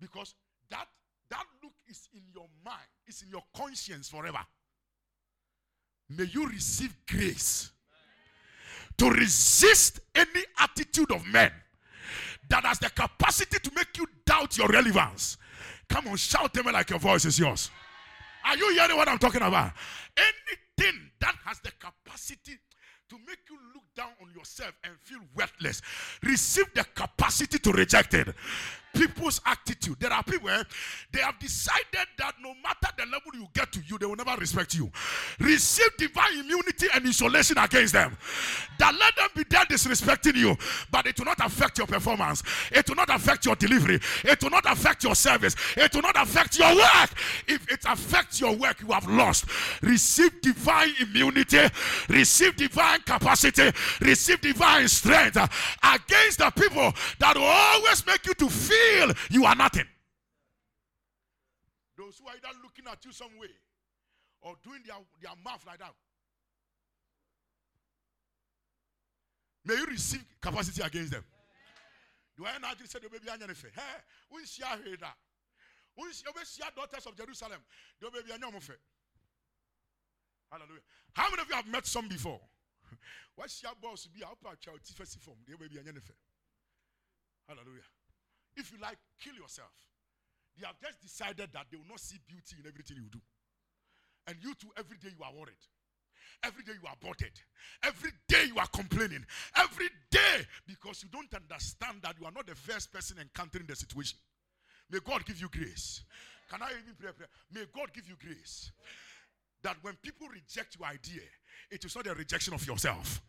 Because 0.00 0.34
that 0.68 0.88
that 1.28 1.46
look 1.62 1.74
is 1.88 2.08
in 2.12 2.22
your 2.34 2.48
mind, 2.64 2.88
it's 3.06 3.22
in 3.22 3.30
your 3.30 3.44
conscience 3.54 4.08
forever. 4.10 4.44
May 6.08 6.24
you 6.24 6.46
receive 6.46 6.94
grace 7.06 7.72
to 8.98 9.10
resist 9.10 10.00
any 10.14 10.44
attitude 10.58 11.10
of 11.10 11.24
men 11.26 11.52
that 12.48 12.64
has 12.64 12.78
the 12.78 12.90
capacity 12.90 13.58
to 13.58 13.70
make 13.74 13.96
you 13.96 14.06
doubt 14.26 14.58
your 14.58 14.68
relevance. 14.68 15.38
Come 15.88 16.08
on, 16.08 16.16
shout 16.16 16.52
them 16.52 16.66
like 16.66 16.90
your 16.90 16.98
voice 16.98 17.24
is 17.24 17.38
yours. 17.38 17.70
Are 18.44 18.56
you 18.56 18.72
hearing 18.74 18.96
what 18.96 19.08
I'm 19.08 19.18
talking 19.18 19.42
about? 19.42 19.72
Anything 20.16 21.10
that 21.20 21.34
has 21.44 21.60
the 21.60 21.70
capacity 21.72 22.58
to 23.12 23.18
make 23.26 23.40
you 23.50 23.58
look 23.74 23.82
down 23.94 24.08
on 24.22 24.32
yourself 24.34 24.72
and 24.84 24.94
feel 25.02 25.20
worthless, 25.36 25.82
receive 26.22 26.64
the 26.74 26.82
capacity 26.94 27.58
to 27.58 27.70
reject 27.70 28.14
it 28.14 28.34
people's 28.92 29.40
attitude. 29.46 29.96
There 29.98 30.12
are 30.12 30.22
people 30.22 30.48
eh, 30.50 30.62
they 31.12 31.20
have 31.20 31.38
decided 31.38 32.06
that 32.18 32.34
no 32.42 32.54
matter 32.62 32.88
the 32.96 33.04
level 33.04 33.32
you 33.34 33.46
get 33.52 33.72
to, 33.72 33.80
you 33.86 33.98
they 33.98 34.06
will 34.06 34.16
never 34.16 34.36
respect 34.36 34.74
you. 34.74 34.90
Receive 35.38 35.96
divine 35.96 36.38
immunity 36.40 36.86
and 36.94 37.04
insulation 37.04 37.58
against 37.58 37.92
them. 37.92 38.16
That 38.78 38.94
let 38.98 39.16
them 39.16 39.28
be 39.34 39.44
there 39.48 39.64
disrespecting 39.64 40.36
you, 40.36 40.56
but 40.90 41.06
it 41.06 41.18
will 41.18 41.26
not 41.26 41.44
affect 41.44 41.78
your 41.78 41.86
performance. 41.86 42.42
It 42.70 42.88
will 42.88 42.96
not 42.96 43.14
affect 43.14 43.46
your 43.46 43.56
delivery. 43.56 44.00
It 44.24 44.42
will 44.42 44.50
not 44.50 44.70
affect 44.70 45.04
your 45.04 45.14
service. 45.14 45.56
It 45.76 45.94
will 45.94 46.02
not 46.02 46.20
affect 46.20 46.58
your 46.58 46.74
work. 46.74 47.10
If 47.46 47.70
it 47.70 47.84
affects 47.86 48.40
your 48.40 48.56
work, 48.56 48.80
you 48.80 48.88
have 48.88 49.08
lost. 49.08 49.46
Receive 49.82 50.40
divine 50.40 50.92
immunity. 51.00 51.60
Receive 52.08 52.56
divine 52.56 53.00
capacity. 53.04 53.70
Receive 54.00 54.40
divine 54.40 54.88
strength 54.88 55.36
uh, 55.36 55.46
against 55.82 56.38
the 56.38 56.50
people 56.50 56.92
that 57.18 57.36
will 57.36 57.44
always 57.44 58.06
make 58.06 58.26
you 58.26 58.34
to 58.34 58.48
feel 58.48 59.12
you 59.30 59.44
are 59.44 59.54
nothing. 59.54 59.86
Those 61.96 62.18
who 62.18 62.26
are 62.28 62.34
either 62.34 62.58
looking 62.62 62.84
at 62.90 63.04
you 63.04 63.12
some 63.12 63.38
way 63.38 63.50
or 64.40 64.54
doing 64.64 64.80
their, 64.86 64.96
their 65.20 65.32
mouth 65.44 65.64
like 65.66 65.78
that. 65.78 65.92
May 69.64 69.74
you 69.74 69.86
receive 69.86 70.24
capacity 70.40 70.82
against 70.82 71.12
them. 71.12 71.24
Do 72.36 72.44
I 72.46 72.58
not 72.58 72.76
say 72.84 72.98
the 72.98 73.08
baby 73.08 73.28
anything? 73.30 73.70
Hey, 73.74 74.02
we 74.32 74.44
see 74.44 74.62
that. 74.62 75.14
We 75.96 76.12
see 76.12 76.62
daughters 76.74 77.06
of 77.06 77.16
Jerusalem. 77.16 77.60
The 78.00 78.10
baby 78.10 78.32
Hallelujah. 80.50 80.80
How 81.14 81.30
many 81.30 81.42
of 81.42 81.48
you 81.48 81.54
have 81.54 81.66
met 81.66 81.86
some 81.86 82.08
before? 82.08 82.40
Your 83.36 83.72
boss 83.80 84.06
be? 84.06 84.22
I'll 84.22 84.36
put 84.36 84.60
child 84.60 84.80
form. 85.20 85.38
The 85.46 85.56
baby 85.56 85.78
anything. 85.78 86.16
Hallelujah. 87.48 87.88
If 88.56 88.72
you 88.72 88.78
like, 88.80 88.98
kill 89.20 89.34
yourself. 89.34 89.72
They 90.58 90.66
have 90.66 90.78
just 90.80 91.00
decided 91.00 91.48
that 91.52 91.66
they 91.70 91.76
will 91.76 91.88
not 91.88 92.00
see 92.00 92.18
beauty 92.28 92.56
in 92.60 92.66
everything 92.68 92.98
you 92.98 93.08
do. 93.10 93.20
And 94.26 94.36
you 94.42 94.54
too, 94.54 94.68
every 94.76 94.98
day 94.98 95.08
you 95.16 95.24
are 95.24 95.32
worried. 95.32 95.62
Every 96.44 96.64
day 96.64 96.72
you 96.80 96.86
are 96.88 96.96
bothered. 97.00 97.38
Every 97.82 98.10
day 98.28 98.44
you 98.46 98.58
are 98.58 98.66
complaining. 98.66 99.24
Every 99.56 99.88
day 100.10 100.46
because 100.66 101.02
you 101.02 101.08
don't 101.10 101.32
understand 101.34 102.02
that 102.02 102.16
you 102.20 102.26
are 102.26 102.32
not 102.32 102.46
the 102.46 102.54
first 102.54 102.92
person 102.92 103.18
encountering 103.18 103.66
the 103.66 103.76
situation. 103.76 104.18
May 104.90 104.98
God 105.04 105.24
give 105.24 105.40
you 105.40 105.48
grace. 105.48 106.02
Can 106.50 106.62
I 106.62 106.70
even 106.70 106.94
pray? 106.98 107.10
pray? 107.16 107.26
May 107.52 107.64
God 107.74 107.92
give 107.94 108.08
you 108.08 108.16
grace. 108.20 108.72
That 109.62 109.76
when 109.82 109.94
people 110.02 110.26
reject 110.28 110.76
your 110.78 110.88
idea, 110.88 111.22
it 111.70 111.84
is 111.84 111.94
not 111.96 112.06
a 112.06 112.14
rejection 112.14 112.54
of 112.54 112.66
yourself. 112.66 113.22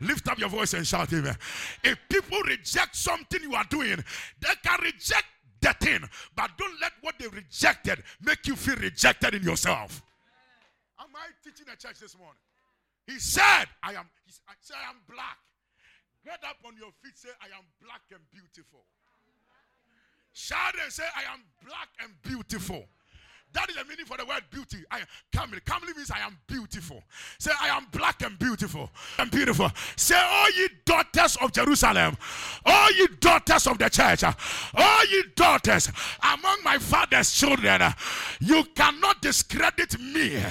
Lift 0.00 0.28
up 0.28 0.38
your 0.38 0.48
voice 0.48 0.74
and 0.74 0.86
shout, 0.86 1.12
Amen. 1.12 1.36
If 1.84 1.98
people 2.08 2.38
reject 2.46 2.96
something 2.96 3.42
you 3.42 3.54
are 3.54 3.64
doing, 3.64 4.02
they 4.40 4.54
can 4.62 4.80
reject 4.82 5.26
the 5.60 5.74
thing, 5.74 6.00
but 6.34 6.50
don't 6.56 6.80
let 6.80 6.92
what 7.02 7.14
they 7.18 7.28
rejected 7.28 8.02
make 8.22 8.46
you 8.46 8.56
feel 8.56 8.76
rejected 8.76 9.34
in 9.34 9.42
yourself. 9.42 10.02
Am 10.98 11.08
I 11.14 11.28
teaching 11.44 11.66
a 11.72 11.76
church 11.76 11.98
this 12.00 12.16
morning? 12.16 12.40
He 13.06 13.18
said, 13.18 13.66
I 13.82 13.92
am, 13.94 14.08
he 14.24 14.32
said, 14.60 14.76
I 14.86 14.90
am 14.90 14.96
black. 15.08 15.38
Get 16.24 16.40
up 16.48 16.56
on 16.64 16.76
your 16.76 16.90
feet, 17.02 17.16
say, 17.16 17.30
I 17.40 17.46
am 17.56 17.64
black 17.82 18.02
and 18.12 18.20
beautiful. 18.32 18.84
Shout 20.32 20.74
and 20.82 20.92
say, 20.92 21.04
I 21.16 21.32
am 21.32 21.40
black 21.66 21.88
and 22.02 22.12
beautiful. 22.22 22.86
That 23.52 23.68
is 23.68 23.76
the 23.76 23.84
meaning 23.84 24.06
for 24.06 24.16
the 24.16 24.24
word 24.24 24.42
beauty. 24.50 24.78
I 24.90 25.00
comely. 25.32 25.60
Comely 25.64 25.92
means 25.94 26.10
I 26.10 26.20
am 26.20 26.38
beautiful. 26.46 27.02
Say, 27.38 27.50
I 27.60 27.68
am 27.68 27.86
black 27.90 28.22
and 28.22 28.38
beautiful. 28.38 28.90
I'm 29.18 29.28
beautiful. 29.28 29.70
Say, 29.96 30.16
all 30.16 30.50
ye 30.52 30.68
daughters 30.84 31.36
of 31.36 31.52
Jerusalem, 31.52 32.16
all 32.64 32.92
ye 32.92 33.08
daughters 33.20 33.66
of 33.66 33.78
the 33.78 33.88
church, 33.88 34.22
all 34.22 35.04
ye 35.06 35.24
daughters 35.34 35.90
among 36.22 36.58
my 36.62 36.78
father's 36.78 37.32
children, 37.32 37.82
you 38.40 38.64
cannot 38.74 39.20
discredit 39.20 39.98
me 39.98 40.42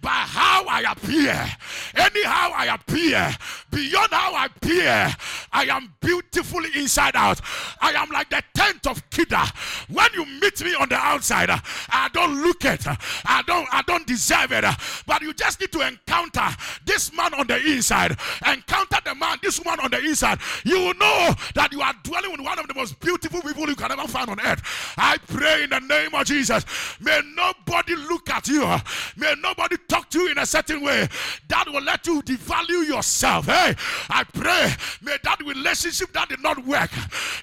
by 0.00 0.10
how 0.10 0.64
I 0.66 0.80
appear. 0.90 1.48
Anyhow 1.94 2.52
I 2.54 2.74
appear, 2.74 3.36
beyond 3.70 4.10
how 4.10 4.34
I 4.34 4.46
appear, 4.46 5.14
I 5.52 5.64
am 5.64 5.94
beautiful 6.00 6.60
inside 6.74 7.14
out. 7.14 7.40
I 7.80 7.92
am 7.92 8.08
like 8.10 8.30
the 8.30 8.42
tent 8.54 8.86
of 8.86 9.08
Kedar. 9.10 9.44
When 9.88 10.08
you 10.14 10.26
meet 10.40 10.62
me 10.64 10.74
on 10.74 10.88
the 10.88 10.96
outside, 10.96 11.50
I 11.50 12.08
don't 12.12 12.31
look 12.32 12.64
at. 12.64 12.86
I 13.24 13.42
don't 13.46 13.66
I 13.72 13.82
don't 13.82 14.06
deserve 14.06 14.52
it. 14.52 14.64
But 15.06 15.22
you 15.22 15.32
just 15.32 15.60
need 15.60 15.72
to 15.72 15.86
encounter 15.86 16.48
this 16.84 17.14
man 17.14 17.34
on 17.34 17.46
the 17.46 17.56
inside. 17.56 18.16
Encounter 18.46 18.98
the 19.04 19.14
man, 19.14 19.38
this 19.42 19.60
woman 19.60 19.80
on 19.84 19.90
the 19.90 19.98
inside. 19.98 20.38
You 20.64 20.78
will 20.78 20.94
know 20.94 21.34
that 21.54 21.72
you 21.72 21.80
are 21.80 21.94
dwelling 22.02 22.32
with 22.32 22.40
one 22.40 22.58
of 22.58 22.68
the 22.68 22.74
most 22.74 22.98
beautiful 23.00 23.42
people 23.42 23.68
you 23.68 23.76
can 23.76 23.90
ever 23.90 24.06
find 24.08 24.28
on 24.28 24.40
earth. 24.40 24.62
I 24.96 25.18
pray 25.28 25.64
in 25.64 25.70
the 25.70 25.80
name 25.80 26.14
of 26.14 26.26
Jesus. 26.26 26.64
May 27.00 27.20
nobody 27.34 27.94
look 27.96 28.28
at 28.30 28.48
you. 28.48 28.62
May 29.16 29.34
nobody 29.40 29.76
talk 29.88 30.10
to 30.10 30.20
you 30.20 30.30
in 30.30 30.38
a 30.38 30.46
certain 30.46 30.82
way 30.82 31.08
that 31.48 31.66
will 31.68 31.82
let 31.82 32.06
you 32.06 32.22
devalue 32.22 32.86
yourself. 32.86 33.46
Hey, 33.46 33.74
I 34.08 34.24
pray 34.24 34.72
may 35.02 35.16
that 35.22 35.40
relationship 35.40 36.12
that 36.12 36.28
did 36.28 36.42
not 36.42 36.64
work 36.66 36.90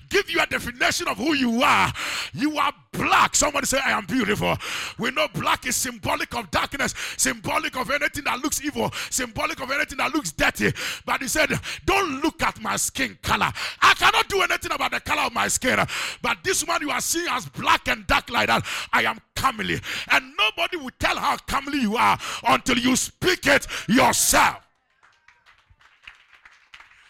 give 0.10 0.30
you 0.30 0.42
a 0.42 0.46
definition 0.46 1.08
of 1.08 1.18
who 1.18 1.34
you 1.34 1.62
are. 1.64 1.94
You 2.34 2.58
are 2.58 2.74
black. 2.92 3.36
Somebody 3.36 3.66
say, 3.68 3.80
I 3.84 3.92
am 3.92 4.06
beautiful. 4.06 4.58
We 4.98 5.12
know 5.12 5.28
black 5.34 5.66
is 5.66 5.76
symbolic 5.76 6.34
of 6.36 6.50
darkness, 6.52 6.94
symbolic 7.18 7.78
of 7.78 7.90
anything 7.90 8.24
that 8.26 8.40
looks 8.42 8.62
evil, 8.64 8.92
symbolic 9.10 9.60
of 9.62 9.72
anything 9.72 9.98
that 9.98 10.14
looks 10.14 10.32
dirty. 10.32 10.72
But 11.06 11.22
he 11.22 11.28
said, 11.28 11.52
Don't 11.86 12.22
look 12.22 12.42
at 12.44 12.62
my 12.62 12.76
skin 12.76 13.18
color. 13.22 13.52
I 13.82 13.94
cannot 13.96 14.28
do 14.30 14.42
anything 14.42 14.72
about 14.72 14.92
the 14.92 15.00
color 15.00 15.24
of 15.24 15.34
my 15.34 15.48
skin. 15.48 15.80
But 16.22 16.38
this 16.44 16.66
one 16.66 16.82
you 16.82 16.92
are 16.92 17.02
seeing 17.02 17.28
as 17.30 17.46
black 17.48 17.88
and 17.88 18.06
dark 18.08 18.30
like 18.30 18.48
that, 18.48 18.66
I 18.94 19.04
am 19.04 19.20
comely. 19.36 19.80
And 20.12 20.34
nobody 20.38 20.78
will 20.78 20.92
tell 21.00 21.18
how 21.18 21.38
comely 21.38 21.80
you 21.82 21.96
are 21.98 22.18
until 22.48 22.78
you 22.78 22.96
speak 22.96 23.48
it 23.48 23.68
yourself. 23.88 24.58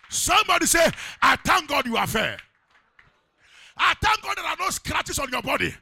Somebody 0.09 0.65
say, 0.65 0.89
I 1.21 1.35
thank 1.37 1.69
God 1.69 1.85
you 1.85 1.95
are 1.95 2.07
fair. 2.07 2.37
I 3.77 3.93
thank 4.01 4.21
God 4.21 4.37
there 4.37 4.45
are 4.45 4.57
no 4.59 4.69
scratches 4.71 5.19
on 5.19 5.29
your 5.31 5.41
body. 5.41 5.73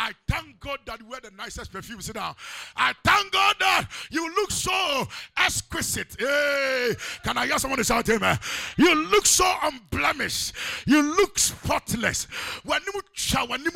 I 0.00 0.12
thank 0.26 0.58
God 0.60 0.78
that 0.86 0.98
you 0.98 1.06
wear 1.06 1.20
the 1.20 1.30
nicest 1.36 1.70
perfume. 1.70 2.00
Sit 2.00 2.14
down. 2.14 2.34
I 2.74 2.94
thank 3.04 3.30
God 3.32 3.56
that 3.60 3.86
you 4.10 4.34
look 4.34 4.50
so 4.50 5.06
exquisite. 5.36 6.16
Hey, 6.18 6.94
can 7.22 7.36
I 7.36 7.46
hear 7.46 7.58
someone 7.58 7.82
shout 7.82 8.08
amen? 8.08 8.38
You 8.78 8.94
look 8.94 9.26
so 9.26 9.44
unblemished. 9.62 10.54
You 10.86 11.02
look 11.02 11.38
spotless. 11.38 12.24
When 12.64 12.80
you 12.86 13.00
shower, 13.12 13.46
when 13.46 13.62
you 13.62 13.70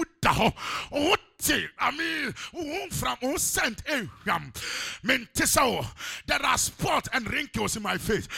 oh, 0.93 1.17
i 1.79 1.91
mean 1.97 2.35
wo 2.53 2.87
from 2.91 3.17
wo 3.23 3.37
sent 3.37 3.85
ehwam 3.87 4.53
mente 5.03 5.45
there 6.27 6.43
are 6.45 6.59
spots 6.59 7.09
and 7.13 7.31
wrinkles 7.33 7.77
in 7.77 7.83
my 7.83 7.99
face 7.99 8.29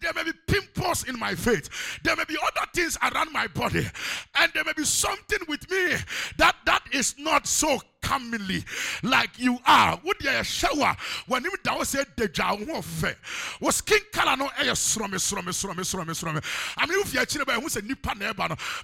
there 0.00 0.12
may 0.14 0.24
be 0.24 0.32
pimples 0.46 1.04
in 1.04 1.18
my 1.18 1.34
face 1.34 1.68
there 2.02 2.16
may 2.16 2.24
be 2.24 2.36
other 2.40 2.66
things 2.74 2.98
around 3.02 3.32
my 3.32 3.46
body. 3.48 3.86
And 4.36 4.52
there 4.52 4.64
may 4.64 4.72
be 4.76 4.84
something 4.84 5.38
with 5.48 5.70
me 5.70 5.96
that 6.38 6.56
that 6.66 6.82
is 6.92 7.14
not 7.18 7.46
so 7.46 7.80
comely 8.04 8.64
like 9.02 9.38
you 9.38 9.58
are. 9.66 9.98
Would 10.04 10.20
you 10.20 10.44
shower 10.44 10.96
when 11.26 11.44
you 11.44 11.52
da 11.62 11.82
say 11.82 12.04
deja 12.16 12.54
wo 12.54 12.82
fe? 12.82 13.14
Wo 13.60 13.70
skin 13.70 13.98
color 14.12 14.36
no 14.36 14.46
eh. 14.58 14.74
I 16.76 16.86
mean 16.86 17.00
if 17.00 17.14
you 17.14 17.26
chire 17.26 17.44
by 17.44 17.54
who 17.54 17.68
say 17.68 17.80
nipa. 17.80 18.14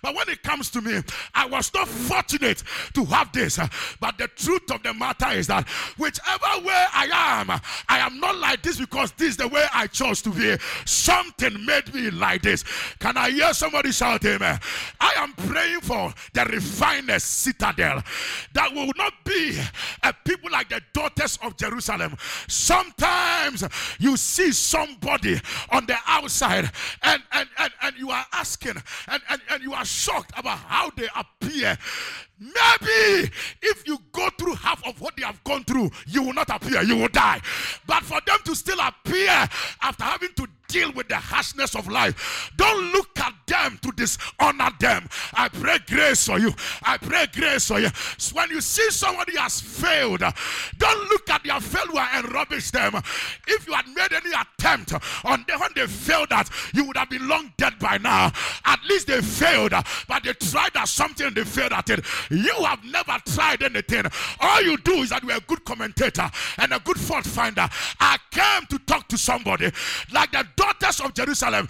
But 0.03 0.15
when 0.15 0.29
it 0.29 0.43
comes 0.43 0.71
to 0.71 0.81
me, 0.81 1.01
I 1.35 1.47
was 1.47 1.73
not 1.75 1.89
fortunate 1.89 2.63
to 2.95 3.05
have 3.07 3.33
this. 3.33 3.59
But 4.01 4.19
the 4.19 4.29
truth 4.29 4.71
of 4.71 4.83
the 4.83 4.95
matter 4.95 5.29
is 5.31 5.47
that 5.49 5.69
whichever 5.97 6.67
way 6.67 6.85
I 6.93 7.09
am, 7.13 7.51
I 7.89 7.99
am 7.99 8.19
not 8.21 8.37
like 8.39 8.63
this 8.63 8.79
because 8.79 9.13
this 9.13 9.31
is 9.31 9.37
the 9.37 9.49
way 9.49 9.65
I 9.73 9.87
chose 9.87 10.23
to 10.23 10.31
be. 10.31 10.57
Something 10.85 11.65
made 11.65 11.93
me 11.95 12.11
like 12.11 12.43
this. 12.43 12.65
Can 12.99 13.17
I 13.17 13.31
hear 13.31 13.53
somebody 13.53 13.93
shout 13.93 14.25
amen? 14.25 14.59
I 15.01 15.13
am 15.17 15.33
praying 15.35 15.81
for 15.81 16.13
the 16.33 16.45
refinest 16.47 17.43
citadel 17.43 18.03
that 18.55 18.73
will 18.73 18.93
not 18.97 19.10
be 19.25 19.61
a 20.03 20.13
people 20.25 20.51
like 20.51 20.69
the 20.69 20.81
daughters 20.93 21.39
of 21.43 21.57
Jerusalem. 21.57 22.17
Sometimes 22.49 23.65
you 23.99 24.17
see 24.17 24.53
somebody 24.53 25.41
on 25.71 25.87
the 25.87 25.97
outside 26.07 26.71
and, 27.03 27.23
and, 27.33 27.49
and, 27.59 27.73
and 27.83 27.97
you 27.97 28.11
are 28.11 28.25
asking 28.33 28.77
and, 29.09 29.23
and, 29.29 29.41
and 29.51 29.63
you 29.63 29.73
are 29.73 29.85
shocked 29.85 30.33
about 30.37 30.59
how 30.59 30.91
they 30.91 31.09
appear. 31.17 31.79
Maybe 32.41 33.31
if 33.63 33.87
you 33.87 33.99
go 34.13 34.29
through 34.39 34.55
half 34.55 34.85
of 34.87 34.99
what 35.01 35.15
they 35.17 35.23
have 35.25 35.43
gone 35.45 35.63
through, 35.65 35.91
you 36.07 36.23
will 36.23 36.33
not 36.33 36.49
appear, 36.49 36.83
you 36.83 36.97
will 36.97 37.09
die. 37.09 37.41
But 37.87 38.03
for 38.03 38.19
them 38.27 38.39
to 38.45 38.55
still 38.55 38.81
appear 38.81 39.47
after 39.83 40.05
having 40.05 40.33
to 40.37 40.49
deal 40.71 40.93
with 40.93 41.09
the 41.09 41.17
harshness 41.17 41.75
of 41.75 41.89
life. 41.89 42.51
Don't 42.57 42.93
look 42.93 43.19
at 43.19 43.35
them 43.47 43.79
to 43.83 43.91
dishonor 43.93 44.71
them. 44.79 45.09
I 45.35 45.49
pray 45.49 45.79
grace 45.87 46.27
for 46.27 46.39
you. 46.39 46.55
I 46.83 46.97
pray 46.97 47.27
grace 47.33 47.67
for 47.67 47.81
you. 47.81 47.89
So 48.19 48.37
when 48.37 48.51
you 48.51 48.61
see 48.61 48.89
somebody 48.91 49.37
has 49.37 49.61
failed, 49.61 50.23
don't 50.79 51.09
look 51.11 51.29
at 51.29 51.43
their 51.45 51.61
failure 51.61 52.07
and 52.15 52.33
rubbish 52.33 52.71
them. 52.71 52.95
If 53.49 53.67
you 53.67 53.73
had 53.73 53.89
made 53.89 54.13
any 54.13 54.31
attempt 54.31 54.95
on 55.25 55.45
them 55.49 55.61
when 55.61 55.71
they 55.75 55.87
failed 55.87 56.31
that, 56.31 56.49
you 56.73 56.85
would 56.85 56.97
have 56.97 57.11
been 57.11 57.27
long 57.27 57.53
dead 57.57 57.79
by 57.79 57.99
now. 57.99 58.33
At 58.65 58.81
least 58.89 59.09
they 59.09 59.21
failed, 59.21 59.73
but 60.07 60.23
they 60.23 60.33
tried 60.35 60.77
at 60.77 60.89
something 60.89 61.35
they 61.35 61.45
failed 61.45 61.73
at 61.73 61.91
it. 61.91 62.05
You 62.31 62.55
have 62.65 62.85
never 62.85 63.17
tried 63.27 63.63
anything. 63.63 64.05
All 64.41 64.63
you 64.63 64.77
do 64.79 64.93
is 65.03 65.11
that 65.11 65.23
you're 65.25 65.37
a 65.37 65.41
good 65.41 65.65
commentator 65.65 66.31
and 66.59 66.73
a 66.73 66.79
good 66.79 66.99
fault 66.99 67.27
finder. 67.27 67.69
I 67.99 68.19
came 68.31 68.67
to 68.69 68.79
talk 68.87 69.09
to 69.09 69.19
somebody 69.19 69.71
like 70.13 70.31
the 70.31 70.47
daughters 70.57 71.01
of 71.01 71.15
Jerusalem, 71.15 71.69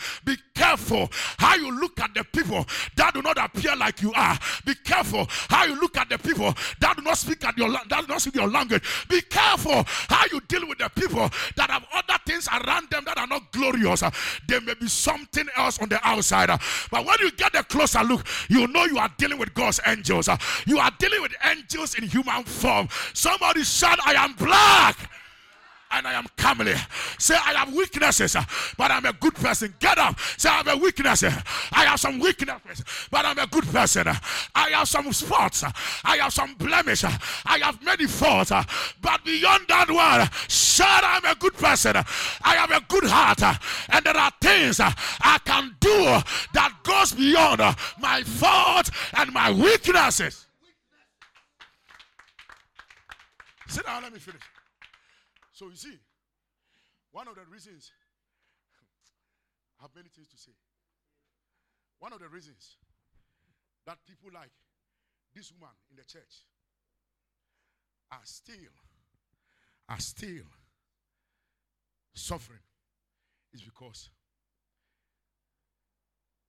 careful 0.61 1.09
how 1.39 1.55
you 1.55 1.81
look 1.81 1.99
at 2.01 2.13
the 2.13 2.23
people 2.23 2.67
that 2.95 3.15
do 3.15 3.23
not 3.23 3.39
appear 3.39 3.75
like 3.77 4.03
you 4.03 4.13
are. 4.13 4.39
Be 4.67 4.75
careful 4.85 5.27
how 5.49 5.65
you 5.65 5.81
look 5.81 5.97
at 5.97 6.11
the 6.11 6.19
people 6.19 6.55
that 6.81 6.97
do 6.99 7.03
not 7.03 7.17
speak 7.17 7.43
at 7.47 7.57
your 7.57 7.71
that 7.71 7.89
do 7.89 8.07
not 8.07 8.21
speak 8.21 8.35
your 8.35 8.49
language. 8.49 8.83
Be 9.09 9.23
careful 9.23 9.83
how 9.87 10.25
you 10.31 10.39
deal 10.49 10.69
with 10.69 10.77
the 10.77 10.91
people 10.91 11.31
that 11.57 11.71
have 11.71 11.87
other 11.95 12.19
things 12.27 12.47
around 12.49 12.91
them 12.91 13.05
that 13.07 13.17
are 13.17 13.27
not 13.27 13.51
glorious. 13.53 14.03
There 14.47 14.61
may 14.61 14.75
be 14.75 14.89
something 14.89 15.47
else 15.57 15.79
on 15.79 15.89
the 15.89 15.99
outside. 16.07 16.49
But 16.91 17.07
when 17.07 17.17
you 17.21 17.33
get 17.33 17.55
a 17.55 17.65
closer 17.65 18.05
look, 18.05 18.27
you 18.51 18.67
know 18.67 18.85
you 18.85 18.99
are 18.99 19.11
dealing 19.17 19.39
with 19.39 19.55
God's 19.55 19.81
angels. 19.87 20.29
You 20.67 20.79
are 20.79 20.91
dealing 20.99 21.23
with 21.23 21.33
angels 21.51 21.95
in 21.95 22.05
human 22.05 22.45
form. 22.45 22.89
Somebody 23.15 23.65
shout, 23.65 23.99
I 24.05 24.13
am 24.13 24.35
black 24.35 25.11
and 25.91 26.07
I 26.07 26.13
am 26.13 26.27
comely. 26.37 26.75
Say, 27.19 27.35
I 27.35 27.53
have 27.55 27.75
weaknesses, 27.75 28.37
but 28.77 28.91
I'm 28.91 29.05
a 29.07 29.13
good 29.13 29.35
person. 29.35 29.75
Get 29.79 29.99
up. 29.99 30.19
Say, 30.37 30.49
I 30.49 30.55
have 30.55 30.69
a 30.69 30.77
weakness. 30.77 31.25
I 31.25 31.85
have 31.85 32.01
some 32.01 32.19
weaknesses, 32.19 32.85
but 33.11 33.25
I'm 33.25 33.39
a 33.39 33.47
good 33.47 33.65
person. 33.65 34.07
I 34.07 34.69
have 34.71 34.89
some 34.89 35.13
spots. 35.13 35.65
I 36.05 36.17
have 36.19 36.33
some 36.33 36.55
blemish. 36.55 37.05
I 37.05 37.59
have 37.63 37.83
many 37.85 38.07
faults. 38.07 38.51
But 39.01 39.25
beyond 39.25 39.67
that 39.69 39.91
one, 39.91 40.29
shout, 40.49 41.03
I'm 41.03 41.25
a 41.25 41.35
good 41.35 41.55
person. 41.55 41.97
I 41.97 42.55
have 42.55 42.71
a 42.71 42.81
good 42.89 43.05
heart. 43.05 43.43
And 43.89 44.05
there 44.05 44.17
are 44.17 44.33
things 44.41 44.81
I 44.81 45.39
can 45.45 45.77
do 45.81 46.21
that 46.55 46.73
goes 46.83 47.13
beyond 47.13 47.61
my 47.99 48.23
faults 48.23 48.91
and 49.15 49.33
my 49.33 49.51
weaknesses. 49.51 50.47
Sit 53.69 53.87
down, 53.87 54.03
let 54.03 54.13
me 54.13 54.19
finish. 54.19 54.41
So 55.61 55.69
you 55.69 55.77
see, 55.77 55.99
one 57.13 57.29
of 57.29 57.35
the 57.35 57.45
reasons, 57.53 57.93
I 59.79 59.83
have 59.83 59.91
many 59.95 60.09
things 60.09 60.27
to 60.29 60.39
say. 60.39 60.57
One 61.99 62.15
of 62.15 62.21
the 62.21 62.31
reasons 62.31 62.79
that 63.85 63.99
people 64.09 64.31
like 64.33 64.57
this 65.35 65.53
woman 65.53 65.69
in 65.91 65.97
the 65.99 66.05
church 66.05 66.49
are 68.11 68.25
still, 68.25 68.73
are 69.87 70.01
still 70.01 70.49
suffering 72.15 72.65
is 73.53 73.61
because 73.61 74.09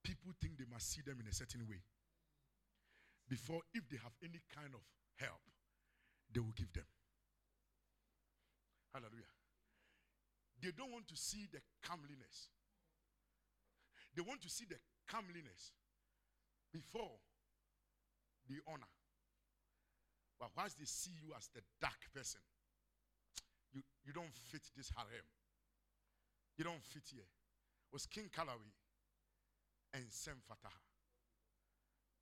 people 0.06 0.32
think 0.40 0.58
they 0.58 0.72
must 0.72 0.90
see 0.90 1.02
them 1.06 1.18
in 1.20 1.28
a 1.28 1.34
certain 1.34 1.68
way. 1.70 1.84
Before, 3.28 3.60
if 3.74 3.90
they 3.90 3.98
have 3.98 4.14
any 4.24 4.40
kind 4.56 4.72
of 4.74 4.80
help, 5.18 5.42
they 6.32 6.40
will 6.40 6.56
give 6.56 6.72
them. 6.72 6.86
Hallelujah. 8.94 9.32
They 10.62 10.72
don't 10.76 10.92
want 10.92 11.08
to 11.08 11.18
see 11.18 11.48
the 11.52 11.60
comeliness. 11.82 12.52
They 14.16 14.22
want 14.22 14.42
to 14.44 14.50
see 14.50 14.66
the 14.68 14.78
comeliness 15.08 15.72
before 16.72 17.18
the 18.48 18.60
honor. 18.68 18.92
But 20.40 20.52
once 20.58 20.74
they 20.74 20.86
see 20.86 21.12
you 21.22 21.34
as 21.38 21.48
the 21.54 21.62
dark 21.80 22.02
person, 22.14 22.42
you, 23.72 23.82
you 24.04 24.12
don't 24.12 24.34
fit 24.52 24.64
this 24.76 24.92
harem. 24.96 25.28
You 26.58 26.66
don't 26.66 26.84
fit 26.84 27.08
here. 27.08 27.24
It 27.24 27.94
Was 27.94 28.06
King 28.06 28.30
Calloway 28.34 28.76
and 29.94 30.06
Sem 30.10 30.42
Fataha. 30.44 30.82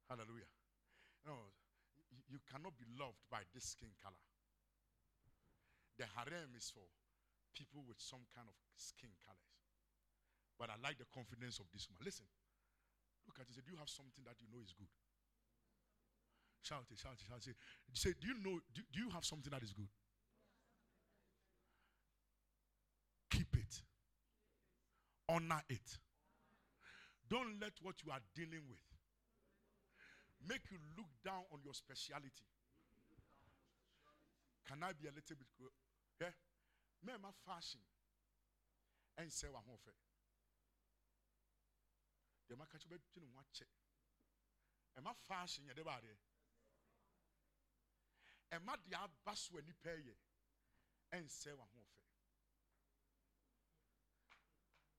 Hallelujah. 0.07 0.49
No, 1.25 1.33
you, 2.11 2.37
you 2.37 2.39
cannot 2.49 2.77
be 2.77 2.85
loved 2.99 3.21
by 3.29 3.41
this 3.53 3.65
skin 3.73 3.89
color. 4.01 4.28
The 5.99 6.07
harem 6.15 6.55
is 6.55 6.71
for 6.71 6.87
people 7.51 7.83
with 7.83 7.99
some 7.99 8.23
kind 8.31 8.47
of 8.47 8.55
skin 8.79 9.11
colors. 9.19 9.59
But 10.55 10.71
I 10.71 10.79
like 10.79 10.95
the 10.95 11.07
confidence 11.11 11.59
of 11.59 11.67
this 11.75 11.91
man. 11.91 11.99
Listen, 12.07 12.23
look 13.27 13.35
at 13.35 13.51
it. 13.51 13.55
Say, 13.55 13.63
do 13.67 13.75
you 13.75 13.79
have 13.83 13.91
something 13.91 14.23
that 14.23 14.39
you 14.39 14.47
know 14.47 14.63
is 14.63 14.71
good? 14.71 14.87
Shout 16.63 16.87
it, 16.87 16.99
shout 16.99 17.19
it, 17.19 17.27
shout 17.27 17.43
it. 17.43 17.55
Say, 17.91 18.15
do 18.15 18.31
you 18.31 18.39
know, 18.39 18.63
do, 18.71 18.79
do 18.91 18.97
you 19.03 19.11
have 19.11 19.27
something 19.27 19.51
that 19.51 19.63
is 19.63 19.75
good? 19.75 19.91
Keep 23.31 23.59
it. 23.59 23.73
Honor 25.27 25.63
it. 25.67 25.99
Don't 27.27 27.59
let 27.59 27.75
what 27.83 27.99
you 28.03 28.11
are 28.11 28.23
dealing 28.35 28.63
with 28.71 28.83
make 30.47 30.63
you 30.71 30.79
look 30.95 31.11
down 31.23 31.43
on 31.51 31.59
your 31.63 31.75
speciality. 31.75 32.47
Can 34.67 34.79
I 34.83 34.95
be 34.95 35.07
a 35.07 35.13
little 35.13 35.35
bit 35.35 35.51
yeah. 36.21 36.33
Mema 37.05 37.31
fashion. 37.45 37.81
Say 39.27 39.47
wa 39.49 39.59
hofe. 39.59 39.91
The 42.47 42.55
maka 42.55 42.77
chobe 42.77 42.99
tunu 43.13 43.27
wache. 43.35 43.65
Ema 44.97 45.13
fashion 45.27 45.65
ye 45.67 45.73
de 45.73 45.83
ba 45.83 45.99
de. 46.01 46.15
Ema 48.55 48.77
de 48.77 48.95
abaso 48.95 49.57
ani 49.57 49.73
peye. 49.83 50.15
And 51.11 51.29
say 51.29 51.51
wa 51.51 51.65
hofe. 51.65 52.01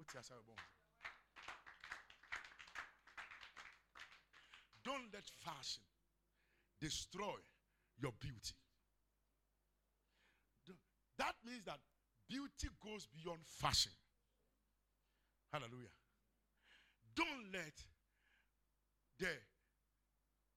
Uti 0.00 0.18
asa 0.18 0.34
bon. 0.46 0.56
Don't 4.84 5.12
let 5.12 5.28
fashion 5.44 5.82
destroy 6.80 7.40
your 8.00 8.12
beauty. 8.20 8.54
That 11.20 11.36
means 11.44 11.64
that 11.66 11.76
beauty 12.26 12.72
goes 12.82 13.06
beyond 13.12 13.40
fashion. 13.44 13.92
Hallelujah. 15.52 15.92
Don't 17.14 17.52
let 17.52 17.76
the, 19.18 19.36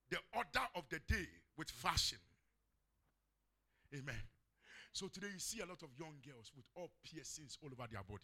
the 0.09 0.18
order 0.34 0.66
of 0.76 0.88
the 0.88 1.01
day 1.05 1.28
with 1.57 1.70
fashion. 1.70 2.20
Amen. 3.93 4.24
So 4.93 5.09
today 5.09 5.28
you 5.34 5.39
see 5.39 5.59
a 5.59 5.66
lot 5.66 5.84
of 5.84 5.89
young 5.99 6.16
girls 6.24 6.53
with 6.55 6.66
all 6.76 6.91
piercings 7.03 7.57
all 7.61 7.70
over 7.70 7.88
their 7.91 8.03
body. 8.03 8.24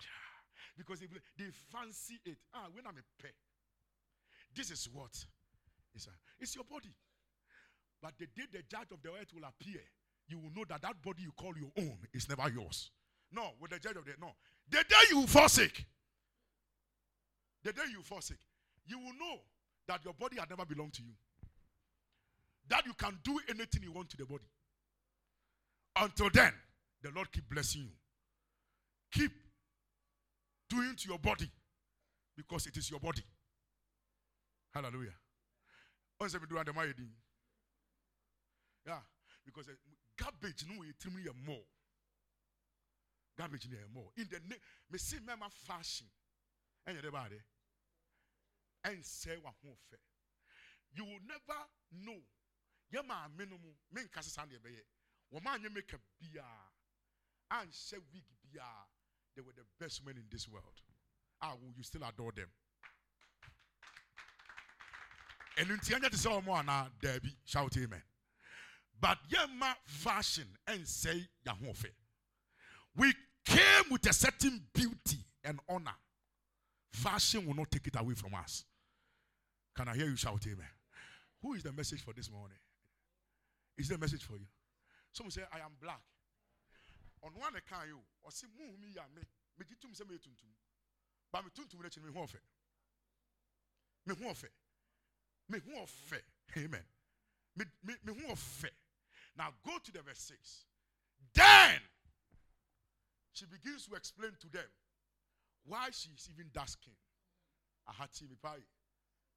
Because 0.78 1.00
they, 1.00 1.08
they 1.36 1.50
fancy 1.70 2.16
it. 2.24 2.38
Ah, 2.54 2.68
when 2.72 2.86
I'm 2.86 2.96
a 2.96 3.04
pet, 3.20 3.34
this 4.56 4.70
is 4.70 4.88
what? 4.90 5.12
It's, 5.94 6.06
a, 6.06 6.10
it's 6.38 6.54
your 6.54 6.64
body. 6.64 6.94
But 8.00 8.14
the 8.18 8.26
day 8.26 8.48
the 8.50 8.62
judge 8.62 8.88
of 8.92 9.02
the 9.02 9.10
earth 9.10 9.34
will 9.34 9.44
appear, 9.44 9.82
you 10.30 10.38
will 10.38 10.50
know 10.54 10.64
that 10.68 10.82
that 10.82 11.02
body 11.02 11.22
you 11.22 11.32
call 11.32 11.52
your 11.56 11.70
own 11.78 11.98
is 12.14 12.28
never 12.28 12.48
yours. 12.50 12.90
No, 13.32 13.50
with 13.60 13.70
the 13.70 13.78
judge 13.78 13.96
of 13.96 14.04
the 14.04 14.12
no. 14.20 14.30
The 14.68 14.84
day 14.88 15.04
you 15.10 15.26
sick, 15.48 15.84
the 17.64 17.72
day 17.72 17.82
you 17.90 18.02
sick, 18.20 18.38
you 18.86 18.98
will 18.98 19.14
know 19.14 19.40
that 19.88 20.04
your 20.04 20.14
body 20.14 20.36
had 20.38 20.48
never 20.48 20.64
belonged 20.64 20.94
to 20.94 21.02
you. 21.02 21.12
That 22.68 22.86
you 22.86 22.94
can 22.94 23.18
do 23.24 23.38
anything 23.48 23.82
you 23.82 23.92
want 23.92 24.10
to 24.10 24.16
the 24.16 24.24
body. 24.24 24.44
Until 25.96 26.30
then, 26.30 26.52
the 27.02 27.10
Lord 27.10 27.30
keep 27.32 27.48
blessing 27.48 27.82
you. 27.82 27.90
Keep 29.12 29.32
doing 30.68 30.94
to 30.96 31.08
your 31.08 31.18
body 31.18 31.50
because 32.36 32.66
it 32.66 32.76
is 32.76 32.88
your 32.90 33.00
body. 33.00 33.22
Hallelujah. 34.72 35.14
Yeah, 38.86 38.98
because 39.44 39.68
uh, 39.68 39.72
garbage 40.20 40.64
no 40.68 40.80
way 40.80 40.92
trim 41.00 41.16
more. 41.46 41.64
Garbage 43.38 43.68
near 43.70 43.88
more. 43.94 44.10
In 44.18 44.28
the 44.30 44.38
name, 44.40 44.60
me 44.92 44.98
see 44.98 45.16
mema 45.16 45.50
fashion. 45.50 46.06
And 46.86 46.98
you're 47.02 47.12
body. 47.12 47.40
And 48.84 49.04
say 49.04 49.36
what 49.40 49.54
won't 49.64 49.78
fair. 49.88 49.98
You 50.92 51.04
will 51.04 51.24
never 51.26 51.58
know. 52.04 52.20
Yama 52.90 53.30
minimum, 53.36 53.76
men 53.92 54.08
cast 54.12 54.34
Sunday 54.34 54.56
bay. 54.62 54.70
Woman, 55.30 55.62
you 55.62 55.70
make 55.70 55.92
a 55.92 55.98
beer 56.20 56.42
and 57.50 57.68
say 57.70 57.96
wig 58.12 58.24
beer. 58.42 58.62
They 59.36 59.42
were 59.42 59.54
the 59.56 59.62
best 59.82 60.04
men 60.04 60.16
in 60.16 60.24
this 60.30 60.48
world. 60.48 60.64
Ah, 61.40 61.52
will 61.60 61.72
you 61.76 61.84
still 61.84 62.02
adore 62.02 62.32
them? 62.32 62.48
And 65.56 65.70
in 65.70 65.78
Tianya 65.78 66.10
to 66.10 66.16
say 66.16 66.40
more 66.44 66.62
now, 66.62 66.88
Debbie, 67.00 67.36
shout 67.44 67.76
amen. 67.76 68.02
But 69.00 69.18
yema 69.30 69.74
fashion 69.84 70.46
and 70.66 70.86
say 70.86 71.26
Yahofe. 71.46 71.86
We 72.96 73.12
came 73.44 73.84
with 73.90 74.08
a 74.08 74.12
certain 74.12 74.60
beauty 74.74 75.18
and 75.44 75.58
honor. 75.68 75.94
Fashion 76.92 77.46
will 77.46 77.54
not 77.54 77.70
take 77.70 77.86
it 77.86 77.98
away 77.98 78.14
from 78.14 78.34
us. 78.34 78.64
Can 79.76 79.88
I 79.88 79.94
hear 79.94 80.06
you 80.06 80.16
shout 80.16 80.44
amen? 80.46 80.66
Who 81.42 81.54
is 81.54 81.62
the 81.62 81.72
message 81.72 82.02
for 82.02 82.12
this 82.12 82.30
morning? 82.30 82.58
Is 83.78 83.88
the 83.88 83.96
message 83.96 84.24
for 84.24 84.34
you? 84.34 84.46
Someone 85.12 85.30
say, 85.30 85.42
I 85.52 85.58
am 85.58 85.72
black. 85.80 86.00
On 87.22 87.30
one 87.32 87.56
account, 87.56 87.88
you 87.88 87.98
or 88.22 88.30
see, 88.30 88.46
me, 88.58 88.92
ya 88.94 89.02
me, 89.14 89.22
me, 89.58 89.64
jitum 89.64 89.94
se 89.96 90.04
me 90.08 90.16
tuntum. 90.16 90.52
But 91.32 91.44
me 91.44 91.50
tuntum, 91.50 91.82
me 91.82 92.12
hofe. 92.12 92.36
Me 94.06 94.14
hofe. 94.14 94.48
Me 95.48 95.58
hofe. 95.58 96.20
Amen. 96.56 96.84
Me, 97.56 97.64
me, 97.84 97.94
me 98.04 98.12
hofe. 98.26 98.70
Now 99.36 99.48
go 99.64 99.72
to 99.82 99.92
the 99.92 100.02
verse 100.02 100.20
6. 100.20 100.64
Then 101.34 101.78
she 103.32 103.46
begins 103.46 103.86
to 103.86 103.94
explain 103.94 104.32
to 104.40 104.48
them 104.50 104.68
why 105.64 105.88
she 105.92 106.10
is 106.10 106.28
even 106.32 106.50
me 108.30 108.36
pie. 108.42 108.64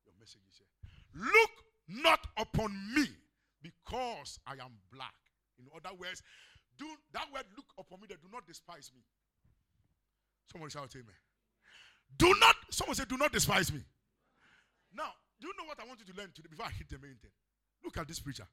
Your 0.05 0.15
message 0.19 0.41
is 0.49 0.59
here. 0.59 1.23
Look 1.33 1.51
not 1.87 2.19
upon 2.37 2.71
me 2.95 3.07
because 3.61 4.39
I 4.45 4.53
am 4.53 4.75
black. 4.91 5.15
In 5.59 5.65
other 5.75 5.95
words, 5.95 6.21
do 6.77 6.85
that 7.13 7.31
word 7.33 7.45
look 7.55 7.67
upon 7.77 8.01
me 8.01 8.07
that 8.09 8.21
do 8.21 8.27
not 8.31 8.45
despise 8.47 8.91
me. 8.95 9.01
Someone 10.51 10.69
shout 10.69 10.91
amen. 10.95 11.15
Do 12.17 12.33
not, 12.39 12.55
someone 12.69 12.95
say, 12.95 13.05
do 13.07 13.17
not 13.17 13.31
despise 13.31 13.71
me. 13.71 13.79
Now, 14.93 15.09
do 15.41 15.47
you 15.47 15.53
know 15.57 15.65
what 15.65 15.79
I 15.79 15.87
want 15.87 15.99
you 15.99 16.13
to 16.13 16.19
learn 16.19 16.31
today 16.33 16.47
before 16.49 16.65
I 16.65 16.69
hit 16.69 16.89
the 16.89 16.99
main 16.99 17.17
thing? 17.21 17.31
Look 17.83 17.97
at 17.97 18.07
this 18.07 18.19
preacher. 18.19 18.47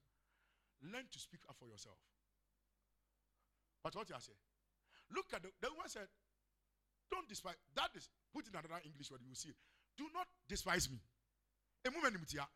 Learn 0.82 1.04
to 1.12 1.18
speak 1.18 1.40
up 1.48 1.56
for 1.58 1.68
yourself. 1.68 1.98
But 3.82 3.94
what 3.96 4.08
you 4.08 4.16
say? 4.20 4.36
Look 5.14 5.26
at 5.34 5.42
the, 5.42 5.50
the 5.60 5.68
one 5.74 5.88
said, 5.88 6.08
don't 7.10 7.28
despise. 7.28 7.56
That 7.74 7.90
is, 7.96 8.08
put 8.32 8.46
in 8.46 8.54
another 8.54 8.80
English 8.84 9.10
word, 9.10 9.20
you 9.22 9.28
will 9.28 9.36
see. 9.36 9.52
Do 9.98 10.04
not 10.14 10.26
despise 10.48 10.88
me. 10.88 10.98
A 11.86 11.90
woman 11.90 12.14
in 12.14 12.20
Mutia. 12.20 12.46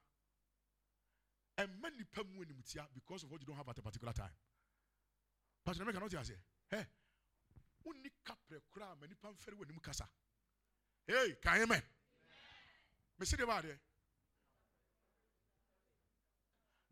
A 1.58 1.66
man 1.66 1.92
many 1.94 2.04
people 2.10 2.24
because 2.94 3.22
of 3.22 3.30
what 3.30 3.40
you 3.40 3.46
don't 3.46 3.56
have 3.56 3.68
at 3.68 3.78
a 3.78 3.82
particular 3.82 4.12
time. 4.12 4.34
But 5.64 5.78
you 5.78 5.84
cannot 5.84 6.10
say, 6.10 6.34
hey, 6.70 6.84
uni 7.86 8.10
kapre 8.24 8.60
kura 8.72 8.86
many 9.00 9.14
pam 9.20 9.34
kasa. 9.82 10.04
Hey, 11.06 11.36
can 11.42 11.60
you 11.60 11.66
me? 11.66 11.76
Me 13.18 13.26
see 13.26 13.36
the 13.36 13.46
body. 13.46 13.68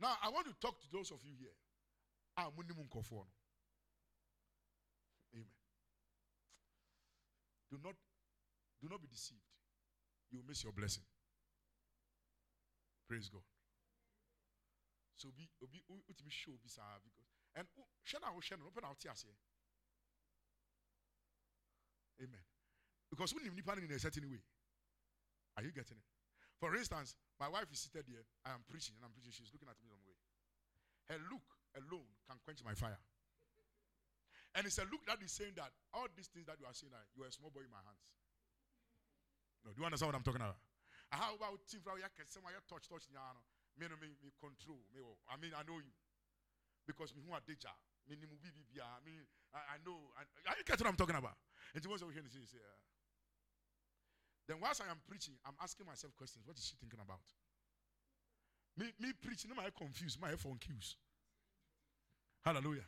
Now 0.03 0.19
I 0.19 0.35
want 0.35 0.51
to 0.51 0.55
talk 0.59 0.75
to 0.83 0.89
those 0.91 1.15
of 1.15 1.23
you 1.23 1.31
here. 1.39 1.55
Ah. 2.37 2.51
Amen. 5.33 5.47
Do 7.71 7.79
not 7.79 7.95
do 8.83 8.89
not 8.91 9.01
be 9.01 9.07
deceived. 9.07 9.47
You 10.33 10.43
will 10.43 10.49
miss 10.49 10.65
your 10.65 10.73
blessing. 10.73 11.05
Praise 13.07 13.31
God. 13.31 13.47
So 15.15 15.31
be 15.31 15.47
be 15.71 15.87
ultimate 15.87 16.35
show 16.35 16.59
be 16.59 16.67
because 17.07 17.31
and 17.55 17.71
shana 18.03 18.27
ho 18.27 18.43
shana 18.43 18.67
open 18.67 18.83
out 18.83 18.99
here. 18.99 19.39
Amen. 22.19 22.43
Because 23.09 23.33
when 23.35 23.45
you 23.45 23.53
in 23.87 23.93
a 23.95 23.99
certain 24.01 24.27
way. 24.29 24.43
Are 25.57 25.63
you 25.63 25.71
getting 25.71 25.99
it? 25.99 26.09
For 26.59 26.75
instance, 26.75 27.15
my 27.43 27.51
wife 27.51 27.67
is 27.75 27.83
seated 27.83 28.07
here. 28.07 28.23
I 28.47 28.55
am 28.55 28.63
preaching 28.71 28.95
and 28.95 29.03
I'm 29.03 29.11
preaching. 29.11 29.35
She's 29.35 29.51
looking 29.51 29.67
at 29.67 29.75
me 29.83 29.91
some 29.91 29.99
way. 30.07 30.15
Her 31.11 31.19
look 31.27 31.43
alone 31.75 32.07
can 32.31 32.39
quench 32.47 32.63
my 32.63 32.79
fire. 32.79 33.03
And 34.55 34.63
it's 34.63 34.79
a 34.79 34.87
look 34.87 35.03
that 35.11 35.19
is 35.19 35.35
saying 35.35 35.59
that 35.59 35.75
all 35.91 36.07
these 36.15 36.31
things 36.31 36.47
that 36.47 36.63
you 36.63 36.71
are 36.71 36.77
saying, 36.77 36.95
you 37.19 37.27
are 37.27 37.31
a 37.31 37.35
small 37.35 37.51
boy 37.51 37.67
in 37.67 37.73
my 37.75 37.83
hands. 37.83 38.07
No, 39.67 39.75
do 39.75 39.83
you 39.83 39.87
understand 39.91 40.15
what 40.15 40.23
I'm 40.23 40.27
talking 40.27 40.45
about? 40.45 40.63
How 41.11 41.35
about 41.35 41.59
team 41.67 41.83
from 41.83 41.99
your 41.99 42.63
touch, 42.71 42.87
touch, 42.87 43.11
me, 43.11 43.91
me, 43.91 44.09
me 44.23 44.31
control. 44.39 44.79
Me, 44.95 45.03
I 45.27 45.35
mean, 45.41 45.51
I 45.57 45.67
know 45.67 45.83
you. 45.83 45.91
Because 46.87 47.11
me 47.11 47.27
who 47.27 47.35
are 47.35 47.43
deja. 47.43 47.75
Me, 48.07 48.15
I 48.23 49.01
mean, 49.03 49.19
I, 49.51 49.83
know. 49.83 50.15
I, 50.15 50.23
I 50.47 50.63
get 50.63 50.79
what 50.79 50.95
I'm 50.95 50.99
talking 50.99 51.19
about. 51.19 51.35
And 51.75 51.83
what's 51.91 52.07
over 52.07 52.15
here 52.15 52.23
say, 52.23 52.63
uh, 52.63 52.92
then 54.53 54.61
whilst 54.61 54.83
I 54.83 54.91
am 54.91 55.01
preaching, 55.09 55.33
I'm 55.47 55.55
asking 55.63 55.87
myself 55.87 56.15
questions. 56.15 56.45
What 56.47 56.59
is 56.59 56.67
she 56.67 56.77
thinking 56.77 57.01
about? 57.03 57.25
Me, 58.77 58.93
me 59.01 59.13
preaching, 59.23 59.51
am 59.51 59.59
I 59.65 59.71
confused? 59.71 60.21
My 60.21 60.33
phone 60.37 60.59
cues. 60.61 60.97
Hallelujah. 62.45 62.85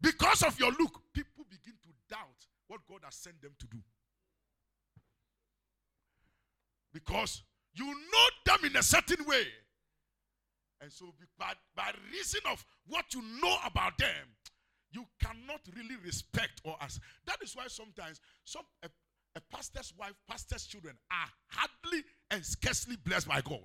Because 0.00 0.42
of 0.42 0.58
your 0.58 0.72
look, 0.72 1.00
people 1.14 1.44
begin 1.48 1.74
to 1.82 1.88
doubt 2.10 2.48
what 2.66 2.80
God 2.88 3.02
has 3.04 3.14
sent 3.14 3.40
them 3.40 3.52
to 3.60 3.66
do. 3.68 3.78
Because 6.92 7.44
you 7.74 7.86
know 7.86 8.26
them 8.44 8.64
in 8.64 8.76
a 8.76 8.82
certain 8.82 9.24
way. 9.24 9.44
And 10.80 10.90
so, 10.90 11.14
by, 11.38 11.52
by 11.76 11.92
reason 12.10 12.40
of 12.50 12.64
what 12.88 13.04
you 13.14 13.22
know 13.40 13.56
about 13.64 13.98
them, 13.98 14.34
you 14.90 15.04
cannot 15.22 15.60
really 15.76 15.96
respect 16.04 16.60
or 16.64 16.76
ask. 16.80 17.00
That 17.26 17.36
is 17.40 17.54
why 17.54 17.68
sometimes 17.68 18.20
some 18.44 18.64
a, 18.82 18.88
a 19.36 19.40
pastor's 19.54 19.92
wife, 19.98 20.12
pastor's 20.28 20.66
children 20.66 20.96
are 21.10 21.28
hardly 21.48 22.02
and 22.30 22.44
scarcely 22.44 22.96
blessed 22.96 23.28
by 23.28 23.40
God. 23.40 23.64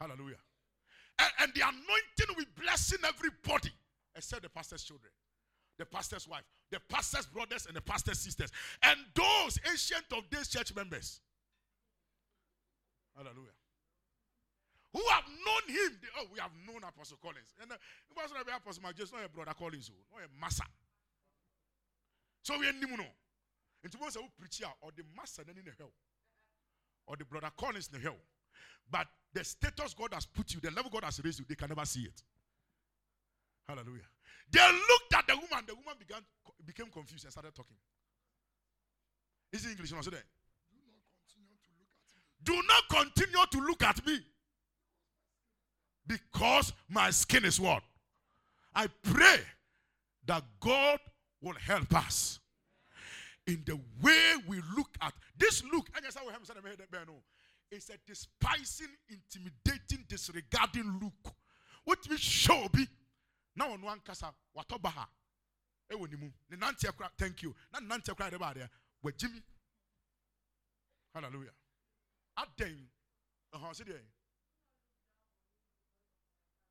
Hallelujah. 0.00 0.36
And, 1.18 1.30
and 1.40 1.52
the 1.54 1.62
anointing 1.62 2.36
will 2.36 2.44
blessing 2.62 2.98
everybody 3.06 3.72
except 4.14 4.42
the 4.42 4.48
pastor's 4.48 4.84
children, 4.84 5.10
the 5.78 5.86
pastor's 5.86 6.28
wife, 6.28 6.44
the 6.70 6.80
pastor's 6.88 7.26
brothers, 7.26 7.66
and 7.66 7.76
the 7.76 7.80
pastor's 7.80 8.18
sisters, 8.18 8.50
and 8.82 8.98
those 9.14 9.58
ancient 9.68 10.04
of 10.12 10.28
days 10.30 10.48
church 10.48 10.74
members. 10.74 11.20
Hallelujah. 13.16 13.56
Who 14.92 15.02
have 15.10 15.24
known 15.26 15.74
him? 15.74 15.98
They, 16.00 16.08
oh, 16.18 16.26
we 16.32 16.38
have 16.40 16.52
known 16.66 16.82
Apostle 16.88 17.18
Collins. 17.20 17.54
And 17.60 17.70
uh, 17.70 17.74
it 17.74 18.16
wasn't 18.16 18.40
Apostle 18.40 18.82
my 18.82 18.92
just 18.92 19.12
not 19.12 19.24
a 19.24 19.28
brother 19.28 19.52
Collins, 19.58 19.90
oh, 19.92 20.16
not 20.16 20.24
a 20.24 20.40
massa. 20.40 20.64
So 22.42 22.58
we 22.58 22.68
are 22.68 22.72
Nimuno. 22.72 23.04
And 23.82 23.92
to 23.92 23.98
say, 24.10 24.20
preacher 24.38 24.66
or 24.80 24.90
the 24.96 25.02
master 25.16 25.42
then 25.44 25.56
in 25.58 25.64
the 25.64 25.72
hell, 25.78 25.92
or 27.06 27.16
the 27.16 27.24
brother 27.24 27.50
Collins 27.56 27.88
in 27.92 28.00
the 28.00 28.08
hell. 28.08 28.18
But 28.90 29.06
the 29.32 29.44
status 29.44 29.94
God 29.94 30.14
has 30.14 30.26
put 30.26 30.52
you, 30.54 30.60
the 30.60 30.70
level 30.70 30.90
God 30.90 31.04
has 31.04 31.20
raised 31.22 31.38
you, 31.38 31.44
they 31.48 31.54
can 31.54 31.68
never 31.68 31.84
see 31.84 32.02
it. 32.02 32.22
Hallelujah. 33.68 34.08
They 34.50 34.60
looked 34.60 35.14
at 35.14 35.26
the 35.26 35.34
woman. 35.34 35.64
The 35.66 35.74
woman 35.74 35.94
began 35.98 36.22
became 36.64 36.86
confused 36.86 37.24
and 37.24 37.32
started 37.32 37.54
talking. 37.54 37.76
Is 39.52 39.64
it 39.66 39.70
English? 39.70 39.90
you 39.90 39.96
No, 39.96 40.02
say 40.02 40.10
that. 40.10 40.24
Do 42.42 42.54
not 42.54 42.88
continue 42.88 43.44
to 43.50 43.58
look 43.60 43.82
at 43.82 44.04
me. 44.06 44.20
Because 46.06 46.72
my 46.88 47.10
skin 47.10 47.44
is 47.44 47.60
what? 47.60 47.82
I 48.74 48.86
pray 49.02 49.40
that 50.24 50.42
God 50.60 50.98
will 51.42 51.54
help 51.54 51.94
us 51.94 52.38
in 53.48 53.62
the 53.64 53.80
way 54.02 54.34
we 54.46 54.60
look 54.76 54.90
at 55.00 55.14
this 55.36 55.64
look. 55.72 55.88
It's 57.70 57.90
a 57.90 57.94
despising, 58.06 58.88
intimidating, 59.08 60.04
disregarding 60.06 61.00
look. 61.02 61.34
Wotumi 61.88 62.16
hyɛ 62.16 62.64
obi 62.66 62.86
na 63.56 63.66
ɔno 63.66 63.88
ankasa 63.88 64.34
watɔ 64.54 64.80
ba 64.80 64.90
ha. 64.90 65.08
Ɛwɔ 65.90 66.10
ne 66.10 66.16
mu. 66.16 66.30
Ne 66.50 66.56
nanteɛ 66.58 66.94
kora 66.94 67.10
thank 67.16 67.42
you. 67.42 67.54
Na 67.72 67.80
ne 67.80 67.86
nanteɛ 67.86 68.14
kora 68.14 68.30
yɛde 68.30 68.38
ba 68.38 68.54
adeɛ 68.54 68.68
wagyi 69.02 69.32
mi. 69.32 69.42
Hallelujah. 71.14 71.54
Ɛhɔn 72.36 73.74
si 73.74 73.84
deɛ 73.84 74.02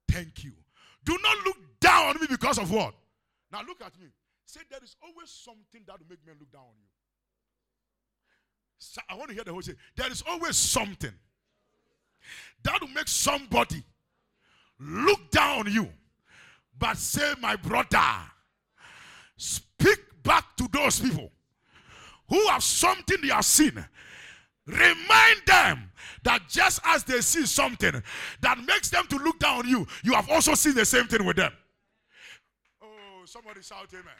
thank 0.07 0.43
you. 0.43 0.55
Do 1.03 1.17
not 1.17 1.45
look 1.45 1.79
down 1.79 2.15
on 2.15 2.21
me 2.21 2.27
because 2.27 2.59
of 2.59 2.69
what? 2.69 2.93
Now 3.51 3.63
look 3.63 3.81
at 3.81 3.97
me 3.99 4.11
say 4.47 4.61
there 4.69 4.79
is 4.83 4.95
always 5.03 5.29
something 5.29 5.81
that 5.85 5.99
will 5.99 6.07
make 6.09 6.25
men 6.25 6.35
look 6.39 6.51
down 6.51 6.61
on 6.63 6.75
you 6.79 6.87
so 8.79 9.01
I 9.09 9.15
want 9.15 9.29
to 9.29 9.35
hear 9.35 9.43
the 9.43 9.51
whole 9.51 9.61
thing. 9.61 9.75
there 9.95 10.11
is 10.11 10.23
always 10.27 10.57
something 10.57 11.13
that 12.63 12.81
will 12.81 12.89
make 12.89 13.07
somebody 13.07 13.83
look 14.79 15.29
down 15.31 15.67
on 15.67 15.71
you 15.71 15.87
but 16.79 16.97
say 16.97 17.33
my 17.39 17.55
brother 17.55 18.03
speak 19.35 19.99
back 20.23 20.55
to 20.57 20.67
those 20.71 20.99
people 20.99 21.31
who 22.29 22.47
have 22.47 22.63
something 22.63 23.17
they 23.21 23.29
have 23.29 23.45
seen 23.45 23.85
Remind 24.67 25.41
them 25.45 25.91
that 26.23 26.41
just 26.49 26.81
as 26.83 27.05
they 27.05 27.21
see 27.21 27.45
something 27.45 28.03
that 28.41 28.57
makes 28.67 28.89
them 28.89 29.07
to 29.07 29.15
look 29.15 29.39
down 29.39 29.59
on 29.59 29.67
you, 29.67 29.87
you 30.03 30.13
have 30.13 30.29
also 30.29 30.55
seen 30.55 30.75
the 30.75 30.83
same 30.83 31.07
thing 31.07 31.25
with 31.25 31.37
them. 31.37 31.53
Somebody 33.27 33.61
shout 33.61 33.93
amen. 33.93 34.13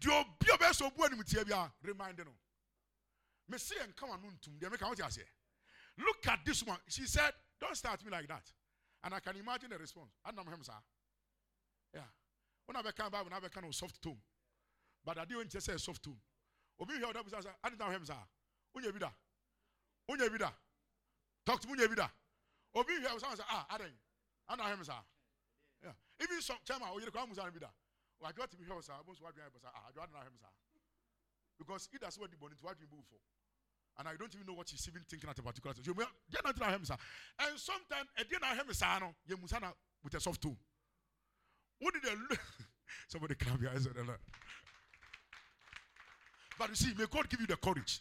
deɛ 0.00 0.20
obi 0.20 0.50
a 0.50 0.56
ɔbɛyɛ 0.56 0.72
sɛ 0.72 0.86
obu 0.86 1.04
anim 1.04 1.22
tie 1.24 1.44
bia 1.44 1.72
remind 1.82 2.18
no. 2.18 2.34
Mesi 3.50 3.74
yɛn 3.74 3.94
kama 3.96 4.16
no 4.18 4.30
ntum 4.30 4.58
deɛ 4.58 4.70
meka 4.70 4.88
wote 4.88 5.24
look 5.98 6.26
at 6.28 6.44
this 6.44 6.62
one 6.62 6.78
she 6.88 7.06
said 7.06 7.32
don't 7.60 7.76
start 7.76 8.04
me 8.04 8.10
like 8.10 8.28
that. 8.28 8.52
And 9.02 9.14
i 9.14 9.20
can 9.20 9.36
imagine 9.36 9.70
the 9.70 9.78
response. 9.78 10.10
Anam 10.24 10.46
hem 10.46 10.62
saa 10.62 10.80
yeah. 11.94 12.02
Wona 12.68 12.82
bɛka 12.82 13.10
bible 13.10 13.30
na 13.30 13.40
bɛka 13.40 13.62
no 13.62 13.70
soft 13.70 14.00
tone. 14.02 14.20
But 15.04 15.16
adeɛ 15.18 15.32
wɔnkyɛ 15.44 15.60
sɛ 15.60 15.80
soft 15.80 16.02
tone. 16.02 16.20
Obi 16.80 16.94
busa 16.98 17.42
sa 17.42 17.50
adi 17.64 17.76
na 17.76 17.86
hwɛ 17.86 17.98
mu 17.98 18.06
saa 18.06 18.22
wonye 18.74 18.92
bi 18.92 18.98
da 18.98 19.10
wonye 20.08 20.52
talk 21.44 21.60
to 21.60 21.68
wonye 21.68 21.88
bi 21.88 21.94
da 21.94 22.08
obi 22.74 22.92
ɔsan 23.00 23.36
sa 23.36 23.44
ah 23.48 23.66
adan 23.70 23.92
ana 24.48 24.62
hwɛ 24.62 24.78
mu 24.78 24.84
saa 24.84 25.02
yeah 25.82 25.92
even 26.20 26.40
some 26.42 26.58
chairman 26.64 26.88
oyere 26.88 27.10
kwan 27.10 27.28
musa 27.28 27.50
bi 27.50 27.58
da 27.58 27.70
wadwa 28.20 28.48
ti 28.48 28.56
bi 28.56 28.64
hwɛ 28.64 28.78
ɔsa 28.78 28.98
abo 28.98 29.12
nso 29.12 29.24
wadwa 29.24 29.44
yɛ 29.44 29.50
basa 29.52 29.68
ah 29.74 29.88
adwa 29.88 30.06
na 30.10 30.20
hwɛ 30.20 30.30
mu 30.32 30.38
saa 30.38 30.52
because 31.58 31.88
either 31.92 32.10
so 32.10 32.26
di 32.26 32.36
bɔ 32.36 32.50
ne 32.50 32.56
ti 32.56 32.64
wadwa 32.64 32.86
bu 32.90 33.02
fo 33.02 33.16
and 33.98 34.06
I 34.08 34.14
don't 34.14 34.32
even 34.32 34.46
know 34.46 34.54
what 34.54 34.70
he's 34.70 34.86
even 34.86 35.02
thinking 35.10 35.28
at 35.28 35.36
a 35.38 35.42
particular 35.42 35.74
time. 35.74 35.82
You 35.84 35.92
may 35.92 36.04
not 36.44 36.56
know 36.56 36.66
him, 36.66 36.84
sir. 36.84 36.94
And 37.40 37.58
sometimes, 37.58 38.08
a 38.16 38.22
dinner 38.22 38.54
him, 38.54 38.72
sir, 38.72 38.86
you 39.26 39.36
must 39.36 39.52
with 40.04 40.14
a 40.14 40.20
soft 40.20 40.40
tone. 40.40 40.56
What 41.80 41.94
did 41.94 42.04
they 42.04 42.14
look? 42.14 42.38
Somebody 43.08 43.34
clap 43.34 43.60
your 43.60 43.70
eyes 43.70 43.88
on 43.88 44.06
that. 44.06 44.20
But 46.58 46.68
you 46.70 46.76
see, 46.76 46.94
may 46.96 47.06
God 47.10 47.28
give 47.28 47.40
you 47.40 47.48
the 47.48 47.56
courage. 47.56 48.00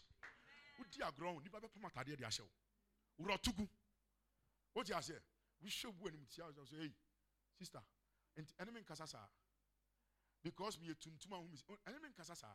What 0.78 0.88
do 0.91 0.99
you 0.99 1.11
grow? 1.17 1.32
You 1.43 1.49
never 1.51 1.67
come 1.67 1.86
out 1.86 2.07
of 2.07 2.17
the 2.17 2.32
show. 2.32 2.43
Urotugu. 3.19 3.67
What 4.73 4.86
do 4.86 4.93
you 4.93 5.01
say? 5.01 5.13
We 5.63 5.69
show 7.62 7.80
when 8.36 8.45
you 8.45 8.45
say, 8.45 8.62
hey, 8.62 8.62
sister, 8.62 8.62
and 8.62 8.68
enemy 8.68 8.82
kasasa. 8.86 9.22
Because 10.43 10.78
me 10.80 10.88
tuntuma 10.93 11.38
who 11.38 11.53
is 11.53 11.64
enemy 11.88 12.10
kasasa. 12.20 12.47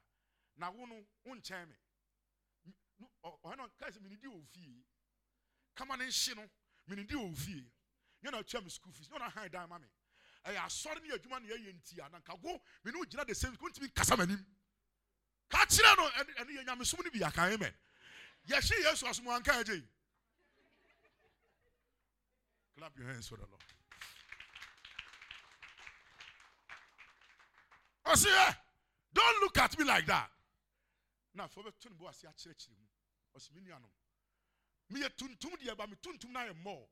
Na 0.59 0.71
wono 0.71 1.03
unche 1.29 1.51
me. 1.67 1.77
No, 3.01 3.07
oh 3.45 3.51
no, 3.57 3.65
guys, 3.81 3.99
me 4.03 4.09
di 4.11 4.29
ofi. 4.29 4.83
Come 5.77 5.93
on 5.93 6.01
in 6.03 6.09
shino. 6.09 6.45
Me 6.89 6.97
di 6.97 7.15
ofi. 7.15 7.63
You 8.23 8.31
know, 8.31 8.43
chum 8.43 8.69
school 8.69 8.93
fees. 8.93 9.09
No, 9.11 9.19
na 9.19 9.31
high 9.31 9.49
down, 9.49 9.69
mommy. 9.69 9.87
ɛyɛ 10.45 10.59
asɔre 10.67 11.01
ne 11.03 11.15
adwuma 11.15 11.41
ne 11.41 11.49
yɛyɛ 11.49 11.73
nti 11.73 12.05
a 12.05 12.09
na 12.09 12.19
nka 12.19 12.43
go 12.43 12.61
me 12.85 12.91
ne 12.91 12.99
wogyina 12.99 13.25
the 13.25 13.33
same 13.35 13.57
wontumi 13.57 13.95
kasa 13.95 14.17
m'anim 14.17 14.45
ka 15.49 15.65
kyerɛ 15.67 15.97
no 15.97 16.11
ɛne 16.11 16.51
yɛ 16.51 16.65
nyamesom 16.67 17.05
no 17.05 17.11
bi 17.13 17.25
aka 17.25 17.43
amen 17.55 17.73
yɛhye 18.49 18.83
yesu 18.83 19.07
asom 19.07 19.27
anka 19.29 19.53
agye 19.63 19.87
clap 22.77 22.99
your 22.99 23.07
hands 23.07 23.29
for 23.29 23.37
the 23.37 23.47
lord 23.47 23.63
ɔse 28.07 28.27
eh, 28.27 28.51
ɛ 28.51 28.57
don't 29.13 29.43
look 29.43 29.59
at 29.59 29.79
me 29.79 29.85
like 29.85 30.07
that 30.07 30.31
na 31.35 31.47
afɔ 31.47 31.65
bɛto 31.65 31.91
ne 31.91 31.97
bo 31.97 32.09
ase 32.09 32.25
akyerɛkyerɛ 32.25 32.79
mu 32.79 32.89
ɔse 33.37 33.53
me 33.53 33.61
nuanom 33.63 33.93
meyɛ 34.91 35.09
tuntum 35.17 35.57
deɛ 35.59 35.77
ba 35.77 35.87
me 35.87 35.97
tuntum 35.97 36.31
no 36.31 36.41
ayɛ 36.41 36.55
mmɔɔ 36.63 36.89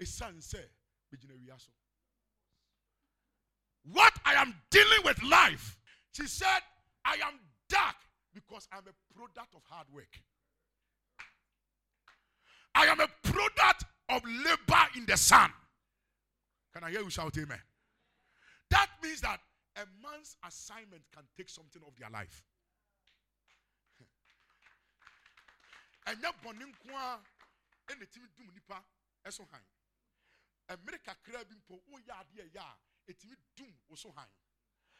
ɛsiane 0.00 0.42
sɛ 0.42 0.68
megyina 1.12 1.34
wia 1.38 1.58
so 1.58 1.70
what 3.82 4.18
i 4.24 4.34
am 4.34 4.62
dealing 4.70 5.02
with 5.04 5.22
life 5.22 5.78
she 6.12 6.26
said 6.26 6.62
I 7.04 7.14
am 7.26 7.38
dark 7.68 7.96
because 8.34 8.66
I'm 8.72 8.82
a 8.82 9.14
product 9.16 9.54
of 9.54 9.62
hard 9.68 9.86
work. 9.92 10.20
I 12.74 12.86
am 12.86 13.00
a 13.00 13.08
product 13.22 13.84
of 14.08 14.22
labor 14.24 14.84
in 14.96 15.06
the 15.06 15.16
sun. 15.16 15.50
Can 16.74 16.84
I 16.84 16.90
hear 16.90 17.00
you 17.00 17.10
shout 17.10 17.36
amen? 17.38 17.58
That 18.70 18.88
means 19.02 19.20
that 19.22 19.40
a 19.78 19.86
man's 20.02 20.36
assignment 20.46 21.02
can 21.14 21.24
take 21.36 21.48
something 21.48 21.82
of 21.86 21.94
their 21.96 22.10
life. 22.10 22.44
ɛnyɛ 26.06 26.32
bɔne 26.42 26.64
nko 26.64 26.90
a 26.96 27.22
ɛna 27.88 28.04
ɛtumi 28.06 28.28
dum 28.36 28.50
nipa 28.54 28.84
ɛso 29.24 29.46
han 29.50 29.64
mmerɛ 30.68 30.98
kakra 31.04 31.44
bi 31.44 31.54
mpo 31.54 31.80
woyɛ 31.88 32.12
adeɛ 32.20 32.44
yɛ 32.54 32.60
a 32.60 32.78
ɛtumi 33.12 33.36
dum 33.54 33.72
wo 33.88 33.96
so 33.96 34.10
han 34.12 34.28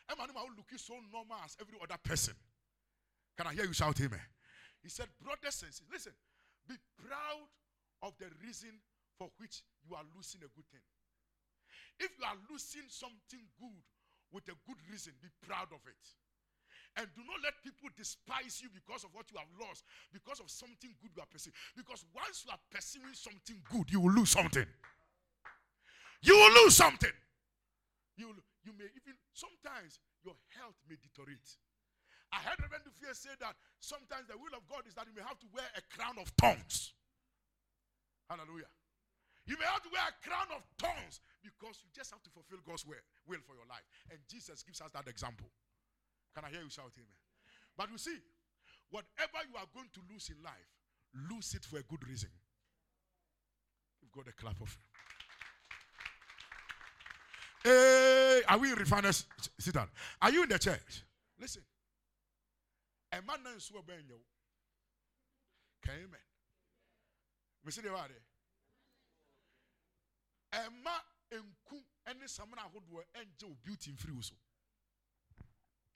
Emma 0.09 0.24
will 0.35 0.57
look 0.57 0.72
so 0.76 0.95
normal 1.12 1.37
as 1.45 1.57
every 1.61 1.76
other 1.83 1.99
person. 2.03 2.35
Can 3.37 3.47
I 3.47 3.53
hear 3.53 3.64
you 3.66 3.74
shout 3.74 4.01
amen? 4.01 4.20
He 4.83 4.89
said, 4.89 5.07
Brothers 5.20 5.62
and 5.62 5.72
sisters, 5.72 5.83
listen, 5.93 6.12
be 6.66 6.74
proud 6.97 7.45
of 8.03 8.14
the 8.18 8.26
reason 8.41 8.72
for 9.18 9.29
which 9.37 9.62
you 9.85 9.95
are 9.95 10.05
losing 10.16 10.41
a 10.41 10.51
good 10.57 10.64
thing. 10.72 10.81
If 12.01 12.11
you 12.18 12.24
are 12.24 12.39
losing 12.49 12.89
something 12.89 13.45
good 13.61 13.83
with 14.33 14.45
a 14.49 14.57
good 14.66 14.81
reason, 14.91 15.12
be 15.22 15.29
proud 15.47 15.72
of 15.72 15.81
it. 15.87 16.05
And 16.97 17.07
do 17.14 17.22
not 17.22 17.39
let 17.45 17.55
people 17.62 17.89
despise 17.95 18.59
you 18.59 18.68
because 18.74 19.05
of 19.05 19.14
what 19.14 19.31
you 19.31 19.39
have 19.39 19.51
lost, 19.61 19.85
because 20.11 20.41
of 20.41 20.51
something 20.51 20.91
good 20.99 21.14
you 21.14 21.22
are 21.22 21.31
pursuing. 21.31 21.55
Because 21.76 22.03
once 22.11 22.43
you 22.43 22.51
are 22.51 22.62
pursuing 22.72 23.14
something 23.14 23.62
good, 23.70 23.87
you 23.93 24.01
will 24.01 24.12
lose 24.12 24.35
something. 24.35 24.66
You 26.22 26.35
will 26.35 26.64
lose 26.64 26.74
something. 26.74 27.14
You 28.16 28.35
you 28.66 28.74
may 28.74 28.91
even, 28.99 29.14
sometimes 29.33 30.03
your 30.26 30.35
health 30.59 30.74
may 30.91 30.99
deteriorate. 30.99 31.47
I 32.35 32.43
heard 32.45 32.61
Reverend 32.61 32.85
Dufia 32.85 33.14
say 33.14 33.33
that 33.41 33.55
sometimes 33.81 34.26
the 34.29 34.37
will 34.37 34.53
of 34.53 34.66
God 34.68 34.85
is 34.85 34.93
that 34.99 35.07
you 35.07 35.14
may 35.14 35.24
have 35.24 35.39
to 35.41 35.49
wear 35.55 35.64
a 35.72 35.83
crown 35.95 36.18
of 36.18 36.29
thorns. 36.37 36.93
Hallelujah. 38.29 38.68
You 39.49 39.57
may 39.57 39.64
have 39.64 39.80
to 39.80 39.88
wear 39.88 40.05
a 40.05 40.12
crown 40.20 40.53
of 40.53 40.61
thorns 40.76 41.24
because 41.40 41.80
you 41.80 41.88
just 41.96 42.12
have 42.12 42.20
to 42.20 42.28
fulfill 42.28 42.61
God's 42.68 42.84
will, 42.84 43.01
for 43.24 43.57
your 43.57 43.64
life. 43.64 43.88
And 44.12 44.20
Jesus 44.28 44.62
gives 44.62 44.84
us 44.84 44.92
that 44.92 45.09
example. 45.09 45.49
Can 46.36 46.44
I 46.44 46.53
hear 46.53 46.61
you 46.61 46.68
shout 46.68 46.92
amen? 46.92 47.18
But 47.72 47.88
you 47.90 47.96
see, 47.96 48.20
whatever 48.92 49.40
you 49.49 49.57
are 49.57 49.64
going 49.72 49.88
to 49.96 50.01
lose 50.12 50.28
in 50.28 50.36
life, 50.44 50.68
lose 51.32 51.55
it 51.55 51.64
for 51.64 51.80
a 51.80 51.82
good 51.82 52.07
reason. 52.07 52.28
You've 54.03 54.12
got 54.12 54.28
a 54.28 54.36
clap 54.36 54.61
of 54.61 54.76
Hey, 57.64 58.42
are 58.49 58.59
we 58.59 58.70
in 58.70 58.78
refiners? 58.78 59.24
Sit 59.59 59.74
down. 59.74 59.88
Are 60.20 60.30
you 60.30 60.42
in 60.42 60.49
the 60.49 60.59
church? 60.59 61.03
Listen. 61.40 61.62
A 63.12 63.16
man 63.16 63.42
named. 63.44 63.62
Can 65.84 65.94
you 66.01 66.09
Me 67.64 67.72
see 67.72 67.80
the 67.80 67.90
word. 67.90 68.12
A 70.53 70.70
ma 70.70 71.01
enku 71.30 71.84
ene 72.07 72.26
samana 72.28 72.62
ahodoɔ 72.62 73.05
ɛngye 73.14 73.44
wo 73.49 73.55
beauty 73.62 73.92
mfiri 73.92 74.14
wo 74.14 74.22
so 74.22 74.34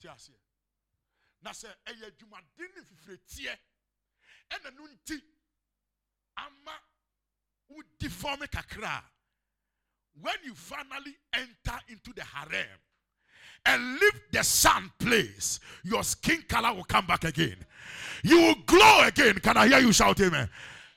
te 0.00 0.08
aseɛ 0.08 0.38
na 1.42 1.50
sɛ 1.50 1.74
ɛyɛ 1.86 2.06
adwumaden 2.10 2.74
ne 2.74 2.82
fifiretie 2.82 3.58
ɛna 4.50 4.74
no 4.76 4.86
nti 4.86 5.20
ama 6.36 6.78
wodi 7.70 8.08
fɔm 8.08 8.46
kakra 8.50 9.02
when 10.20 10.36
you 10.44 10.54
finally 10.54 11.16
enter 11.32 11.80
into 11.88 12.12
the 12.12 12.24
harem 12.24 12.78
and 13.64 13.92
leave 14.00 14.20
the 14.32 14.42
sun 14.42 14.90
place, 14.98 15.60
your 15.84 16.02
skin 16.02 16.42
color 16.48 16.74
will 16.74 16.84
come 16.84 17.06
back 17.06 17.24
again. 17.24 17.56
You 18.24 18.40
will 18.40 18.56
glow 18.66 19.02
again. 19.04 19.34
Can 19.38 19.56
I 19.56 19.68
hear 19.68 19.78
you 19.78 19.92
shout 19.92 20.20
amen? 20.20 20.48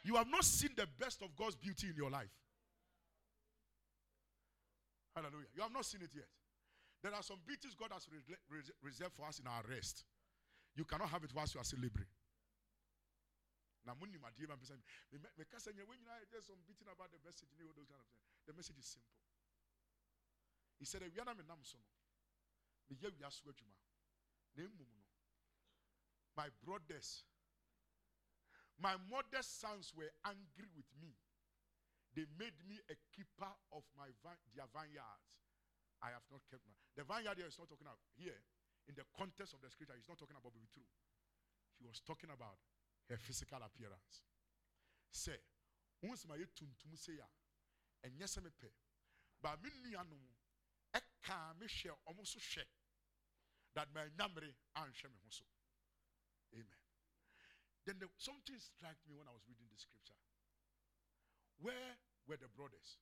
You 0.03 0.15
have 0.15 0.27
not 0.29 0.43
seen 0.43 0.71
the 0.75 0.87
best 0.99 1.21
of 1.21 1.35
God's 1.35 1.55
beauty 1.55 1.87
in 1.87 1.95
your 1.95 2.09
life. 2.09 2.29
Hallelujah. 5.15 5.47
You 5.55 5.61
have 5.63 5.71
not 5.71 5.85
seen 5.85 6.01
it 6.01 6.11
yet. 6.13 6.27
There 7.01 7.13
are 7.13 7.23
some 7.23 7.39
beauties 7.47 7.73
God 7.73 7.91
has 7.93 8.07
reserved 8.83 9.13
for 9.15 9.25
us 9.25 9.39
in 9.39 9.47
our 9.47 9.63
rest. 9.69 10.03
You 10.75 10.83
cannot 10.83 11.09
have 11.09 11.23
it 11.23 11.31
whilst 11.33 11.55
you 11.55 11.61
are 11.61 11.63
still 11.63 11.79
liberating. 11.79 12.11
na 13.85 13.93
mo 13.93 14.05
nim 14.05 14.23
adeɛ 14.25 14.47
ma 14.49 14.55
mpɛ 14.57 14.65
sɛ 14.65 14.75
meka 15.37 15.57
sɛ 15.61 15.69
nyɛ 15.73 15.85
wɔn 15.85 15.97
nyinaa 16.01 16.25
just 16.31 16.47
some 16.47 16.61
beating 16.65 16.87
about 16.87 17.11
the 17.11 17.19
message 17.19 17.49
ne 17.57 17.65
all 17.65 17.73
those 17.73 17.87
kind 17.87 18.01
of 18.01 18.07
things 18.07 18.25
the 18.45 18.53
message 18.53 18.77
is 18.77 18.87
simple 18.87 19.13
he 20.79 20.85
said 20.85 21.01
awia 21.03 21.23
na 21.25 21.33
me 21.33 21.43
nam 21.43 21.63
so 21.63 21.77
no 21.77 22.95
meyɛ 22.95 23.13
wia 23.13 23.29
so 23.31 23.45
adwuma 23.51 23.77
na 24.55 24.63
mmom 24.63 25.05
my 26.35 26.49
brothers 26.65 27.23
my 28.79 28.97
mother's 28.97 29.45
sons 29.45 29.93
were 29.93 30.11
angry 30.25 30.67
with 30.75 30.89
me 30.99 31.13
they 32.15 32.25
made 32.39 32.55
me 32.65 32.79
a 32.87 32.95
keeper 33.11 33.51
of 33.75 33.83
my 33.99 34.09
their 34.55 34.69
vineyards 34.71 35.27
i 36.01 36.09
have 36.09 36.23
not 36.31 36.41
kept 36.47 36.63
my 36.63 36.75
the 36.95 37.03
vineyard 37.03 37.35
here 37.37 37.47
is 37.47 37.59
not 37.59 37.67
talking 37.67 37.85
about 37.85 37.99
here 38.15 38.39
in 38.87 38.95
the 38.95 39.03
context 39.15 39.51
of 39.53 39.59
the 39.59 39.69
scripture 39.69 39.95
he's 39.99 40.07
not 40.07 40.17
talking 40.17 40.35
about 40.39 40.55
be 40.55 40.63
true 40.71 40.87
he 41.79 41.85
was 41.87 41.99
talking 41.99 42.31
about 42.31 42.59
her 43.09 43.17
physical 43.17 43.59
appearance. 43.59 44.23
Say, 45.11 45.37
once 46.03 46.25
my 46.27 46.35
tuntum 46.35 46.95
say 46.95 47.13
ya, 47.19 47.27
and 48.03 48.13
yes, 48.19 48.37
I'm 48.37 48.45
a 48.45 48.53
pay. 48.61 48.71
But 49.41 49.61
me 49.63 49.69
nuanom, 49.83 50.23
ɛka 50.93 51.59
me 51.59 51.67
ɔmo 51.67 52.25
so 52.25 52.39
hyɛ 52.39 52.63
that 53.75 53.87
my 53.93 54.07
nyamere 54.17 54.53
anhyɛ 54.77 55.09
me 55.11 55.19
also. 55.25 55.45
Amen. 56.53 56.81
Then 57.85 57.99
the, 57.99 58.07
something 58.17 58.57
struck 58.59 58.95
me 59.07 59.15
when 59.15 59.27
I 59.27 59.31
was 59.31 59.43
reading 59.47 59.67
the 59.69 59.77
scripture. 59.77 60.17
Where 61.59 61.97
were 62.27 62.37
the 62.37 62.49
brothers? 62.53 62.97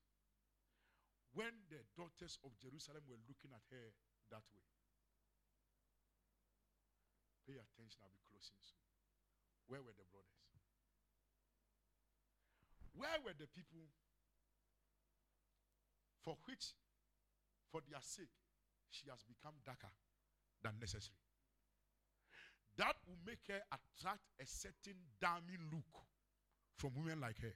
When 1.33 1.51
the 1.69 1.81
daughters 1.97 2.37
of 2.45 2.53
Jerusalem 2.61 3.01
were 3.09 3.19
looking 3.25 3.51
at 3.55 3.65
her 3.73 3.87
that 4.29 4.45
way. 4.53 4.65
Pay 7.49 7.57
attention, 7.57 7.99
I'll 8.05 8.13
be 8.13 8.21
closing 8.29 8.59
soon. 8.61 8.85
Where 9.67 9.81
were 9.81 9.95
the 9.97 10.07
brothers? 10.13 10.43
Where 12.93 13.17
were 13.25 13.33
the 13.33 13.49
people 13.49 13.89
for 16.21 16.37
which, 16.45 16.77
for 17.71 17.81
their 17.89 17.99
sake, 18.01 18.31
she 18.93 19.09
has 19.09 19.25
become 19.25 19.57
darker 19.65 19.91
than 20.61 20.77
necessary? 20.79 21.17
That 22.77 22.95
will 23.05 23.19
make 23.25 23.41
her 23.49 23.61
attract 23.73 24.23
a 24.39 24.45
certain 24.45 24.97
damning 25.19 25.61
look 25.73 26.05
from 26.77 26.93
women 26.95 27.21
like 27.21 27.41
her. 27.41 27.53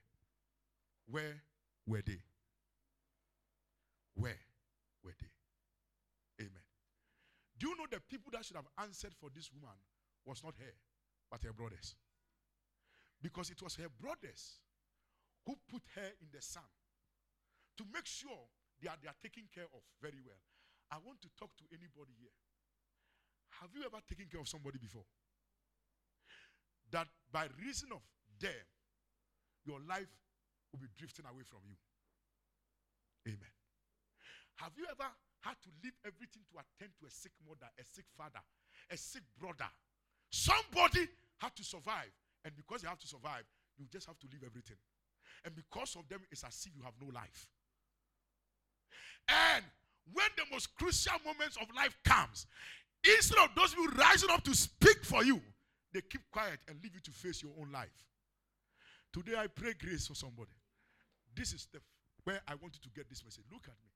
Where 1.10 1.42
were 1.88 2.04
they? 2.06 2.20
Where 4.16 4.40
were 5.04 5.16
they? 5.20 6.44
Amen. 6.44 6.66
Do 7.58 7.70
you 7.70 7.76
know 7.78 7.86
the 7.90 8.02
people 8.10 8.32
that 8.34 8.46
should 8.46 8.58
have 8.58 8.68
answered 8.78 9.14
for 9.20 9.30
this 9.34 9.50
woman 9.52 9.76
was 10.26 10.44
not 10.44 10.54
her, 10.60 10.74
but 11.32 11.44
her 11.44 11.54
brothers? 11.54 11.96
Because 13.22 13.50
it 13.50 13.62
was 13.62 13.76
her 13.76 13.90
brothers 13.90 14.60
who 15.46 15.56
put 15.72 15.82
her 15.96 16.12
in 16.22 16.28
the 16.32 16.42
sun 16.42 16.68
to 17.78 17.84
make 17.94 18.06
sure 18.06 18.46
they 18.82 18.90
are, 18.90 18.98
they 19.02 19.08
are 19.08 19.22
taken 19.24 19.44
care 19.54 19.66
of 19.74 19.82
very 20.02 20.20
well. 20.22 20.38
I 20.92 20.98
want 21.06 21.22
to 21.22 21.30
talk 21.40 21.56
to 21.58 21.66
anybody 21.72 22.14
here. 22.20 22.36
Have 23.62 23.70
you 23.74 23.82
ever 23.86 23.98
taken 24.08 24.28
care 24.30 24.42
of 24.42 24.48
somebody 24.48 24.78
before? 24.78 25.06
That 26.92 27.08
by 27.32 27.48
reason 27.58 27.90
of 27.92 28.02
them, 28.40 28.64
your 29.66 29.80
life 29.88 30.08
will 30.72 30.80
be 30.80 30.92
drifting 30.98 31.26
away 31.26 31.44
from 31.46 31.60
you. 31.68 31.78
Amen. 33.28 33.56
Have 34.58 34.74
you 34.78 34.86
ever 34.90 35.10
had 35.42 35.56
to 35.64 35.70
leave 35.84 35.96
everything 36.06 36.44
to 36.50 36.56
attend 36.58 36.92
to 37.00 37.06
a 37.06 37.12
sick 37.12 37.32
mother, 37.46 37.70
a 37.80 37.84
sick 37.84 38.06
father, 38.18 38.42
a 38.90 38.98
sick 38.98 39.24
brother? 39.38 39.70
Somebody 40.30 41.08
had 41.40 41.56
to 41.56 41.64
survive. 41.64 42.12
And 42.46 42.56
because 42.56 42.84
you 42.84 42.90
have 42.90 43.00
to 43.00 43.08
survive, 43.08 43.44
you 43.78 43.86
just 43.92 44.08
have 44.08 44.20
to 44.20 44.28
leave 44.32 44.44
everything. 44.46 44.78
And 45.46 45.56
because 45.56 45.96
of 45.96 46.08
them, 46.10 46.22
it's 46.32 46.44
as 46.44 46.66
if 46.66 46.76
you 46.76 46.84
have 46.84 46.94
no 47.02 47.14
life. 47.14 47.48
And 49.28 49.64
when 50.14 50.28
the 50.38 50.44
most 50.52 50.74
crucial 50.76 51.20
moments 51.26 51.58
of 51.62 51.68
life 51.76 51.96
comes, 52.04 52.48
instead 53.04 53.40
of 53.40 53.50
those 53.56 53.74
people 53.74 53.92
rising 53.98 54.30
up 54.32 54.44
to 54.44 54.56
speak 54.56 55.04
for 55.04 55.24
you, 55.24 55.42
they 55.94 56.02
keep 56.02 56.22
quiet 56.32 56.60
and 56.68 56.78
leave 56.82 56.96
you 56.96 57.02
to 57.02 57.12
face 57.12 57.44
your 57.44 57.52
own 57.60 57.72
life. 57.72 58.06
Today 59.18 59.36
I 59.36 59.48
pray 59.48 59.74
grace 59.74 60.06
for 60.06 60.14
somebody. 60.14 60.52
This 61.36 61.52
is 61.52 61.68
the 61.74 61.80
where 62.24 62.40
I 62.48 62.54
want 62.62 62.76
you 62.76 62.82
to 62.84 62.90
get 62.96 63.10
this 63.10 63.24
message. 63.24 63.46
Look 63.52 63.64
at 63.64 63.74
me. 63.84 63.90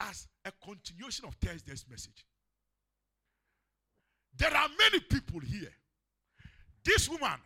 As 0.00 0.28
a 0.44 0.52
continuation 0.64 1.24
of 1.24 1.34
Thursday's 1.42 1.84
message. 1.90 2.24
There 4.36 4.54
are 4.54 4.68
many 4.78 5.00
people 5.00 5.40
here. 5.40 5.72
This 6.84 7.08
woman 7.08 7.40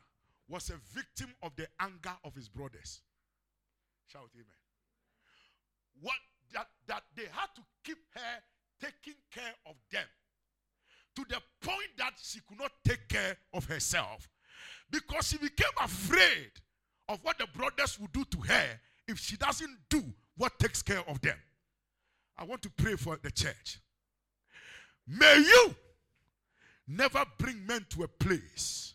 was 0.48 0.68
a 0.68 0.76
victim 0.94 1.28
of 1.42 1.56
the 1.56 1.66
anger 1.80 2.14
of 2.24 2.34
his 2.34 2.48
brothers. 2.48 3.00
Shout 4.06 4.28
amen. 4.34 4.46
What 6.02 6.16
that, 6.52 6.66
that 6.88 7.04
they 7.16 7.22
had 7.22 7.48
to 7.54 7.62
keep 7.84 7.98
her 8.14 8.42
taking 8.82 9.18
care 9.30 9.54
of 9.64 9.76
them 9.90 10.04
to 11.16 11.24
the 11.26 11.40
point 11.66 11.88
that 11.96 12.14
she 12.20 12.40
could 12.46 12.58
not 12.58 12.72
take 12.84 13.08
care 13.08 13.38
of 13.54 13.64
herself 13.64 14.28
because 14.92 15.28
she 15.28 15.38
became 15.38 15.72
afraid 15.82 16.52
of 17.08 17.18
what 17.24 17.38
the 17.38 17.46
brothers 17.56 17.98
would 17.98 18.12
do 18.12 18.24
to 18.26 18.38
her 18.42 18.80
if 19.08 19.18
she 19.18 19.36
doesn't 19.36 19.76
do 19.88 20.04
what 20.36 20.56
takes 20.58 20.82
care 20.82 21.02
of 21.08 21.20
them. 21.20 21.36
I 22.36 22.44
want 22.44 22.62
to 22.62 22.70
pray 22.70 22.94
for 22.94 23.18
the 23.20 23.30
church. 23.30 23.80
May 25.06 25.38
you 25.38 25.74
never 26.86 27.24
bring 27.38 27.66
men 27.66 27.84
to 27.90 28.04
a 28.04 28.08
place 28.08 28.94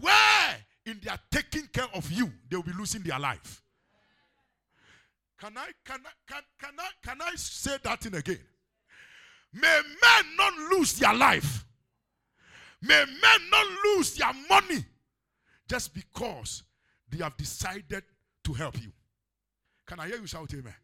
where 0.00 0.56
in 0.86 1.00
their 1.02 1.18
taking 1.30 1.66
care 1.66 1.88
of 1.94 2.10
you, 2.10 2.30
they 2.48 2.56
will 2.56 2.62
be 2.62 2.72
losing 2.72 3.02
their 3.02 3.18
life. 3.18 3.62
Can 5.40 5.56
I 5.56 5.68
can 5.84 6.00
I 6.04 6.32
can, 6.32 6.42
can 6.58 6.74
I 6.78 6.88
can 7.02 7.18
I 7.20 7.34
say 7.34 7.76
that 7.82 8.00
thing 8.00 8.14
again? 8.14 8.38
May 9.52 9.80
men 10.00 10.36
not 10.36 10.52
lose 10.72 10.94
their 10.94 11.14
life. 11.14 11.64
May 12.82 13.04
men 13.04 13.50
not 13.50 13.66
lose 13.84 14.16
their 14.16 14.32
money 14.48 14.84
just 15.68 15.94
because 15.94 16.64
they 17.08 17.22
have 17.22 17.36
decided 17.36 18.02
to 18.44 18.52
help 18.52 18.80
you. 18.82 18.92
Can 19.86 20.00
I 20.00 20.08
hear 20.08 20.16
you 20.18 20.26
shout 20.26 20.52
amen? 20.52 20.74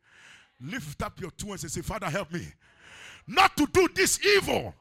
Lift 0.61 1.03
up 1.03 1.21
your 1.21 1.31
two 1.33 1.49
hands 1.49 1.65
and 1.65 1.73
say, 1.73 1.83
Father, 1.83 2.07
help 2.07 2.33
me 2.33 2.47
not 3.27 3.57
to 3.57 3.67
do 3.73 3.89
this 3.95 4.25
evil 4.25 4.75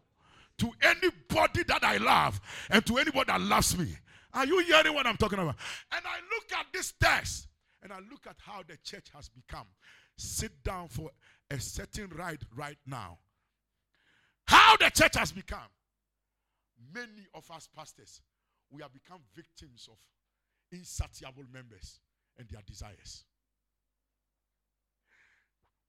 to 0.58 0.72
anybody 0.82 1.64
that 1.68 1.84
I 1.84 1.98
love 1.98 2.40
and 2.70 2.86
to 2.86 2.98
anybody 2.98 3.26
that 3.28 3.42
loves 3.42 3.78
me. 3.78 3.96
Are 4.34 4.46
you 4.46 4.60
hearing 4.60 4.94
what 4.94 5.06
I'm 5.06 5.18
talking 5.18 5.40
about? 5.40 5.56
And 5.92 6.04
I 6.06 6.18
look 6.36 6.60
at 6.60 6.66
this 6.74 6.94
text 7.00 7.48
and 7.84 7.92
I 7.92 7.98
look 8.12 8.26
at 8.28 8.36
how 8.40 8.64
the 8.68 8.78
church 8.84 9.08
has 9.14 9.30
become. 9.30 9.68
Sit 10.18 10.64
down 10.64 10.88
for 10.88 11.10
a 11.52 11.60
certain 11.60 12.10
ride 12.10 12.42
right 12.56 12.78
now. 12.86 13.20
How 14.48 14.78
the 14.78 14.90
church 14.90 15.16
has 15.18 15.32
become. 15.32 15.60
Many 16.94 17.26
of 17.34 17.50
us 17.52 17.68
pastors, 17.76 18.22
we 18.70 18.82
have 18.82 18.94
become 18.94 19.20
victims 19.36 19.88
of 19.92 19.98
insatiable 20.72 21.46
members 21.52 22.00
and 22.38 22.48
their 22.50 22.62
desires. 22.66 23.26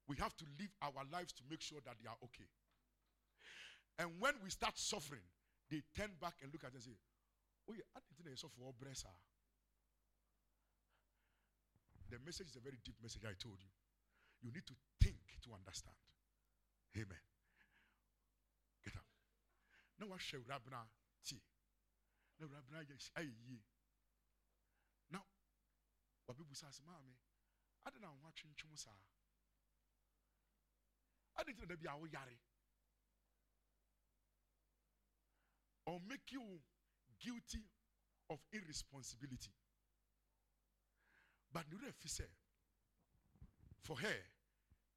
We 0.09 0.17
have 0.17 0.35
to 0.37 0.45
live 0.59 0.73
our 0.81 1.05
lives 1.13 1.33
to 1.35 1.43
make 1.51 1.61
sure 1.61 1.81
that 1.85 1.97
they 2.01 2.09
are 2.09 2.17
okay. 2.25 2.49
And 3.99 4.09
when 4.19 4.33
we 4.43 4.49
start 4.49 4.79
suffering, 4.79 5.27
they 5.71 5.83
turn 5.95 6.17
back 6.21 6.41
and 6.43 6.51
look 6.53 6.65
at 6.65 6.73
us 6.73 6.87
and 6.87 6.95
say, 6.95 6.99
Oh, 7.69 7.75
yeah, 7.77 7.85
I 7.95 8.01
didn't 8.17 8.39
suffer 8.39 8.57
for 8.57 8.73
breast. 8.73 9.05
Ah? 9.05 9.13
The 12.09 12.17
message 12.25 12.49
is 12.49 12.57
a 12.57 12.65
very 12.65 12.81
deep 12.81 12.97
message, 13.03 13.21
I 13.29 13.37
told 13.37 13.61
you. 13.61 13.69
You 14.41 14.49
need 14.49 14.65
to 14.65 14.77
think 15.03 15.21
to 15.45 15.53
understand. 15.53 15.97
Amen. 16.97 17.21
Get 19.99 20.05
up. 20.05 20.09
Now, 20.09 20.13
what 20.13 20.21
shall 20.21 20.41
Rabna 20.41 20.87
tea? 21.27 21.43
Now, 22.41 22.47
Rabna, 22.47 22.85
yes, 22.89 23.11
I 23.17 23.23
ye. 23.23 23.59
Now, 25.11 25.23
what 26.27 26.39
people 26.39 26.55
say, 26.55 26.67
Mammy, 26.87 27.19
I 27.87 27.91
don't 27.91 28.03
know 28.03 28.15
watching 28.23 28.51
Chumusa. 28.55 28.95
I 31.37 31.43
didn't 31.45 31.69
know 31.69 31.77
be 31.77 31.89
our 31.89 32.07
yari. 32.07 32.39
Or 35.87 35.99
make 36.09 36.31
you 36.31 36.43
guilty 37.23 37.65
of 38.31 38.39
irresponsibility. 38.53 39.53
But 41.53 41.65
Nurefi 41.71 42.09
said, 42.09 42.27
for 43.83 43.97
her, 43.97 44.19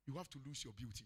you 0.05 0.17
have 0.17 0.29
to 0.29 0.39
lose 0.45 0.65
your 0.65 0.73
beauty. 0.73 1.05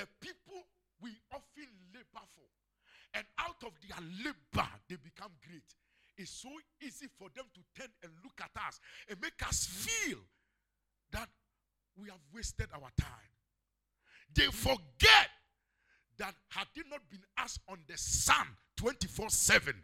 The 0.00 0.08
people 0.18 0.62
we 1.02 1.10
often 1.30 1.68
labor 1.92 2.24
for, 2.34 2.48
and 3.12 3.26
out 3.38 3.62
of 3.66 3.72
their 3.86 4.00
labor, 4.24 4.66
they 4.88 4.96
become 4.96 5.30
great. 5.46 5.62
It's 6.16 6.30
so 6.30 6.48
easy 6.80 7.06
for 7.18 7.28
them 7.36 7.44
to 7.52 7.60
turn 7.78 7.90
and 8.02 8.10
look 8.24 8.40
at 8.40 8.50
us 8.66 8.80
and 9.10 9.20
make 9.20 9.46
us 9.46 9.66
feel 9.66 10.16
that 11.12 11.28
we 12.00 12.08
have 12.08 12.20
wasted 12.34 12.68
our 12.72 12.88
time. 12.98 13.30
They 14.34 14.46
forget 14.46 15.28
that 16.16 16.34
had 16.48 16.68
it 16.74 16.86
not 16.88 17.00
been 17.10 17.20
us 17.36 17.58
on 17.68 17.80
the 17.86 17.98
sun 17.98 18.46
24 18.78 19.28
7, 19.28 19.74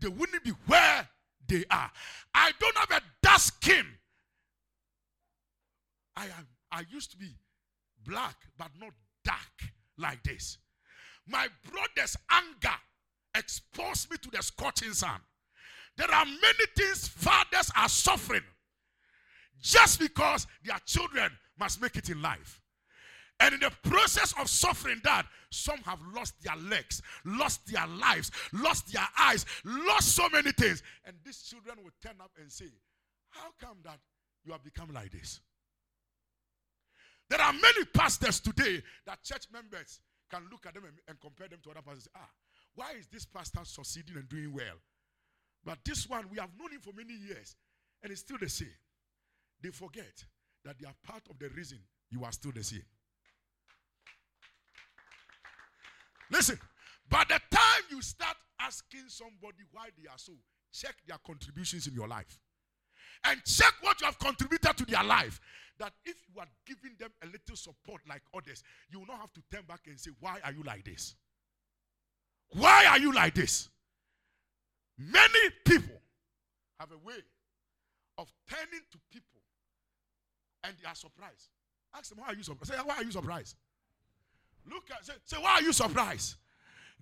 they 0.00 0.08
wouldn't 0.08 0.42
be 0.42 0.52
where 0.66 1.06
they 1.46 1.64
are. 1.70 1.90
I 2.34 2.52
don't 2.58 2.78
have 2.78 2.92
a 2.92 3.02
dark 3.22 3.40
skin. 3.40 3.84
I 6.16 6.24
am 6.28 6.48
I 6.72 6.84
used 6.90 7.10
to 7.10 7.18
be 7.18 7.36
black, 8.06 8.36
but 8.56 8.70
not 8.80 8.94
like 9.98 10.22
this. 10.22 10.58
My 11.26 11.48
brother's 11.70 12.16
anger 12.30 12.76
exposed 13.34 14.10
me 14.10 14.16
to 14.18 14.30
the 14.30 14.42
scorching 14.42 14.92
sun. 14.92 15.20
There 15.96 16.12
are 16.12 16.24
many 16.24 16.66
things 16.76 17.08
fathers 17.08 17.70
are 17.76 17.88
suffering 17.88 18.42
just 19.60 20.00
because 20.00 20.46
their 20.64 20.78
children 20.84 21.30
must 21.58 21.80
make 21.80 21.96
it 21.96 22.10
in 22.10 22.20
life. 22.20 22.60
And 23.40 23.54
in 23.54 23.60
the 23.60 23.72
process 23.82 24.32
of 24.40 24.48
suffering 24.48 25.00
that, 25.04 25.26
some 25.50 25.78
have 25.80 25.98
lost 26.14 26.34
their 26.42 26.56
legs, 26.56 27.02
lost 27.24 27.66
their 27.66 27.86
lives, 27.86 28.30
lost 28.52 28.92
their 28.92 29.06
eyes, 29.18 29.44
lost 29.64 30.14
so 30.14 30.28
many 30.28 30.52
things. 30.52 30.82
And 31.04 31.16
these 31.24 31.42
children 31.42 31.78
will 31.82 31.92
turn 32.02 32.20
up 32.20 32.30
and 32.40 32.50
say, 32.50 32.66
How 33.30 33.50
come 33.60 33.78
that 33.84 33.98
you 34.44 34.52
have 34.52 34.62
become 34.62 34.92
like 34.92 35.10
this? 35.10 35.40
There 37.34 37.42
are 37.44 37.52
many 37.52 37.84
pastors 37.92 38.38
today 38.38 38.80
that 39.06 39.24
church 39.24 39.46
members 39.52 39.98
can 40.30 40.42
look 40.52 40.66
at 40.66 40.74
them 40.74 40.84
and, 40.84 40.94
and 41.08 41.20
compare 41.20 41.48
them 41.48 41.58
to 41.64 41.70
other 41.70 41.82
pastors. 41.82 42.06
Ah, 42.14 42.30
why 42.76 42.92
is 42.96 43.08
this 43.08 43.26
pastor 43.26 43.58
succeeding 43.64 44.14
and 44.14 44.28
doing 44.28 44.52
well? 44.52 44.76
But 45.64 45.78
this 45.84 46.08
one, 46.08 46.26
we 46.30 46.38
have 46.38 46.50
known 46.56 46.70
him 46.70 46.80
for 46.80 46.92
many 46.92 47.12
years, 47.12 47.56
and 48.04 48.12
it's 48.12 48.20
still 48.20 48.36
the 48.38 48.48
same. 48.48 48.68
They 49.60 49.70
forget 49.70 50.24
that 50.64 50.78
they 50.78 50.86
are 50.86 50.94
part 51.02 51.24
of 51.28 51.36
the 51.40 51.48
reason 51.48 51.80
you 52.08 52.22
are 52.22 52.30
still 52.30 52.52
the 52.52 52.62
same. 52.62 52.84
Listen, 56.30 56.60
by 57.10 57.24
the 57.28 57.40
time 57.50 57.82
you 57.90 58.00
start 58.00 58.36
asking 58.60 59.08
somebody 59.08 59.64
why 59.72 59.88
they 60.00 60.08
are 60.08 60.18
so, 60.18 60.34
check 60.72 60.94
their 61.08 61.18
contributions 61.26 61.88
in 61.88 61.94
your 61.94 62.06
life. 62.06 62.38
And 63.24 63.42
check 63.44 63.74
what 63.80 64.00
you 64.00 64.06
have 64.06 64.18
contributed 64.18 64.76
to 64.76 64.84
their 64.84 65.04
life. 65.04 65.40
That 65.78 65.92
if 66.04 66.16
you 66.32 66.40
are 66.40 66.46
giving 66.66 66.96
them 66.98 67.10
a 67.22 67.26
little 67.26 67.56
support 67.56 68.02
like 68.08 68.22
others, 68.34 68.62
you 68.90 69.00
will 69.00 69.06
not 69.06 69.20
have 69.20 69.32
to 69.34 69.42
turn 69.50 69.64
back 69.66 69.80
and 69.86 69.98
say, 69.98 70.10
Why 70.20 70.38
are 70.44 70.52
you 70.52 70.62
like 70.62 70.84
this? 70.84 71.16
Why 72.50 72.86
are 72.86 72.98
you 72.98 73.12
like 73.12 73.34
this? 73.34 73.68
Many 74.96 75.50
people 75.64 76.00
have 76.78 76.92
a 76.92 76.98
way 76.98 77.16
of 78.18 78.32
turning 78.48 78.80
to 78.92 78.98
people 79.10 79.40
and 80.62 80.74
they 80.80 80.88
are 80.88 80.94
surprised. 80.94 81.48
Ask 81.96 82.10
them, 82.10 82.18
why 82.18 82.28
are 82.28 82.34
you 82.34 82.42
surprised? 82.42 82.72
Say, 82.72 82.78
why 82.84 82.96
are 82.96 83.04
you 83.04 83.12
surprised? 83.12 83.56
Look 84.70 84.84
at, 84.90 85.04
say, 85.04 85.12
say, 85.24 85.36
why 85.40 85.54
are 85.54 85.62
you 85.62 85.72
surprised? 85.72 86.36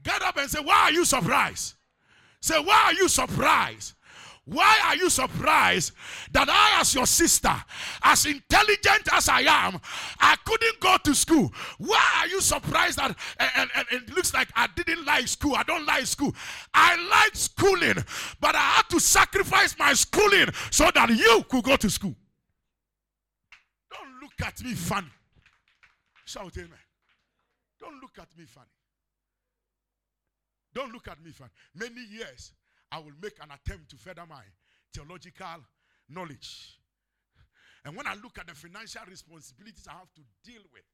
Get 0.02 0.20
up 0.22 0.36
and 0.36 0.50
say, 0.50 0.60
why 0.60 0.84
are 0.84 0.92
you 0.92 1.04
surprised? 1.04 1.74
Say, 2.42 2.58
why 2.60 2.86
are 2.86 2.94
you 2.94 3.08
surprised? 3.08 3.94
Why 4.44 4.80
are 4.86 4.96
you 4.96 5.08
surprised 5.08 5.92
that 6.32 6.48
I, 6.50 6.80
as 6.80 6.92
your 6.92 7.06
sister, 7.06 7.54
as 8.02 8.26
intelligent 8.26 9.08
as 9.12 9.28
I 9.28 9.42
am, 9.42 9.80
I 10.18 10.34
couldn't 10.44 10.80
go 10.80 10.96
to 11.04 11.14
school? 11.14 11.52
Why 11.78 12.04
are 12.18 12.26
you 12.26 12.40
surprised 12.40 12.98
that 12.98 13.16
and, 13.38 13.50
and, 13.56 13.70
and, 13.76 14.02
it 14.02 14.16
looks 14.16 14.34
like 14.34 14.48
I 14.56 14.66
didn't 14.74 15.04
like 15.04 15.28
school? 15.28 15.54
I 15.54 15.62
don't 15.62 15.86
like 15.86 16.06
school. 16.06 16.34
I 16.74 16.96
like 16.96 17.36
schooling, 17.36 18.04
but 18.40 18.56
I 18.56 18.58
had 18.58 18.88
to 18.90 18.98
sacrifice 18.98 19.78
my 19.78 19.92
schooling 19.92 20.48
so 20.72 20.90
that 20.92 21.10
you 21.10 21.44
could 21.48 21.62
go 21.62 21.76
to 21.76 21.88
school. 21.88 22.16
Don't 23.92 24.20
look 24.20 24.32
at 24.44 24.60
me 24.64 24.74
funny. 24.74 25.12
Shout 26.24 26.56
amen. 26.58 26.70
Don't 27.78 28.02
look 28.02 28.18
at 28.18 28.36
me 28.36 28.44
funny. 28.46 28.66
Don't 30.74 30.92
look 30.92 31.08
at 31.08 31.22
me 31.22 31.30
funny. 31.30 31.50
Many 31.74 32.04
years 32.10 32.52
I 32.90 32.98
will 32.98 33.12
make 33.20 33.36
an 33.40 33.50
attempt 33.50 33.90
to 33.90 33.96
further 33.96 34.24
my 34.28 34.42
theological 34.94 35.64
knowledge. 36.08 36.78
And 37.84 37.96
when 37.96 38.06
I 38.06 38.14
look 38.14 38.38
at 38.38 38.46
the 38.46 38.54
financial 38.54 39.02
responsibilities 39.08 39.86
I 39.88 39.94
have 39.94 40.12
to 40.14 40.22
deal 40.44 40.62
with, 40.72 40.84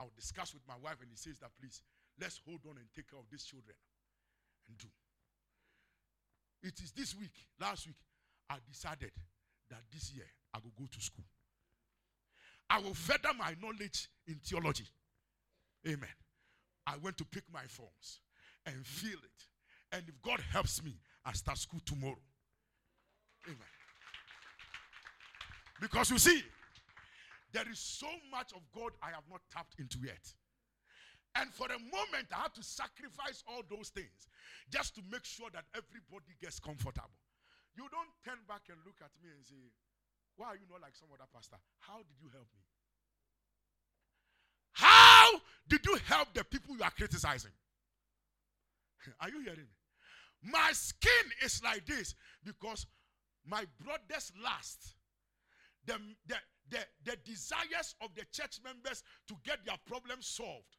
I'll 0.00 0.10
discuss 0.16 0.52
with 0.52 0.62
my 0.66 0.74
wife, 0.82 0.96
and 1.00 1.08
he 1.10 1.16
says 1.16 1.38
that 1.38 1.50
please, 1.60 1.82
let's 2.20 2.40
hold 2.46 2.60
on 2.68 2.76
and 2.76 2.86
take 2.94 3.08
care 3.10 3.18
of 3.18 3.26
these 3.30 3.44
children 3.44 3.76
and 4.68 4.76
do. 4.76 4.88
It 6.62 6.80
is 6.82 6.92
this 6.92 7.14
week, 7.14 7.34
last 7.60 7.86
week, 7.86 7.96
I 8.50 8.56
decided 8.68 9.12
that 9.70 9.80
this 9.92 10.12
year 10.12 10.26
I 10.52 10.58
will 10.58 10.72
go 10.76 10.88
to 10.90 11.00
school. 11.00 11.24
I 12.68 12.80
will 12.80 12.94
further 12.94 13.30
my 13.38 13.54
knowledge 13.62 14.08
in 14.26 14.40
theology. 14.44 14.86
Amen. 15.86 16.08
I 16.86 16.96
went 16.96 17.18
to 17.18 17.24
pick 17.24 17.44
my 17.52 17.62
forms 17.68 18.20
and 18.66 18.86
feel 18.86 19.18
it 19.18 19.34
and 19.94 20.02
if 20.08 20.20
God 20.22 20.40
helps 20.50 20.82
me, 20.82 20.90
I 21.24 21.32
start 21.34 21.56
school 21.56 21.78
tomorrow. 21.86 22.18
Amen. 23.46 23.74
Because 25.80 26.10
you 26.10 26.18
see, 26.18 26.42
there 27.52 27.70
is 27.70 27.78
so 27.78 28.08
much 28.28 28.50
of 28.56 28.62
God 28.74 28.90
I 29.00 29.14
have 29.14 29.22
not 29.30 29.40
tapped 29.54 29.78
into 29.78 29.98
yet. 30.02 30.26
And 31.36 31.52
for 31.54 31.66
a 31.66 31.78
moment, 31.78 32.26
I 32.34 32.42
had 32.42 32.54
to 32.54 32.62
sacrifice 32.64 33.44
all 33.46 33.62
those 33.70 33.90
things 33.90 34.26
just 34.68 34.96
to 34.96 35.00
make 35.12 35.24
sure 35.24 35.50
that 35.52 35.64
everybody 35.76 36.34
gets 36.42 36.58
comfortable. 36.58 37.14
You 37.76 37.86
don't 37.90 38.10
turn 38.26 38.42
back 38.48 38.66
and 38.68 38.78
look 38.84 38.98
at 38.98 39.14
me 39.22 39.30
and 39.30 39.46
say, 39.46 39.62
Why 40.34 40.54
are 40.54 40.58
you 40.58 40.66
not 40.70 40.82
like 40.82 40.96
some 40.98 41.08
other 41.14 41.30
pastor? 41.32 41.58
How 41.78 41.98
did 41.98 42.18
you 42.18 42.30
help 42.34 42.50
me? 42.50 42.62
How 44.72 45.38
did 45.68 45.86
you 45.86 45.98
help 46.06 46.34
the 46.34 46.42
people 46.42 46.74
you 46.74 46.82
are 46.82 46.90
criticizing? 46.90 47.54
Are 49.20 49.28
you 49.28 49.40
hearing 49.40 49.60
me? 49.60 50.50
My 50.50 50.70
skin 50.72 51.10
is 51.42 51.62
like 51.62 51.86
this 51.86 52.14
because 52.44 52.86
my 53.46 53.64
brothers 53.82 54.32
last. 54.42 54.94
The, 55.86 55.94
the, 56.26 56.36
the, 56.70 56.78
the 57.04 57.16
desires 57.24 57.94
of 58.00 58.14
the 58.14 58.24
church 58.32 58.58
members 58.64 59.02
to 59.28 59.34
get 59.44 59.58
their 59.66 59.76
problems 59.86 60.26
solved 60.26 60.76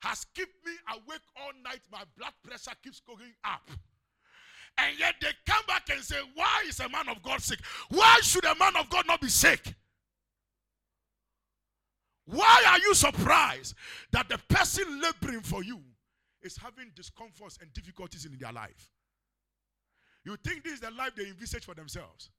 has 0.00 0.26
kept 0.34 0.50
me 0.64 0.72
awake 0.90 1.22
all 1.40 1.52
night. 1.64 1.80
My 1.90 2.02
blood 2.18 2.32
pressure 2.42 2.72
keeps 2.82 3.00
going 3.00 3.32
up. 3.44 3.70
And 4.78 4.98
yet 4.98 5.14
they 5.20 5.28
come 5.46 5.62
back 5.68 5.88
and 5.90 6.02
say, 6.02 6.16
Why 6.34 6.64
is 6.66 6.80
a 6.80 6.88
man 6.88 7.08
of 7.08 7.22
God 7.22 7.40
sick? 7.40 7.60
Why 7.90 8.18
should 8.22 8.44
a 8.44 8.54
man 8.56 8.74
of 8.76 8.88
God 8.88 9.06
not 9.06 9.20
be 9.20 9.28
sick? 9.28 9.74
Why 12.24 12.64
are 12.68 12.78
you 12.78 12.94
surprised 12.94 13.74
that 14.12 14.28
the 14.28 14.38
person 14.48 15.00
laboring 15.00 15.42
for 15.42 15.62
you 15.62 15.80
is 16.42 16.56
having 16.56 16.90
discomforts 16.94 17.58
and 17.60 17.72
difficulties 17.72 18.24
in 18.24 18.36
their 18.38 18.52
life. 18.52 18.90
You 20.24 20.36
think 20.36 20.64
this 20.64 20.74
is 20.74 20.80
the 20.80 20.90
life 20.90 21.14
they 21.16 21.26
envisage 21.26 21.64
for 21.64 21.74
themselves? 21.74 22.30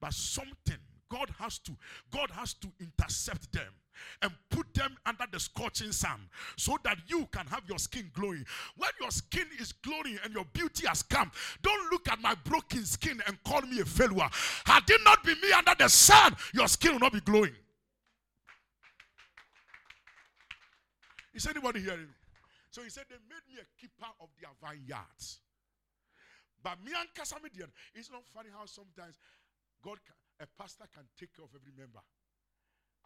but 0.00 0.12
something 0.12 0.78
God 1.12 1.28
has 1.38 1.58
to 1.58 1.72
God 2.10 2.30
has 2.30 2.54
to 2.54 2.68
intercept 2.80 3.52
them 3.52 3.68
and 4.22 4.32
put 4.48 4.72
them 4.72 4.96
under 5.04 5.24
the 5.30 5.38
scorching 5.38 5.92
sun 5.92 6.18
so 6.56 6.78
that 6.84 6.96
you 7.06 7.28
can 7.30 7.46
have 7.48 7.62
your 7.68 7.78
skin 7.78 8.10
glowing. 8.14 8.44
When 8.78 8.90
your 8.98 9.10
skin 9.10 9.46
is 9.60 9.72
glowing 9.72 10.18
and 10.24 10.32
your 10.32 10.46
beauty 10.54 10.86
has 10.86 11.02
come, 11.02 11.30
don't 11.60 11.92
look 11.92 12.08
at 12.08 12.18
my 12.22 12.34
broken 12.44 12.86
skin 12.86 13.20
and 13.26 13.36
call 13.44 13.60
me 13.60 13.80
a 13.80 13.84
failure. 13.84 14.28
Had 14.64 14.88
it 14.88 15.00
not 15.04 15.22
been 15.22 15.38
me 15.42 15.52
under 15.52 15.74
the 15.78 15.88
sun, 15.88 16.34
your 16.54 16.66
skin 16.66 16.92
will 16.92 17.00
not 17.00 17.12
be 17.12 17.20
glowing. 17.20 17.54
Is 21.34 21.46
anybody 21.46 21.80
hearing 21.80 22.00
me? 22.00 22.14
So 22.70 22.82
he 22.82 22.88
said 22.88 23.04
they 23.10 23.16
made 23.28 23.54
me 23.54 23.60
a 23.60 23.80
keeper 23.80 24.10
of 24.18 24.30
their 24.40 24.50
vineyards. 24.66 25.40
But 26.62 26.82
me 26.82 26.92
and 26.98 27.08
Kasamidian, 27.12 27.68
it's 27.94 28.10
not 28.10 28.22
funny 28.32 28.48
how 28.56 28.64
sometimes 28.64 29.18
God, 29.84 29.98
can, 30.06 30.14
a 30.40 30.46
pastor 30.58 30.84
can 30.94 31.04
take 31.18 31.34
care 31.34 31.44
of 31.44 31.50
every 31.54 31.72
member 31.76 32.00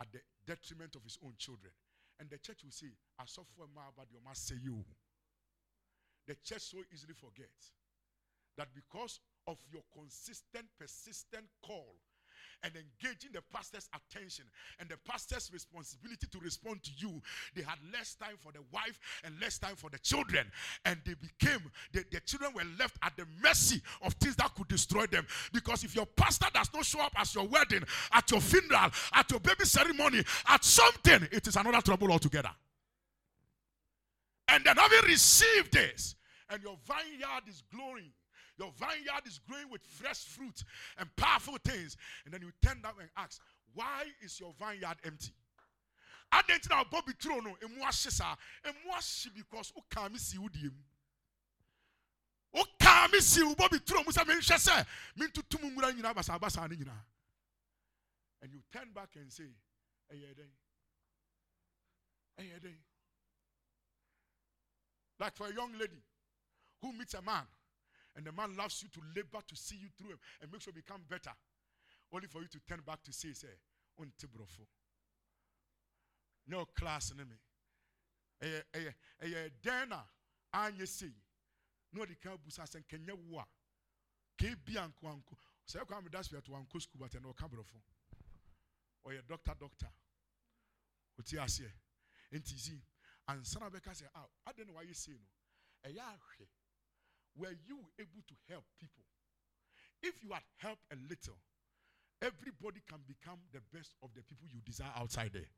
at 0.01 0.13
the 0.13 0.21
detriment 0.47 0.95
of 0.95 1.03
his 1.03 1.19
own 1.25 1.35
children. 1.39 1.73
And 2.21 2.31
the 2.31 2.39
church 2.39 2.65
will 2.65 2.73
say, 2.73 2.93
I 3.19 3.25
suffer 3.27 3.69
more 3.75 3.89
about 3.93 4.09
your 4.13 4.21
say 4.35 4.57
you. 4.63 4.85
The 6.27 6.37
church 6.43 6.63
so 6.63 6.79
easily 6.93 7.15
forgets 7.15 7.73
that 8.57 8.69
because 8.75 9.21
of 9.47 9.59
your 9.71 9.83
consistent, 9.93 10.67
persistent 10.79 11.47
call 11.63 11.97
and 12.63 12.73
engaging 12.75 13.31
the 13.33 13.43
pastor's 13.53 13.89
attention 13.95 14.45
and 14.79 14.89
the 14.89 14.97
pastor's 15.09 15.51
responsibility 15.53 16.27
to 16.31 16.39
respond 16.41 16.83
to 16.83 16.91
you, 16.97 17.21
they 17.55 17.63
had 17.63 17.79
less 17.93 18.15
time 18.15 18.37
for 18.39 18.53
the 18.53 18.61
wife 18.73 18.99
and 19.25 19.35
less 19.41 19.59
time 19.59 19.77
for 19.77 19.91
the 19.91 19.99
children. 19.99 20.47
And 20.85 20.99
they 21.05 21.15
became, 21.15 21.61
the, 21.93 22.05
the 22.11 22.21
children 22.21 22.53
were 22.55 22.65
left 22.79 22.97
at 23.03 23.17
the 23.17 23.27
mercy 23.43 23.81
of 24.03 24.15
things 24.15 24.37
that 24.37 24.55
could 24.55 24.69
destroy 24.69 25.07
them. 25.07 25.27
Because 25.53 25.85
if 25.85 25.95
your 25.95 26.07
pastor 26.07 26.49
does 26.53 26.71
not 26.75 26.85
show 26.85 27.01
up 27.01 27.13
at 27.19 27.35
your 27.35 27.47
wedding, 27.47 27.83
at 28.13 28.31
your 28.31 28.41
funeral, 28.41 28.91
at 29.13 29.31
your 29.31 29.41
baby 29.41 29.65
ceremony, 29.65 30.23
at 30.49 30.65
something, 30.65 31.29
it 31.33 31.47
is 31.47 31.57
another 31.57 31.81
trouble 31.81 32.11
altogether. 32.11 32.51
And 34.49 34.65
then 34.65 34.77
having 34.77 35.11
received 35.11 35.73
this, 35.73 36.15
and 36.49 36.63
your 36.63 36.77
vineyard 36.87 37.49
is 37.49 37.63
glowing 37.75 38.13
your 38.59 38.73
vineyard 38.73 39.27
is 39.27 39.41
growing 39.49 39.71
with 39.71 39.83
fresh 39.83 40.25
fruit 40.25 40.63
and 40.99 41.09
powerful 41.17 41.57
things. 41.65 41.97
And 42.25 42.33
then 42.35 42.43
you 42.43 42.51
turn 42.65 42.81
down 42.83 42.95
and 43.01 43.09
ask, 43.17 43.41
why 43.75 44.05
is 44.23 44.41
your 44.41 44.55
vineyard 44.59 44.97
empty? 45.05 45.33
I 46.33 46.43
didn't 46.47 46.69
know 46.71 46.83
Bobby 46.91 47.13
Trono, 47.13 47.55
and 47.63 47.71
Mwashisa, 47.79 48.37
and 48.65 48.75
Mwashi 48.89 49.29
because 49.35 49.73
who 49.75 49.83
can't 49.95 50.19
see 50.19 50.39
you, 50.41 50.49
dear. 50.49 50.73
O 52.57 52.65
kaa 52.81 53.07
mi 53.13 53.21
si 53.21 53.43
wo 53.43 53.55
bi 53.55 53.79
turo 53.79 54.03
mu 54.05 54.11
sɛ 54.11 54.25
menhwɛ 54.25 54.57
sɛ 54.57 54.87
mentutu 55.19 55.61
mu 55.61 55.71
nwura 55.71 55.93
nyinaa 55.93 56.15
basabasa 56.15 56.69
ne 56.69 56.91
and 58.43 58.53
you 58.53 58.63
turn 58.73 58.91
back 58.93 59.11
and 59.17 59.31
say 59.33 59.51
ɛyɛ 60.11 60.35
dɛn 60.35 60.51
ɛyɛ 62.39 62.61
dɛn 62.61 62.79
like 65.19 65.37
for 65.37 65.49
a 65.49 65.53
young 65.55 65.73
lady 65.79 66.03
who 66.81 66.93
meets 66.93 67.15
a 67.15 67.23
man 67.23 67.47
and 68.17 68.25
the 68.25 68.33
man 68.33 68.57
loves 68.57 68.83
you 68.83 68.89
to 68.89 69.01
labor 69.15 69.45
to 69.47 69.55
see 69.57 69.77
you 69.77 69.89
through 69.97 70.11
him 70.11 70.19
and 70.41 70.51
make 70.51 70.63
sure 70.63 70.73
you 70.75 70.83
become 70.83 71.03
better. 71.09 71.33
Only 72.13 72.27
for 72.29 72.41
you 72.41 72.49
to 72.49 72.61
turn 72.67 72.81
back 72.87 73.03
to 73.05 73.13
say, 73.13 73.33
say, 73.35 73.49
unti 74.01 74.27
brofo. 74.27 74.67
No 76.47 76.65
class. 76.65 77.13
Eh 78.43 78.61
eh 78.75 78.93
eh 79.21 79.49
dena 79.63 80.03
anye 80.55 80.87
say. 80.87 81.13
No 81.93 82.05
di 82.05 82.15
kan 82.15 82.39
busa 82.39 82.67
sen 82.67 82.85
kenya 82.89 83.15
wa. 83.31 83.45
Ke 84.39 84.55
bi 84.65 84.79
anko 84.79 85.09
anko. 85.09 85.37
Say 85.67 85.81
kwa 85.87 86.01
me 86.01 86.09
das 86.11 86.29
to 86.29 86.37
anko 86.55 86.79
school 86.79 87.01
but 87.01 87.23
no 87.23 87.33
ka 87.33 87.47
brofo. 87.49 87.81
Or 89.05 89.13
your 89.13 89.23
doctor 89.29 89.53
doctor. 89.59 89.89
Oti 91.19 91.39
ase. 91.39 91.71
Enti 92.33 92.57
zi 92.57 92.81
ansana 93.29 93.71
beka 93.71 93.95
say 93.95 94.07
ah, 94.15 94.27
I 94.47 94.53
don't 94.53 94.69
know 94.69 94.75
why 94.75 94.83
you 94.83 94.95
say 94.95 95.13
no. 95.13 95.91
Eya 95.91 96.03
ahwe 96.03 96.47
were 97.37 97.55
you 97.67 97.79
able 97.99 98.23
to 98.27 98.35
help 98.49 98.65
people? 98.81 99.05
If 100.03 100.15
you 100.23 100.33
had 100.33 100.43
helped 100.59 100.83
a 100.93 100.97
little, 101.09 101.37
everybody 102.23 102.81
can 102.89 102.99
become 103.07 103.39
the 103.53 103.61
best 103.73 103.93
of 104.03 104.11
the 104.15 104.23
people 104.23 104.49
you 104.53 104.61
desire 104.65 104.93
outside 104.97 105.31
there. 105.33 105.49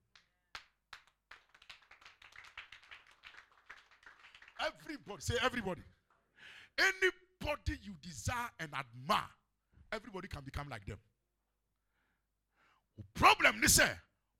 Everybody, 4.61 5.23
say 5.23 5.35
everybody. 5.43 5.83
Anybody 6.79 7.79
you 7.83 7.95
desire 8.03 8.51
and 8.59 8.71
admire, 8.75 9.31
everybody 9.93 10.29
can 10.29 10.43
become 10.45 10.69
like 10.69 10.85
them. 10.87 10.99
Problem 13.15 13.61
ni 13.61 13.69
say, 13.69 13.91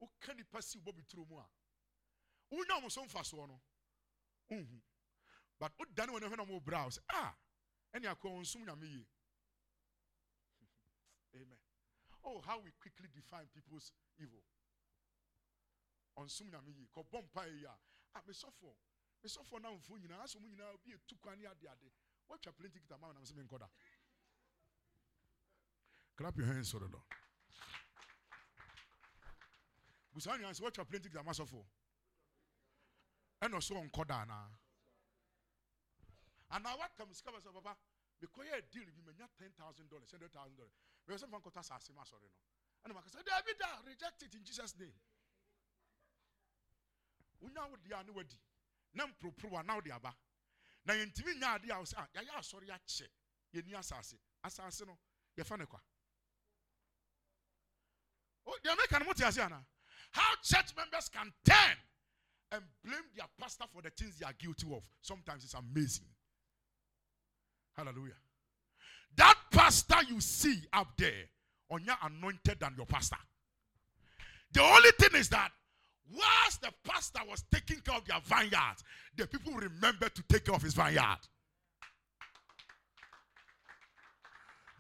o 0.03 0.09
can 0.21 0.37
you 0.39 0.45
pass 0.53 0.75
you 0.75 0.81
more? 1.31 1.45
Unya 2.53 2.83
mo 2.83 2.89
so 2.89 3.05
mfa 3.05 3.25
so 3.25 3.37
no. 3.47 3.61
Mhm. 4.51 4.81
But 5.59 5.73
what 5.77 5.95
done 5.95 6.13
when 6.13 6.23
you 6.23 6.61
browse? 6.65 6.99
Ah, 7.13 7.35
and 7.93 8.05
you 8.05 8.11
are 8.11 8.17
soon 8.45 8.63
Amen. 11.35 11.59
Oh, 12.25 12.41
how 12.47 12.59
we 12.63 12.71
quickly 12.81 13.09
define 13.15 13.47
people's 13.53 13.91
evil. 14.21 14.43
On 16.17 16.27
Sumnami, 16.27 16.87
Kobompa, 16.95 17.47
ah, 17.67 18.23
me 18.27 18.35
suffer. 18.35 18.75
Me 19.23 19.29
suffer 19.29 19.59
now 19.63 19.75
for 19.83 19.99
you. 19.99 20.09
As 20.23 20.35
you 20.35 20.41
know, 20.57 20.79
be 20.85 20.93
a 20.93 20.99
two 21.09 21.17
quani 21.23 21.47
at 21.47 21.59
the 21.61 21.69
other. 21.69 21.91
What 22.27 22.45
your 22.45 22.55
plenty 22.55 22.79
to 22.79 22.95
man, 23.01 23.17
I'm 23.19 23.25
saying, 23.25 23.47
Koda. 23.49 23.67
Clap 26.17 26.37
your 26.37 26.47
hands 26.47 26.71
for 26.71 26.79
the 26.81 26.87
Lord. 26.87 27.07
Answer, 30.45 30.63
what 30.63 30.77
your 30.77 30.87
plenty 30.87 31.09
to 31.09 31.23
master 31.23 31.47
for? 31.47 31.63
And 33.41 33.55
also 33.55 33.77
on 33.77 33.89
Koda 33.95 34.25
now. 34.27 34.51
And 36.51 36.65
now 36.65 36.77
what 36.81 36.97
comes 36.97 37.21
cover 37.21 37.39
so 37.45 37.53
papa 37.53 37.77
because 38.21 38.51
a 38.51 38.61
deal 38.73 38.89
bi 38.89 39.03
menya 39.05 39.29
ten 39.39 39.53
thousand 39.55 39.87
dollars, 39.91 40.11
hundred 40.11 40.33
thousand 40.33 40.57
dollars. 40.59 40.75
Because 41.07 41.23
some 41.23 41.31
kota 41.31 41.63
sase 41.63 41.95
ma 41.95 42.03
sorry 42.03 42.27
no. 42.27 42.41
And 42.85 42.95
I 42.95 43.03
say, 43.11 43.23
David, 43.23 43.59
ah, 43.63 43.79
reject 43.87 44.23
it 44.23 44.35
in 44.35 44.43
Jesus' 44.45 44.75
name. 44.79 44.95
Unya 47.43 47.63
wo 47.71 47.77
dia 47.83 48.03
ne 48.03 48.13
wadi. 48.15 48.39
Na 48.95 49.07
mpropro 49.07 49.51
wa 49.51 49.63
na 49.63 49.75
wo 49.75 49.81
dia 49.81 49.99
ba. 50.03 50.15
Na 50.87 50.95
yentimi 50.95 51.39
nya 51.39 51.55
ade 51.55 51.71
a 51.71 51.79
wo 51.79 51.85
say, 51.85 51.99
ah, 51.99 52.09
ya 52.15 52.23
ya 52.23 52.39
asori 52.41 52.71
ache. 52.71 53.07
Ye 53.53 53.63
ni 53.63 53.75
asase. 53.75 54.19
Asase 54.45 54.87
no 54.87 54.99
ye 55.37 55.45
fa 55.45 55.57
ne 55.57 55.65
kwa. 55.65 55.81
Oh, 58.47 58.57
the 58.65 58.73
American 58.73 59.07
what 59.07 59.19
you 59.21 59.43
ana? 59.43 59.61
How 60.11 60.35
church 60.43 60.75
members 60.75 61.09
can 61.11 61.31
turn 61.45 61.77
and 62.53 62.63
blame 62.83 63.05
their 63.15 63.27
pastor 63.39 63.65
for 63.73 63.83
the 63.83 63.91
things 63.91 64.19
they 64.19 64.25
are 64.25 64.33
guilty 64.33 64.67
of. 64.73 64.83
Sometimes 65.03 65.45
it's 65.45 65.55
amazing. 65.55 66.07
Hallelujah. 67.79 68.15
That 69.17 69.37
pastor 69.53 69.99
you 70.09 70.21
see 70.21 70.61
up 70.73 70.89
there, 70.99 71.31
on 71.71 71.85
your 71.85 71.95
anointed 72.03 72.59
than 72.59 72.75
your 72.77 72.87
pastor. 72.87 73.17
The 74.53 74.63
only 74.63 74.91
thing 74.99 75.21
is 75.21 75.29
that 75.29 75.51
whilst 76.13 76.61
the 76.61 76.73
pastor 76.85 77.21
was 77.29 77.45
taking 77.53 77.81
care 77.81 77.95
of 77.95 78.05
their 78.05 78.21
vineyard, 78.25 78.77
the 79.17 79.29
people 79.29 79.53
remembered 79.53 80.13
to 80.17 80.23
take 80.29 80.45
care 80.47 80.55
of 80.57 80.63
his 80.63 80.75
vineyard. 80.75 81.21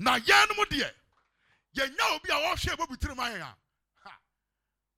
Now, 0.01 0.17
yan 0.17 0.49
mo 0.57 0.65
deɛ 0.65 0.91
yɛnya 1.77 2.17
obi 2.17 2.31
a 2.31 2.35
wɔhwɛ 2.35 2.77
bɔ 2.77 2.87
bitiri 2.89 3.17
ma 3.17 3.29
yɛn 3.31 3.43
a 3.43 3.57
ha 4.05 4.19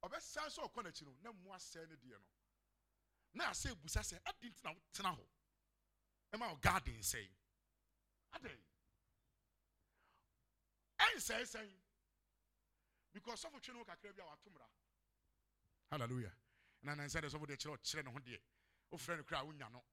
ɔbɛsan 0.05 0.51
so 0.51 0.62
ɔkɔ 0.62 0.85
n'akyi 0.85 1.02
no 1.05 1.12
na 1.22 1.32
mu 1.32 1.51
asɛe 1.51 1.89
ne 1.89 1.97
deɛ 1.97 2.12
no 2.12 2.24
na 3.35 3.51
asɛ 3.51 3.72
ebusa 3.74 4.01
sɛ 4.01 4.18
adi 4.27 4.48
nti 4.51 4.62
na 4.64 4.72
wotena 4.72 5.16
hɔ 5.16 5.24
ɛma 6.35 6.55
ɔ 6.55 6.60
garden 6.60 7.01
sɛn 7.01 7.28
adɛn 8.32 8.61
ɛnsɛe 10.98 11.44
sɛn 11.47 11.70
because 13.12 13.43
sɔfo 13.44 13.61
twe 13.62 13.74
no 13.74 13.85
kakra 13.85 14.12
bi 14.12 14.23
a 14.23 14.27
wato 14.27 14.51
mmara 14.51 14.69
hallelujah. 15.90 16.32
Na 16.82 16.94
nansɛ 16.94 17.20
de 17.20 17.28
sɔfo 17.28 17.47
de 17.47 17.57
kyerɛ 17.57 17.77
ɔkyerɛ 17.77 18.05
ne 18.05 18.11
ho 18.11 18.19
deɛ 18.19 18.40
wofrɛ 18.93 19.16
no 19.16 19.24
kora 19.24 19.40
a 19.40 19.44
wonya 19.44 19.69
no 19.70 19.85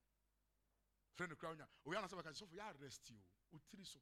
frɛ 1.17 1.29
no 1.29 1.35
kora 1.35 1.53
wonya 1.55 1.67
owia 1.85 2.01
na 2.01 2.07
sɛ 2.07 2.15
bɛka 2.21 2.31
sɔfo 2.33 2.53
yɛ 2.53 2.63
arrest 2.75 3.11
o. 3.11 3.15
Wotiri 3.51 3.85
so. 3.85 3.99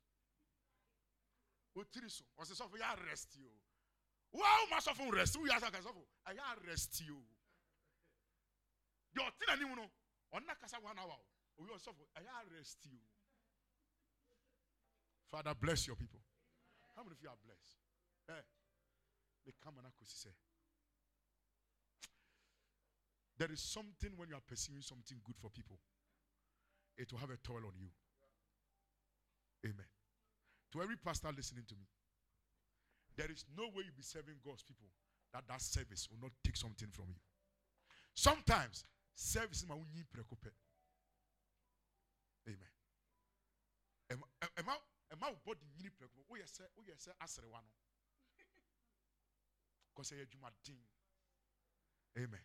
Wotiri 1.75 2.09
so. 2.11 2.25
Ɔsɛ 2.37 2.53
sɔfo 2.59 2.75
yɛ 2.77 2.85
arrest 2.93 3.37
o. 3.37 3.51
Woa 4.31 4.67
woma 4.67 4.77
sɔfo 4.81 5.11
rest. 5.13 5.35
Woyɛ 5.35 5.59
sɛ 5.59 5.71
ka 5.71 5.79
sɔfo 5.81 6.05
ɛyɛ 6.27 6.41
arrest 6.57 7.01
o. 7.09 7.25
Deɛ 9.13 9.31
ɔte 9.31 9.45
n'anim 9.47 9.75
no 9.75 9.91
ɔnna 10.33 10.59
kasa 10.59 10.79
one 10.79 10.99
hour 10.99 11.19
o. 11.19 11.25
Owia 11.63 11.75
ɔsɔfo 11.79 12.07
ɛyɛ 12.15 12.29
arrest 12.41 12.85
o 12.85 13.14
Father, 15.35 15.51
bless 15.59 15.85
your 15.85 15.97
people. 15.99 16.23
How 16.95 17.03
many 17.03 17.11
of 17.11 17.19
you 17.19 17.27
are 17.27 17.35
blessed? 17.43 17.75
Eh? 18.31 18.43
They 19.43 19.51
come 19.59 19.75
and 19.75 19.85
say. 20.07 20.31
There 23.35 23.51
is 23.51 23.59
something 23.59 24.15
when 24.15 24.31
you 24.31 24.39
are 24.39 24.47
pursuing 24.47 24.79
something 24.79 25.19
good 25.27 25.35
for 25.35 25.51
people, 25.51 25.75
it 26.95 27.11
will 27.11 27.19
have 27.19 27.31
a 27.31 27.37
toll 27.43 27.67
on 27.67 27.75
you. 27.75 27.91
Amen. 29.67 29.91
To 30.71 30.81
every 30.81 30.95
pastor 30.95 31.27
listening 31.35 31.67
to 31.67 31.75
me, 31.75 31.83
there 33.17 33.27
is 33.27 33.43
no 33.59 33.63
way 33.75 33.83
you'll 33.83 33.99
be 33.99 34.07
serving 34.07 34.39
God's 34.39 34.63
people 34.63 34.87
that 35.33 35.43
that 35.51 35.61
service 35.61 36.07
will 36.07 36.23
not 36.23 36.31
take 36.45 36.55
something 36.55 36.87
from 36.95 37.11
you. 37.11 37.19
Sometimes, 38.15 38.85
service 39.15 39.63
is 39.63 39.67
my 39.67 39.75
own 39.75 39.91
Amen. 42.47 42.71
Am, 44.11 44.23
am, 44.41 44.49
am, 44.63 44.79
amen. 52.17 52.39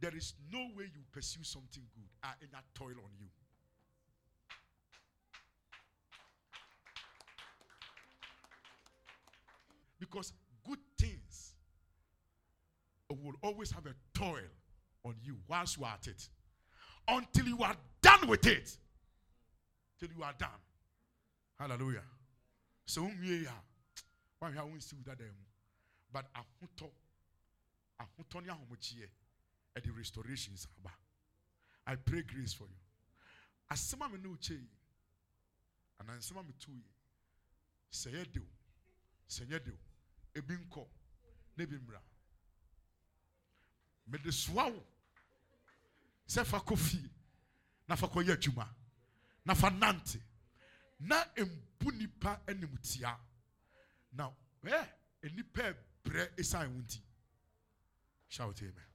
There 0.00 0.16
is 0.16 0.34
no 0.52 0.58
way 0.76 0.84
you 0.92 1.02
pursue 1.12 1.44
something 1.44 1.84
good. 1.94 2.08
A 2.22 2.26
ɛnya 2.44 2.62
toil 2.74 2.96
on 3.02 3.10
you. 3.18 3.28
Because 9.98 10.32
good 10.66 10.80
things 10.98 11.54
will 13.08 13.34
always 13.42 13.70
have 13.70 13.86
a 13.86 13.94
toil 14.12 14.50
on 15.04 15.14
you 15.22 15.38
whilst 15.48 15.78
you 15.78 15.84
are 15.84 15.94
at 15.94 16.06
it. 16.08 16.28
Until 17.08 17.46
you 17.46 17.62
are 17.62 17.76
done 18.02 18.28
with 18.28 18.46
it 18.46 18.76
till 19.98 20.10
you 20.16 20.22
are 20.22 20.34
done. 20.38 20.60
Hallelujah. 21.58 22.04
So 22.86 23.02
wahwɛ 23.02 24.58
a 24.58 24.62
wonsi 24.66 24.94
wo 24.94 25.02
dada 25.04 25.24
mu 25.24 25.44
but 26.12 26.26
ahotɔ 26.34 26.90
ahotɔ 28.00 28.42
ne 28.42 28.52
ahomokyeɛ 28.52 29.08
ɛde 29.76 29.96
restorations 29.96 30.66
aba 30.78 30.92
i 31.86 31.96
pray 31.96 32.22
grace 32.22 32.52
for 32.54 32.64
you. 32.64 32.76
Asɛm 33.70 34.04
a 34.04 34.08
me 34.10 34.18
ne 34.18 34.28
wo 34.28 34.36
kyɛ 34.36 34.60
yi 34.60 34.68
anaa 36.00 36.16
nsɛm 36.18 36.38
a 36.40 36.42
metu 36.42 36.72
yi. 36.72 36.84
Sɛ 37.90 38.12
yɛ 38.12 38.32
dew 38.32 38.46
nyɛ 39.46 39.64
dew 39.64 39.78
ebi 40.34 40.54
nkɔ 40.56 40.88
na 41.56 41.64
ebi 41.64 41.78
mmra 41.78 42.00
fa 46.44 46.62
na 47.88 47.96
fa 47.96 48.08
na 49.44 49.54
fa 49.54 49.70
nante. 49.70 50.18
Na 51.00 51.26
mbu 51.36 51.92
nipa 51.92 52.40
animtia 52.46 53.18
na 54.12 54.30
ɛ 54.64 54.88
eh, 55.22 55.30
nipa 55.34 55.74
brɛ 56.04 56.22
nti 56.68 57.00
shout 58.28 58.62
amen 58.62 58.93